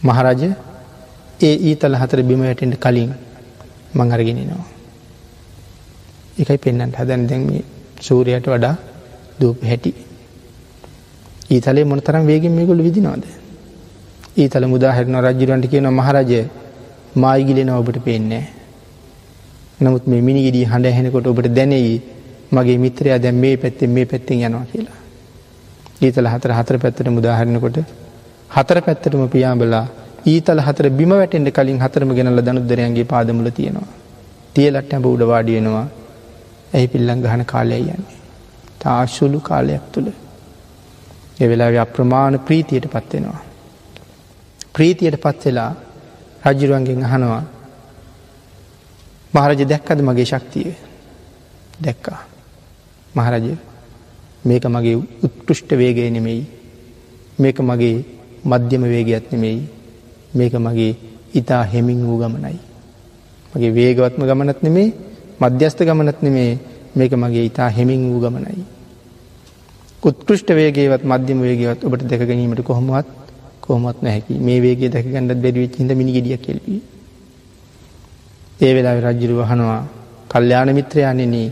මහරජ 0.00 0.42
ඒ 1.40 1.54
ඊතල 1.68 1.94
හතර 1.94 2.20
බිම 2.22 2.40
වැටෙන්ට 2.40 2.76
කලින් 2.76 3.10
මං 3.94 4.12
අරගෙනනවා. 4.12 4.64
එකයි 6.38 6.58
පෙන්න්නට 6.58 6.96
හදැන් 6.96 7.26
දැන් 7.26 7.42
මේ 7.46 7.62
සූරයට 8.00 8.46
වඩා 8.46 8.74
දූප 9.40 9.62
හැටි. 9.62 9.92
ඊතලේ 11.50 11.84
මොනතරම් 11.84 12.26
වේගෙන් 12.26 12.52
මේගොල්ලෝ 12.52 12.86
විදිනවද? 12.88 13.24
ඊතල 14.36 14.66
මුදාහැරන 14.66 15.16
රජුරන්ට 15.18 15.66
කියනවා 15.72 15.98
මහරජය 16.00 16.40
මායිගිලෙන 17.14 17.70
ඔබට 17.70 17.98
පේන්නේ 18.04 18.44
නමුත් 19.80 20.06
මේ 20.06 20.20
මිනිගිඩිය 20.20 20.64
හඬ 20.64 20.86
ඇහෙනකොට 20.86 21.26
ඔබට 21.26 21.48
දැනෙයි 21.58 21.94
මගේ 22.52 22.78
මිත්‍රයා 22.84 23.18
දැන් 23.18 23.38
මේ 23.44 23.56
පැත්තෙන් 23.56 23.90
මේ 23.90 24.06
පැත්තෙන් 24.06 24.40
යනවා 24.40 24.66
කියලා. 24.72 24.98
ඊතල 26.02 26.28
හතර 26.32 26.52
හතර 26.52 26.76
පැත්තට 26.78 27.08
මුදාහරනකොට 27.10 27.78
හතර 28.50 28.78
පැත්තටම 28.86 29.24
පියාඹලා 29.28 29.86
ඊතල 30.24 30.60
හතර 30.60 30.90
බිම 30.90 31.10
වැටෙන්ට 31.10 31.50
කලින් 31.50 31.80
හතරම 31.80 32.10
ගෙනල 32.10 32.40
දනුද්දරයන්ගේ 32.40 33.04
පාදමුල 33.04 33.50
තියෙනවා. 33.50 33.88
තියලට 34.54 34.92
ඇඹ 34.92 35.06
උඩ 35.06 35.22
වාඩියනවා 35.24 35.86
ඇයි 36.72 36.88
පිල්ලං 36.88 37.22
ගහන 37.22 37.44
කාලය 37.44 37.76
යන්නේ. 37.76 38.16
තාශුලු 38.80 39.40
කාලයක් 39.40 39.84
තුළ 39.92 40.08
එවෙලා 41.40 41.70
අප්‍රමාණ 41.78 42.40
ප්‍රීතියට 42.40 42.86
පත්වෙනවා. 42.86 43.40
ප්‍රීතියට 44.70 45.16
පත්වෙලා 45.18 45.70
රජ්ජුරුවන්ගෙන් 46.44 47.04
අහනවා 47.04 47.44
මහරජ 49.32 49.62
දැක්කද 49.64 50.00
මගේ 50.00 50.24
ශක්තිය 50.24 50.70
දැක්කා 51.78 52.20
මහරජ 53.14 53.46
මේක 54.44 54.64
මගේ 54.66 54.96
උත්කෘෂ්ට 55.22 55.70
වේගය 55.72 56.10
නෙමෙයි 56.10 56.42
මේක 57.38 57.58
මගේ 57.60 57.96
මධ්‍යම 58.44 58.82
වේගයක් 58.84 59.26
නෙමෙයි 59.32 59.58
මේක 60.34 60.54
මගේ 60.56 60.92
ඉතා 61.34 61.62
හෙමින් 61.64 62.00
වූ 62.06 62.18
ගමනයි 62.18 62.58
මගේ 63.52 63.70
වේගවත්ම 63.70 64.22
ගමනත් 64.22 64.62
නෙමේ 64.62 64.88
මධ්‍යස්ථ 65.40 65.82
ගමනත් 65.82 66.18
නෙමේ 66.22 66.58
මේක 66.96 67.12
මගේ 67.14 67.44
ඉතා 67.44 67.68
හෙමින් 67.68 68.02
වූ 68.10 68.20
ගමනයි. 68.20 68.64
උත්කෘෂ්ට 70.02 70.50
වේගේවත් 70.50 71.02
මධ්‍යම 71.04 71.38
වේගවත් 71.42 71.84
ඔබට 71.84 72.02
දැක 72.10 72.22
ගැනීමට 72.28 72.62
කොහොමවත් 72.62 73.08
කොහොමත් 73.60 73.98
නැහැකි 74.02 74.38
මේ 74.38 74.58
වේගේ 74.64 74.90
දැක 74.90 75.06
ගන්නත් 75.06 75.40
බැරිවෙච් 75.44 75.76
හිද 75.78 75.92
මිනිගෙඩිය 76.00 76.38
කෙල්වී. 76.38 76.80
ඒ 78.60 78.72
වෙලා 78.74 78.96
රජ්ජුරු 79.06 79.34
වහනවා 79.40 79.80
කල්්‍යාන 80.30 80.70
මිත්‍රයානෙනේ 80.78 81.48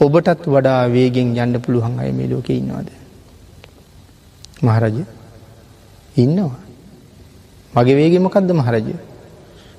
ඔබටත් 0.00 0.44
වඩා 0.54 0.80
වේගෙන් 0.88 1.32
යන්න 1.36 1.62
පුළුවන් 1.64 1.96
අය 2.02 2.12
මේ 2.12 2.28
ලෝක 2.28 2.48
ඉන්නවාද. 2.50 2.88
මහරජ 4.62 4.96
ඉන්නවා 6.16 6.63
මගේ 7.74 7.96
වේගේ 7.96 8.18
මොකක්ද 8.18 8.50
මහරජ. 8.52 8.88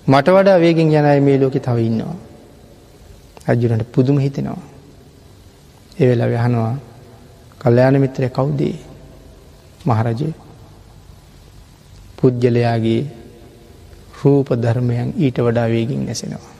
මට 0.08 0.28
වඩා 0.30 0.58
වේගෙන් 0.60 0.88
යනයි 0.91 1.20
මේ 1.22 1.38
ලෝකෙ 1.38 1.60
තව 1.60 1.78
ඉන්නවා. 1.82 2.16
රජුරට 3.48 3.84
පුදුම 3.91 4.18
හිතෙනවා. 4.18 4.62
එවෙලා 5.98 6.30
යහනවා 6.30 6.76
කල්්‍යයාන 7.62 7.98
මිත්‍රය 8.00 8.30
කවුදේ 8.30 8.76
මහරජය 9.86 10.30
පුද්ගලයාගේ 12.18 13.02
රූප 14.20 14.50
ධර්මයන් 14.56 15.10
ඊට 15.18 15.38
වඩා 15.38 15.68
වේගින් 15.68 16.06
නැසෙනවා. 16.06 16.54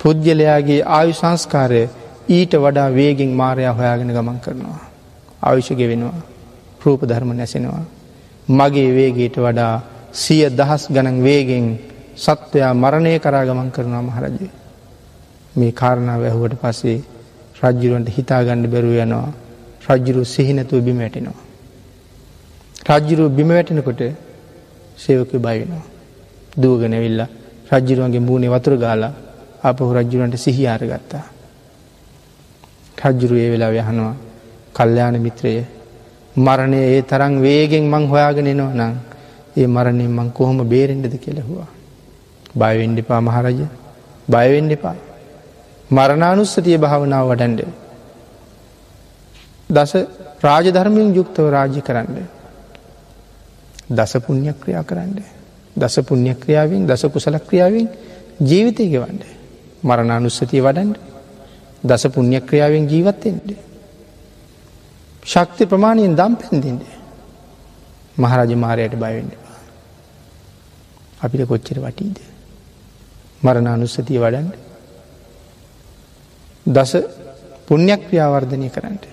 පුද්ගලයාගේ 0.00 0.80
ආයු 0.88 1.12
සංස්කාරය 1.12 1.82
ඊට 2.28 2.52
වඩා 2.56 2.88
වේගෙන් 2.90 3.30
මාරයා 3.32 3.74
හොයාගෙන 3.74 4.12
ගමන් 4.12 4.38
කරනවා. 4.40 4.80
ආවිෂ 5.42 5.70
ගෙවෙනවා 5.72 6.20
රූප 6.84 7.00
ධර්ම 7.02 7.30
නැසෙනවා. 7.32 7.84
මගේ 8.48 8.90
වේගේට 8.90 9.36
වඩා 9.36 9.74
සිය 10.14 10.42
දහස් 10.50 10.82
ගණන් 10.88 11.18
වේගෙන් 11.22 11.66
සත්වයා 12.16 12.72
මරණය 12.74 13.18
කරා 13.18 13.44
ගමන් 13.44 13.70
කරනවා 13.70 14.02
මහරජය. 14.02 14.48
මේ 15.54 15.72
කාරණාව 15.72 16.20
වැැහුවට 16.20 16.54
පස්සේ 16.62 16.98
රජ්ජුරුවන්ට 17.62 18.08
හිතාගණ්ඩ 18.08 18.70
බැරුව 18.72 18.96
යනවා 18.96 19.28
රජ්ජුරු 19.88 20.22
සිහිනැතුව 20.24 20.80
බිම 20.80 20.98
වැටෙනවා. 20.98 21.42
රජ්ජුරුව 22.90 23.30
බිම 23.30 23.48
වැටෙනකොට 23.48 24.02
සේවක 24.96 25.32
බයිවෙනවා. 25.36 25.84
දුවගනැවිල්ල 26.56 27.22
රජ්ජිරුවන්ගේ 27.72 28.20
මූුණේ 28.20 28.50
වතුර 28.50 28.74
ගාලා 28.76 29.14
අපහු 29.62 29.92
රජ්ජුරන්ට 29.92 30.36
සිහිආර 30.36 30.82
ගත්තා. 30.84 31.24
රජ්ජුරු 32.98 33.34
ඒ 33.36 33.50
වෙලා 33.50 33.72
යහනවා 33.72 34.14
කල්්‍යයාන 34.74 35.16
මිත්‍රය 35.20 35.50
මරණය 36.36 36.78
ඒ 36.86 37.02
තරං 37.02 37.40
වේගෙන් 37.40 37.84
මං 37.84 38.04
හොයාගෙන 38.08 38.48
නවා 38.52 38.74
නං 38.74 38.94
ඒ 39.56 39.66
මරණයෙන් 39.66 40.10
මං 40.10 40.28
කොහොම 40.32 40.58
බේරෙන්ඩද 40.64 41.14
කෙලෙහවා. 41.18 41.68
බයවෙන්ඩිපා 42.54 43.20
මහරජ 43.20 43.60
බයවෙන්ඩිපා 44.28 44.96
මරණානුස්සතිය 45.90 46.78
භාවනාව 46.78 47.28
වඩන්ඩ. 47.30 47.60
දස 49.70 49.92
රාජධර්මයෙන් 50.42 51.14
යුක්තව 51.14 51.46
රාජ්‍ය 51.48 51.80
කරන්න. 51.80 52.16
දස 53.88 54.12
පුුණ්්‍ය 54.24 54.52
ක්‍රියා 54.54 54.84
කරන්න. 54.84 55.22
දස 55.76 55.96
පුුණ්්‍ය 56.02 56.34
ක්‍රියාවෙන් 56.34 56.86
දස 56.86 57.02
කුසල 57.12 57.38
ක්‍රියාවෙන් 57.40 57.88
ජීවිතය 58.40 58.90
ගෙවන්ඩ. 58.90 59.22
මරණානුස්සතිය 59.82 60.60
වඩන්ඩ 60.60 60.96
දස 61.84 62.04
පුුණ්්‍ය 62.08 62.40
ක්‍රියාවෙන් 62.40 62.88
ජීවත්තෙන්ට. 62.88 63.48
ශක්ති 65.26 65.66
ප්‍රමාණයෙන් 65.66 66.14
දම් 66.14 66.34
පැන්දිෙන්ට 66.36 66.84
මහරජ 68.16 68.52
මාරයට 68.56 68.94
බයවෙන්ඩවා. 68.94 69.54
අපිට 71.20 71.42
කොච්චර 71.44 71.78
වටීද. 71.78 72.18
මරණානුස්සතිය 73.42 74.18
වඩන්ඩ. 74.18 74.54
දස 76.66 76.92
පුුණ්්‍යයක් 77.66 78.02
ක්‍රියාවර්ධනය 78.08 78.68
කරන්නට. 78.70 79.04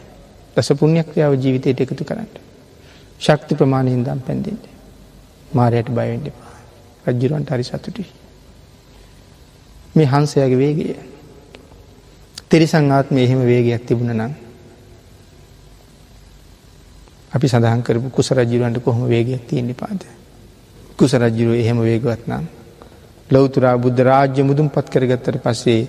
දස 0.55 0.69
පුුණ්්‍යයක් 0.73 1.07
ක්‍රියාව 1.07 1.33
ජීවිතයට 1.35 1.81
එකතු 1.81 2.03
කරන්නට. 2.03 2.35
ශක්ති 3.19 3.55
ප්‍රමාණයෙන් 3.55 4.03
දම් 4.03 4.19
පැන්දිෙන්ට 4.19 4.65
මාරයට 5.51 5.89
බයවෙන්ඩපා 5.89 6.53
රජ්ජිරුවන්ට 7.05 7.49
හරි 7.49 7.63
සතුටි. 7.63 8.05
මේ 9.95 10.07
හන්සයාගේ 10.07 10.57
වේගය 10.57 10.85
තිරිසංආත්ම 12.49 13.17
එහෙම 13.17 13.41
වේගයක් 13.43 13.85
තිබුණ 13.85 14.13
නම් 14.13 14.42
අපි 17.33 17.47
සඳහන් 17.47 17.81
කරපු 17.81 18.09
කුස 18.09 18.29
රජිරුවන්ට 18.31 18.79
කොහොම 18.79 19.03
වේගයක් 19.05 19.47
තියෙන්නේ 19.47 19.73
පාද. 19.75 20.01
කුස 20.97 21.13
රජ්ජුරුව 21.15 21.55
එහෙම 21.55 21.79
වේගවත් 21.79 22.27
නම්. 22.27 22.45
ලොවතුරා 23.29 23.75
බුද්ධ 23.77 24.01
රාජ්‍ය 24.01 24.41
මුදුම් 24.41 24.67
පත් 24.69 24.85
කරගත්තට 24.89 25.37
පස්සේ 25.39 25.81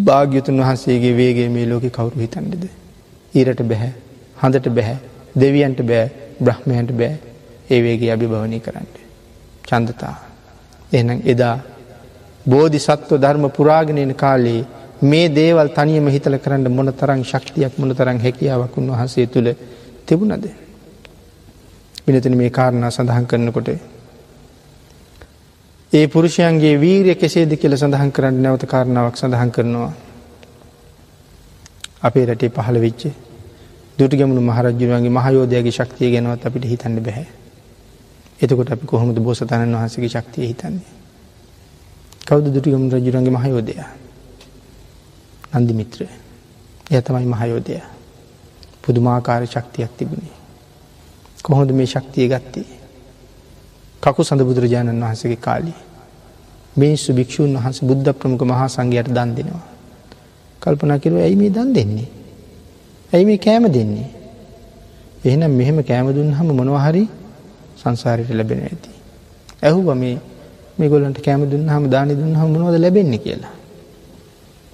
භාග්‍යතුන් 0.00 0.56
වහන්සේගේ 0.58 1.14
වේගේ 1.14 1.48
මේ 1.48 1.66
ලෝක 1.66 1.84
කවුරු 1.88 2.16
හිතන්ඩද. 2.16 2.64
ඊරට 3.32 3.60
බැහැ 3.62 3.92
හඳට 4.36 4.68
බැහැ 4.70 4.96
දෙවියන්ට 5.36 5.80
බෑ 5.82 6.04
බ්‍රහ්මයන්ට 6.40 6.92
බෑ 6.92 7.14
ඒ 7.68 7.80
වේගේ 7.80 8.10
අභිභවනය 8.12 8.58
කරන්න. 8.60 8.88
චන්දතා. 9.64 10.16
එනම් 10.92 11.20
එදා 11.24 11.56
බෝධි 12.46 12.78
සත්ව 12.78 13.18
ධර්ම 13.18 13.44
පුරාගෙනන 13.50 14.14
කාලේ 14.14 14.60
මේ 15.02 15.28
දේවල් 15.30 15.68
තනියම 15.70 16.06
හිතල 16.08 16.36
කරන්න 16.38 16.68
මොන 16.70 16.92
තරං 16.94 17.22
ශක්තියක් 17.24 17.74
මොන 17.76 17.90
තරං 17.92 18.18
හැකියාවක් 18.18 18.76
උන්වහන්සේ 18.76 19.26
තුළ 19.28 19.48
තිබුණද. 20.06 20.46
පිනතන 22.04 22.36
මේ 22.36 22.50
කාරණා 22.50 22.90
සඳහන් 22.90 23.26
කරනකොට. 23.26 23.68
ඒ 25.92 26.06
පුරුෂයන්ගේ 26.06 26.74
වීරය 26.76 27.14
කෙසේද 27.16 27.52
කියල 27.56 27.74
සඳහන් 27.74 28.12
කරන්න 28.12 28.42
නැවත 28.42 28.64
කාරණාවක් 28.64 29.16
සඳහන් 29.16 29.50
කරනවා. 29.50 29.92
අපේ 32.02 32.26
රටේ 32.26 32.50
පහළ 32.50 32.78
විච්චේ 32.78 33.14
දුටගමුණු 33.98 34.42
මහරජුවන්ගේ 34.42 35.10
මහයෝදයගේ 35.10 35.72
ශක්තිය 35.72 36.10
ගැනවත් 36.10 36.46
අපිට 36.46 36.64
හිතන්න 36.64 37.00
බැහැ. 37.00 37.26
එතකොට 38.40 38.70
අපි 38.70 38.86
කොහොමද 38.86 39.18
බෝසතණන් 39.18 39.74
වහන්සගේ 39.74 40.10
ශක්තිය 40.10 40.46
හිතන්නේ. 40.46 40.84
කවද 42.22 42.46
දුටිගම 42.50 42.88
රජුරන්ගේ 42.90 43.32
මහයෝදය. 43.32 43.74
නන්දිමිත්‍ර 45.54 46.00
එය 46.90 47.02
තමයි 47.02 47.26
මහයෝදය. 47.26 47.95
පුදුමාකාර 48.86 49.42
ශක්තියක් 49.44 49.90
තිබුණේ. 49.98 50.36
කොහොඳ 51.42 51.70
මේ 51.72 51.86
ශක්තිය 51.86 52.28
ගත්තේ. 52.28 52.66
කකු 54.02 54.22
සඳ 54.22 54.42
බුදුරජාණන් 54.42 55.02
වහන්සගේ 55.02 55.38
කාලි. 55.38 55.74
මිනිස්සු 56.76 57.10
භික්‍ෂූන් 57.12 57.56
වහන්ස 57.56 57.78
බුද්ධ 57.82 58.12
ප්‍රමුඛ 58.12 58.44
මහා 58.44 58.68
සංඝයට 58.68 59.10
දන් 59.10 59.30
දෙෙනවා. 59.36 59.64
කල්පනා 60.62 60.98
කිරුව 60.98 61.18
ඇයි 61.18 61.36
මේ 61.36 61.50
දන් 61.50 61.74
දෙන්නේ. 61.74 62.08
ඇයි 63.12 63.24
මේ 63.24 63.38
කෑම 63.38 63.66
දෙන්නේ. 63.68 64.08
එහෙනම් 65.24 65.52
මෙහෙම 65.52 65.78
කෑම 65.82 66.08
දුන් 66.14 66.30
හම 66.32 66.48
මොනවහරි 66.52 67.04
සංසාරයට 67.76 68.30
ලැබෙන 68.30 68.60
ඇති. 68.60 68.90
ඇහුව 69.62 69.88
මේ 69.94 70.16
මේ 70.78 70.88
ගොලන්ට 70.88 71.18
කෑම 71.20 71.42
දුන්න 71.50 71.68
හම 71.68 71.84
දානි 71.88 72.14
දුන්න 72.14 72.34
හම 72.34 72.48
මොනවද 72.54 72.76
ලැබෙන්නේ 72.78 73.18
කියලා. 73.18 73.54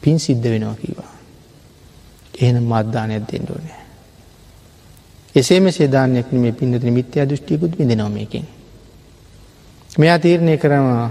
පින් 0.02 0.18
සිද්ධ 0.18 0.46
වෙනවා 0.46 0.76
කිවා. 0.76 1.12
එහෙනම් 2.34 2.64
මත්දානයක් 2.64 3.24
දෙන්න 3.30 3.46
ඕනෑ. 3.48 3.82
එසේම 5.35 5.66
සේදානයක් 5.70 6.33
මේ 6.33 6.53
පින්නත 6.53 6.85
මිත්‍යා 6.91 7.26
දෘෂ්ටියකුත් 7.26 7.78
විඳනවා 7.78 8.09
මේකින්. 8.09 8.45
මෙයා 9.99 10.18
තීරණය 10.18 10.57
කරනවා 10.59 11.11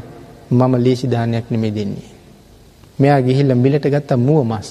මම 0.51 0.73
ලේසිදානයක් 0.77 1.45
නෙමේ 1.49 1.71
දෙන්නේ. 1.71 2.09
මෙයා 2.99 3.21
ගිහිල්ල 3.21 3.55
මිලට 3.55 3.85
ගත්තා 3.85 4.17
මුව 4.19 4.41
මස්. 4.43 4.69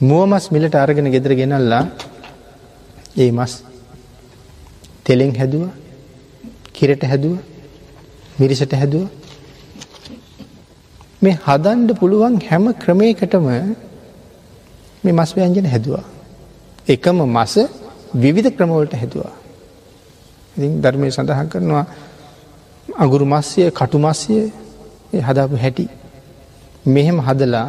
මුවමස් 0.00 0.44
මිලට 0.50 0.74
අරගෙන 0.74 1.10
ගෙදර 1.10 1.32
ගෙනල්ලා 1.34 1.84
ඒ 3.16 3.30
මස් 3.30 3.52
තෙලෙන් 5.04 5.32
හැදුව 5.34 5.64
කිරට 6.72 7.02
හැදුව 7.02 7.36
මිරිසට 8.38 8.72
හැදුව 8.72 9.08
මේ 11.22 11.36
හදන්ඩ 11.46 11.90
පුළුවන් 11.98 12.36
හැම 12.48 12.64
ක්‍රමයකටම 12.74 13.46
මේ 15.04 15.12
මස් 15.12 15.30
ව්‍යංජන 15.36 15.66
හැදවා. 15.66 16.17
එකම 16.88 17.18
මස 17.28 17.54
විවිධ 18.14 18.50
ක්‍රමවලට 18.50 18.94
හැදවා. 18.94 19.34
ඉ 20.56 20.68
ධර්මය 20.76 21.10
සඳහන් 21.10 21.48
කරනවා 21.48 21.86
අගුරු 22.98 23.26
මස්ය 23.26 23.60
කටු 23.70 23.98
මස්ය 23.98 24.34
හදාපු 25.20 25.56
හැටි. 25.56 25.86
මෙහෙම 26.86 27.18
හදලා 27.20 27.68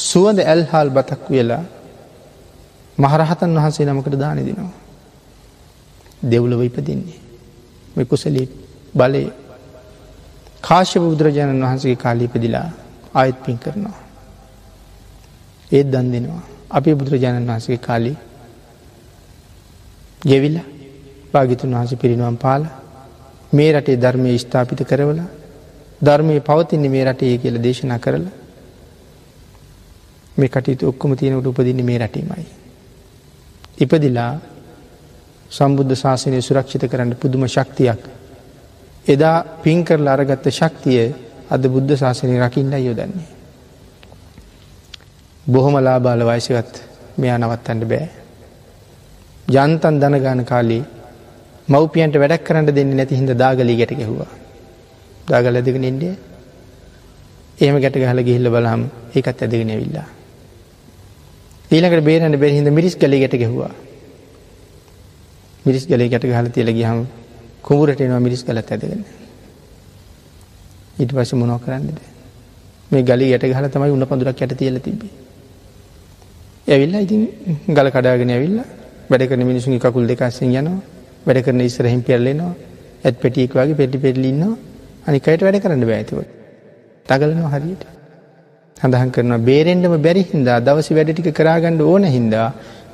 සුවඳ 0.00 0.38
ඇල්හාල් 0.42 0.90
බතක් 0.90 1.22
වෙලා 1.30 1.64
මහරහතන් 2.98 3.50
වහන්සේ 3.56 3.86
නමකට 3.86 4.14
දාන 4.14 4.38
දෙනවා. 4.38 4.72
දෙව්ලව 6.22 6.60
ඉපදින්නේ. 6.62 7.20
මෙ 7.96 8.02
කුසලී 8.04 8.48
බලය 8.94 9.24
කාශ්‍යප 10.62 11.02
බුදුරජාණන් 11.02 11.64
වහන්සගේ 11.64 11.96
කාලීපදිලා 11.96 12.68
ආයත් 13.14 13.36
පින් 13.44 13.58
කරනවා. 13.58 13.98
ඒත් 15.70 15.86
දන් 15.86 16.06
දෙෙනවා. 16.12 16.57
අපි 16.70 16.94
බුදුරජාණන් 16.94 17.46
වහන්සගේ 17.46 17.78
කාලී 17.78 18.16
ගෙවිල්ල 20.22 20.58
භාගිතුන් 21.32 21.74
වහස 21.74 21.92
පිරිනුවම් 21.94 22.36
පාල 22.36 22.62
මේ 23.52 23.70
රටේ 23.72 23.96
ධර්මය 23.96 24.38
ස්ථාපිත 24.38 24.80
කරවල 24.84 25.20
ධර්මය 26.00 26.40
පවතින්නේ 26.40 26.88
මේ 26.88 27.04
රටේ 27.04 27.38
කියල 27.38 27.56
දේශනා 27.58 27.98
කරලා 27.98 28.34
මේ 30.36 30.48
කටයුතු 30.48 30.88
ඔක්කොම 30.88 31.12
තියෙනකට 31.14 31.46
උපදින්නේ 31.46 31.84
මේ 31.84 31.98
රටීමයි. 31.98 32.46
ඉපදිලා 33.78 34.32
සම්බුද්ධ 35.50 35.94
ශාසනය 35.94 36.38
සුරක්ෂිත 36.40 36.84
කරන්න 36.84 37.16
පුදුම 37.16 37.46
ශක්තියක්. 37.46 38.00
එදා 39.06 39.44
පින් 39.62 39.84
කරලා 39.84 40.14
අරගත්ත 40.14 40.46
ශක්තිය 40.50 41.14
අද 41.50 41.62
බුද්ධ 41.64 41.96
ශාසනය 41.96 42.34
රකින්න 42.38 42.72
යොදන්නේ. 42.78 43.37
බොහොම 45.48 45.74
ලාබාල 45.78 46.20
වයිසගත් 46.22 46.74
මෙයා 47.18 47.38
නවත්තන්න 47.38 47.80
බෑ. 47.84 48.08
ජන්තන් 49.48 49.96
දනගාන 50.02 50.44
කාලේ 50.44 50.82
මව්පියන්ට 51.68 52.16
වැඩක් 52.16 52.44
කරන්න 52.46 52.66
දෙන්න 52.68 52.90
නැති 52.96 53.16
හිද 53.16 53.32
දාගලී 53.34 53.76
ගැට 53.76 53.92
ගැහවා. 53.92 54.30
දාගල 55.28 55.56
ඇදගෙන 55.56 55.84
ඉන්ඩිය 55.84 56.14
එහෙම 57.58 57.76
ගැට 57.76 57.96
ගහල 57.96 58.20
ගිහිල්ල 58.22 58.50
බලහම් 58.50 58.82
ඒකත් 59.14 59.42
ඇදගෙන 59.42 59.70
ඇවිල්ලා. 59.70 60.08
ඊළකට 61.70 62.04
බේරන්න 62.04 62.36
බැහිහිද 62.36 62.68
මිරිස් 62.70 62.96
කලි 62.96 63.20
ගැට 63.20 63.36
ගැහවා. 63.36 63.72
මිරිස් 65.64 65.86
ගලේ 65.86 66.08
ගැට 66.08 66.24
ගහල 66.24 66.50
තියල 66.50 66.72
ගිහම් 66.72 67.00
කුමරට 67.62 68.00
එනවා 68.00 68.20
මිරිස් 68.20 68.42
කලත් 68.42 68.68
ඇදගෙන. 68.68 69.02
ඉට 70.98 71.10
පස 71.10 71.32
මොනෝ 71.34 71.58
කරන්නද. 71.58 71.98
මේ 72.90 73.02
ගලි 73.02 73.32
යට 73.32 73.44
ගහල 73.44 73.66
තමයි 73.68 73.90
උන්න 73.90 74.06
පඳුරක් 74.06 74.40
යට 74.40 74.56
තියල 74.56 74.80
තිබේ. 74.80 75.27
ඇවිල්ලා 76.68 77.00
ඉතින් 77.00 77.22
ගල 77.68 77.88
කඩාගෙන 77.90 78.30
ඇවිල්ලා 78.30 78.68
වැඩ 79.10 79.28
කරන 79.28 79.44
මිනිසුන් 79.44 79.78
කකුල් 79.78 80.06
දෙකස්සෙන් 80.06 80.50
යනවා 80.52 80.80
වැඩ 81.26 81.44
කරන 81.44 81.60
ඉස්සරහිම් 81.62 82.02
පෙරලෙනවා 82.02 82.54
ඇත් 83.04 83.16
පෙටියෙක් 83.16 83.54
වගේ 83.54 83.74
පෙටි 83.74 83.98
පෙරලින්නවා 83.98 84.56
අනිකයට 85.06 85.42
වැඩ 85.42 85.60
කරන්න 85.60 85.84
බෑතිව. 85.84 86.18
තගලනවා 87.06 87.52
හරියට. 87.54 87.84
හඳහන් 88.76 89.10
කරන 89.10 89.32
බේරෙන්ඩම 89.40 89.94
බැරි 89.98 90.22
හින්දා 90.24 90.58
දවසි 90.60 90.92
වැඩ 90.94 91.12
ටික 91.12 91.30
කරාගණ්ඩ 91.32 91.82
ඕන 91.82 92.04
හින්දා 92.06 92.48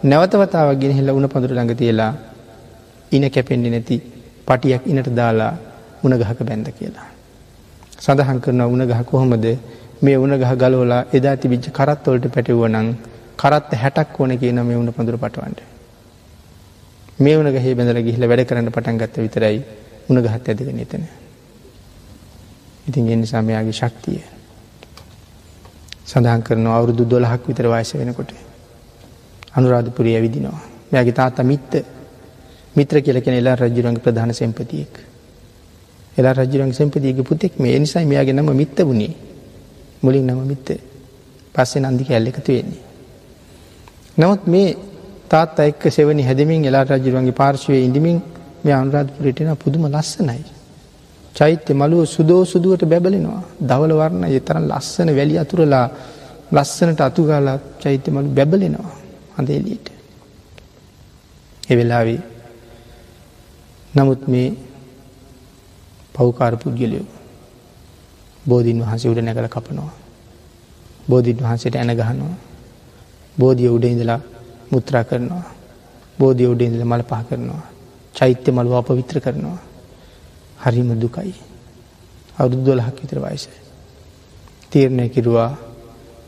නැවතවතාවක් 0.04 0.78
ගෙන 0.78 0.92
හිල්ල 0.92 1.10
උන 1.10 1.26
පඳුර 1.28 1.52
ළඟ 1.52 1.74
තියලා 1.74 2.12
ඉන 3.12 3.24
කැපෙන්ඩි 3.28 3.70
නැති 3.70 3.96
පටියක් 4.46 4.86
ඉනට 4.86 5.08
දාලා 5.12 5.52
උනගහක 6.02 6.40
බැන්ද 6.42 6.68
කියලා. 6.70 7.08
සඳහන් 7.98 8.38
කරන 8.40 8.62
උනගහ 8.66 9.02
කොහොමද 9.04 9.46
මේ 10.02 10.16
උනගහ 10.18 10.54
ගලෝලා 10.54 11.02
එදා 11.12 11.36
තිබිච්ච 11.36 11.66
කරත්වොලට 11.72 12.26
පැටවුවනං 12.28 12.88
කරත් 13.38 13.72
හැටක් 13.74 14.20
ඕන 14.20 14.38
කියන 14.38 14.60
මේ 14.62 14.76
උුණ 14.76 14.92
පඳුර 14.92 15.18
පටවන්ට. 15.18 15.60
මේ 17.18 17.36
වන 17.36 17.50
ගහේ 17.50 17.74
බැඳල 17.74 18.02
ගිහිල 18.02 18.26
වැඩ 18.26 18.44
කරන්න 18.44 18.70
පටන් 18.70 18.98
ගත්ත 18.98 19.16
විතරයි 19.18 19.58
උනගහත් 20.08 20.28
ඇදක 20.28 20.70
නතන. 20.70 21.04
ඉතින් 22.86 23.08
එනි 23.08 23.26
සමයාගේ 23.26 23.72
ශක්තිය. 23.72 24.20
සඳහන් 26.06 26.42
කරන 26.42 26.66
අවුරුදු 26.68 27.04
දොළහක් 27.06 27.48
විතර 27.48 27.68
වයස 27.68 27.94
වෙනකොට. 27.94 28.30
අනුරාධපුරිය 29.52 30.20
විදිනවා. 30.20 30.62
මෙයාගේ 30.90 31.14
තාත්ත 31.14 31.38
මිත්ත 31.42 31.72
මිත්‍ර 32.76 32.96
කියලකෙන 33.00 33.34
එලා 33.34 33.56
රජුරන්ගේ 33.56 34.02
ප්‍රධාන 34.02 34.34
සැම්පතියෙක්. 34.34 34.94
එලා 36.16 36.34
රජුරන් 36.34 36.72
සැම්පතියගේ 36.72 37.24
පුතෙක් 37.24 37.58
මේ 37.58 37.78
නිසයි 37.78 38.04
මෙයාගේ 38.04 38.34
නම 38.34 38.50
මිත්ත 38.52 38.78
වුණේ 38.80 39.14
මුලින් 40.02 40.26
නම 40.26 40.40
මිත්ත 40.44 40.68
පස්සේ 41.54 41.82
නන්දි 41.82 42.04
කැල්ල 42.04 42.26
එකතු 42.26 42.52
වෙන්නේ. 42.52 42.83
නමුත් 44.16 44.46
මේ 44.46 44.76
තාත් 45.28 45.58
එක්ක 45.60 45.82
සෙවනි 45.90 46.22
හැදමින් 46.22 46.64
එලා 46.64 46.84
රජරුවන්ගේ 46.86 47.32
පාර්ශවය 47.32 47.78
ඉඳමින් 47.80 48.18
මේ 48.64 48.74
අනුරාධපුරටන 48.74 49.50
පුදුම 49.56 49.84
ලස්සනයි. 49.88 50.42
චෛත්‍ය 51.34 51.72
මළුව 51.72 52.04
සුදෝ 52.06 52.42
සුදුවට 52.44 52.82
බැබලෙනවා. 52.84 53.42
දවල 53.60 53.92
වර්ණ 53.92 54.24
එතරම් 54.30 54.64
ලස්සන 54.70 55.08
වැලි 55.10 55.34
අතුරලා 55.38 55.86
ලස්සනට 56.52 57.00
අතුගාලා 57.00 57.58
චෛත්‍ය 57.82 58.08
මළු 58.10 58.30
බැබලෙනවා 58.30 58.94
හඳේලීට. 59.36 59.86
එවෙලාවේ 61.64 62.20
නමුත් 63.94 64.22
මේ 64.28 64.48
පෞකාර 66.14 66.54
පුද්ගලයෝ 66.56 67.06
බෝධීන් 68.44 68.80
වහන්සේ 68.80 69.10
උඩ 69.10 69.20
නැකල 69.20 69.48
කපනවා. 69.48 69.92
බෝධීන් 71.08 71.38
වහන්සේට 71.38 71.76
ඇන 71.76 71.92
ගහනවා. 71.92 72.34
බෝධිය 73.36 73.68
උඩ 73.68 73.84
ඉඳලා 73.84 74.20
මුත්‍රා 74.70 75.04
කරනවා. 75.04 75.44
බෝධිය 76.18 76.46
උඩ 76.46 76.60
ඉඳල 76.60 76.84
මල 76.84 77.02
පහ 77.02 77.22
කරනවා. 77.28 77.62
චෛත්‍ය 78.14 78.50
මළුව 78.50 78.74
අපවිත්‍ර 78.74 79.20
කරනවා. 79.20 79.58
හරිම 80.58 80.90
දුකයි. 80.94 81.34
අවුරුද්දොලහක් 82.38 82.96
විතර 82.96 83.18
වයිස. 83.20 83.48
තීරණය 84.70 85.08
කිරවා 85.08 85.50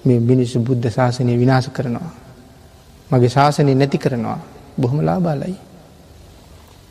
මේ 0.05 0.21
මිනිස්සු 0.21 0.61
බුද්ධ 0.61 0.89
ශාසනය 0.89 1.33
විනාශ 1.35 1.71
කරනවා. 1.71 2.11
මගේ 3.11 3.29
ශාසනය 3.29 3.75
නැති 3.75 3.99
කරනවා 3.99 4.39
බොහොම 4.79 5.01
ලාබාලයි. 5.01 5.57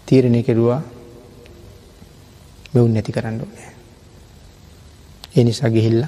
තීරණය 0.08 0.44
කෙරුවා 0.44 0.82
මෙවුන් 2.74 2.94
නැති 2.94 3.12
කරන්න 3.12 3.42
ඕනෑ. 3.42 3.72
ඒ 5.36 5.44
නිසා 5.44 5.70
ගෙහිල්ල 5.70 6.02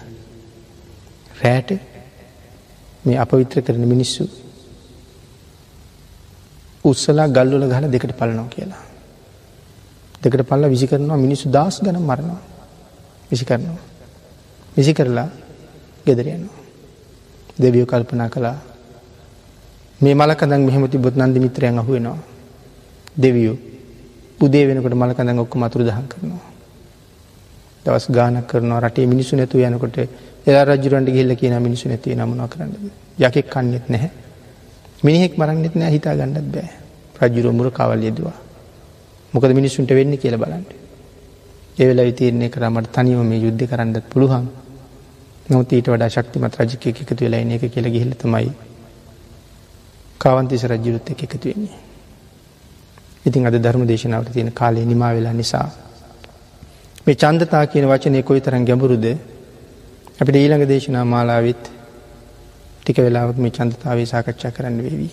රෑට 1.36 1.97
මේ 3.08 3.18
අප 3.18 3.32
විත්‍ර 3.34 3.62
කරන 3.62 3.84
මිනිස්සු 3.86 4.24
උත්සලා 6.84 7.28
ගල්ලුල 7.30 7.64
ගහල 7.66 7.86
දෙකට 7.88 8.14
පලනවා 8.14 8.48
කියලා. 8.48 8.84
දෙකට 10.22 10.44
පල්ල 10.44 10.64
විසි 10.68 10.88
කරනවා 10.88 11.18
මිනිස්සු 11.18 11.46
දස් 11.50 11.76
ගන 11.82 11.98
මරණවා 12.02 12.42
විසි 13.32 13.46
කරනවා. 13.46 13.80
විසි 14.76 14.94
කරලා 14.94 15.30
ගෙදරයනවා. 16.06 16.58
දෙවියෝ 17.58 17.88
කල්පනා 17.88 18.30
කළා 18.30 18.58
මේ 20.02 20.16
මලකදන් 20.16 20.62
මෙහමති 20.62 20.98
බොත් 20.98 21.16
නන්දි 21.16 21.40
මිත්‍රයන් 21.40 21.80
අහුවෙනවා. 21.80 22.20
දෙවියෝ 23.16 23.58
උදේ 24.40 24.68
වෙනකට 24.68 24.94
මලකඳන් 24.94 25.40
ඔක්ක 25.40 25.56
මතුර 25.56 25.82
දහන් 25.82 26.08
කරනවා. 26.08 26.46
දවස් 27.86 28.06
ගානක් 28.10 28.48
කරනවා 28.48 28.80
රටේ 28.82 29.06
මිනිසු 29.06 29.36
නැතු 29.36 29.58
යනකොට 29.60 29.98
එලා 30.48 30.66
රජරන්ට 30.66 31.10
ගිල්ල 31.10 31.36
කියන 31.36 31.56
මිනිසු 31.60 31.90
නැතිව 31.90 32.16
නමන 32.16 32.42
කරන්න 32.48 32.74
යකෙක් 33.20 33.48
කන්නෙත් 33.48 33.90
නැහැ. 33.90 34.12
මිනිහෙක් 35.04 35.34
මරන්නෙත් 35.38 35.76
නෑ 35.76 35.92
හිතා 35.92 36.16
ගන්නත් 36.16 36.48
බෑ. 36.54 36.70
රජුර 37.22 37.52
මුර 37.52 37.72
කවල් 37.72 38.04
යෙදවා. 38.04 38.38
මොකද 39.34 39.52
මිනිස්සුන්ට 39.54 39.92
වෙන්න 39.92 40.18
කියල 40.18 40.38
බලන්ට 40.38 40.72
ඒවෙලා 41.78 42.06
විතීරණය 42.06 42.50
කරමට 42.50 42.92
තනිව 42.92 43.20
මේ 43.24 43.40
යුද්ධ 43.40 43.66
කරන්නත් 43.66 44.06
පුළුවන්. 44.10 44.48
නොත් 45.50 45.72
ඊට 45.72 45.88
වඩා 45.88 46.10
ශක්තිමත් 46.10 46.56
රජක 46.58 46.88
එකතු 46.88 47.16
වෙලා 47.18 47.42
එක 47.58 47.64
කියල 47.70 47.88
ගිහිලතමයි 47.88 48.52
කාවන්තිස 50.18 50.64
රජ්ජුරුත් 50.64 51.10
එක 51.10 51.24
එකතු 51.24 51.46
වෙන්නේ. 51.46 51.78
ඉතින් 53.26 53.48
අද 53.48 53.56
ධර්ම 53.56 53.84
දේශනාවට 53.86 54.34
තියෙන 54.34 54.52
කාලය 54.52 54.86
නිමා 54.86 55.14
වෙලා 55.14 55.34
නිසා 55.34 55.70
මේ 57.06 57.16
චන්දතා 57.16 57.66
කියන 57.68 57.86
වචනය 57.86 58.24
කොයි 58.24 58.42
තරන් 58.42 58.66
ගැඹුරුද? 58.66 59.06
අපිට 60.20 60.36
ඊළඟ 60.36 60.66
දේශනා 60.66 61.06
මාලාවිත් 61.06 61.64
ටික 62.80 62.98
වෙලාවක් 63.00 63.38
මේ 63.38 63.52
චන්දතාවේ 63.52 64.06
සාකච්ඡා 64.06 64.52
කරන්න 64.52 64.78
වේවී. 64.80 65.12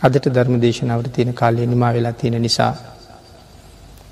අදට 0.00 0.26
ධර්ම 0.28 0.56
දේශනාවට 0.58 1.12
තියෙන 1.12 1.34
කාලය 1.34 1.66
නිමා 1.66 1.92
වෙලා 1.92 2.12
තියෙන 2.14 2.42
නිසා. 2.42 2.74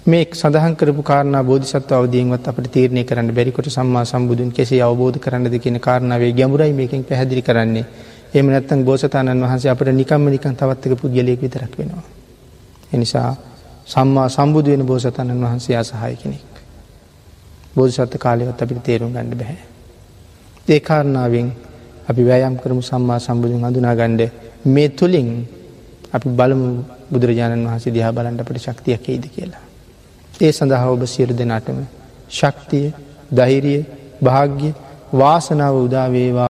මේ 0.07 0.29
සඳහන් 0.33 0.77
කරපු 0.77 1.03
කාරණ 1.03 1.39
බෝධිසත්ව 1.43 1.93
අවදියෙන්වත් 1.93 2.47
අපට 2.47 2.69
තීරණය 2.69 3.05
කරන්න 3.05 3.31
බැරිකොට 3.31 3.69
සම්මා 3.69 4.05
සම්බුදුන් 4.05 4.53
කෙසේ 4.53 4.83
අවබෝධ 4.83 5.19
කරන්නද 5.19 5.57
කියන 5.57 5.81
කාරණාවේ 5.81 6.33
ගැඹුරයි 6.33 6.73
මේකින් 6.73 7.05
පැහැදිලි 7.05 7.43
කරන්නේ 7.43 7.85
එම 8.33 8.47
නැත්තන් 8.47 8.85
බෝසතාණන් 8.85 9.43
වහන්සේ 9.43 9.71
අපට 9.71 9.91
නිකම්ම 9.93 10.29
නිකන් 10.29 10.55
තවත්තක 10.55 10.93
පුද්ගලයෙක් 10.97 11.41
විතරක් 11.41 11.75
වෙනවා. 11.77 12.05
එනිසා 12.93 13.31
සම්මා 13.87 14.29
සම්බුදු 14.29 14.71
වෙන 14.71 14.87
බෝසතාණන් 14.87 15.43
වහන්සේ 15.43 15.77
අසහය 15.77 16.15
කෙනෙක්. 16.17 16.50
බෝධිසත්ව 17.77 18.19
කාලයවත් 18.19 18.63
අපිට 18.63 18.83
තේරුම් 18.83 19.13
ගන්න 19.13 19.31
බැහැ. 19.33 19.59
ඒ 20.69 20.81
කාරණාවෙන් 20.81 21.49
අපි 22.09 22.23
වෑයම් 22.25 22.55
කරමු 22.57 22.83
සම්මා 22.83 23.19
සම්බුදුන් 23.19 23.65
අඳුනා 23.65 23.95
ගණ්ඩ 23.95 24.23
මේ 24.67 24.89
තුළින් 24.91 25.31
අපි 26.13 26.29
බලමු 26.31 26.69
බුදුරජාණන් 27.13 27.67
වහන්සේ 27.67 27.93
දිහා 27.93 28.13
බලන්ට 28.13 28.41
අපට 28.41 28.59
ශක්තියක් 28.59 29.09
එයිද 29.09 29.25
කියලා. 29.29 29.65
ඒ 30.41 30.53
සඳහා 30.53 30.87
ඔබ 30.89 31.03
සියලු 31.07 31.35
දෙනාටම 31.35 31.79
ශක්තිය 32.31 32.87
දෛරිය 33.33 33.81
භාග්‍ය 34.23 34.71
වාසනාව 35.15 35.75
උදාවේවා 35.79 36.39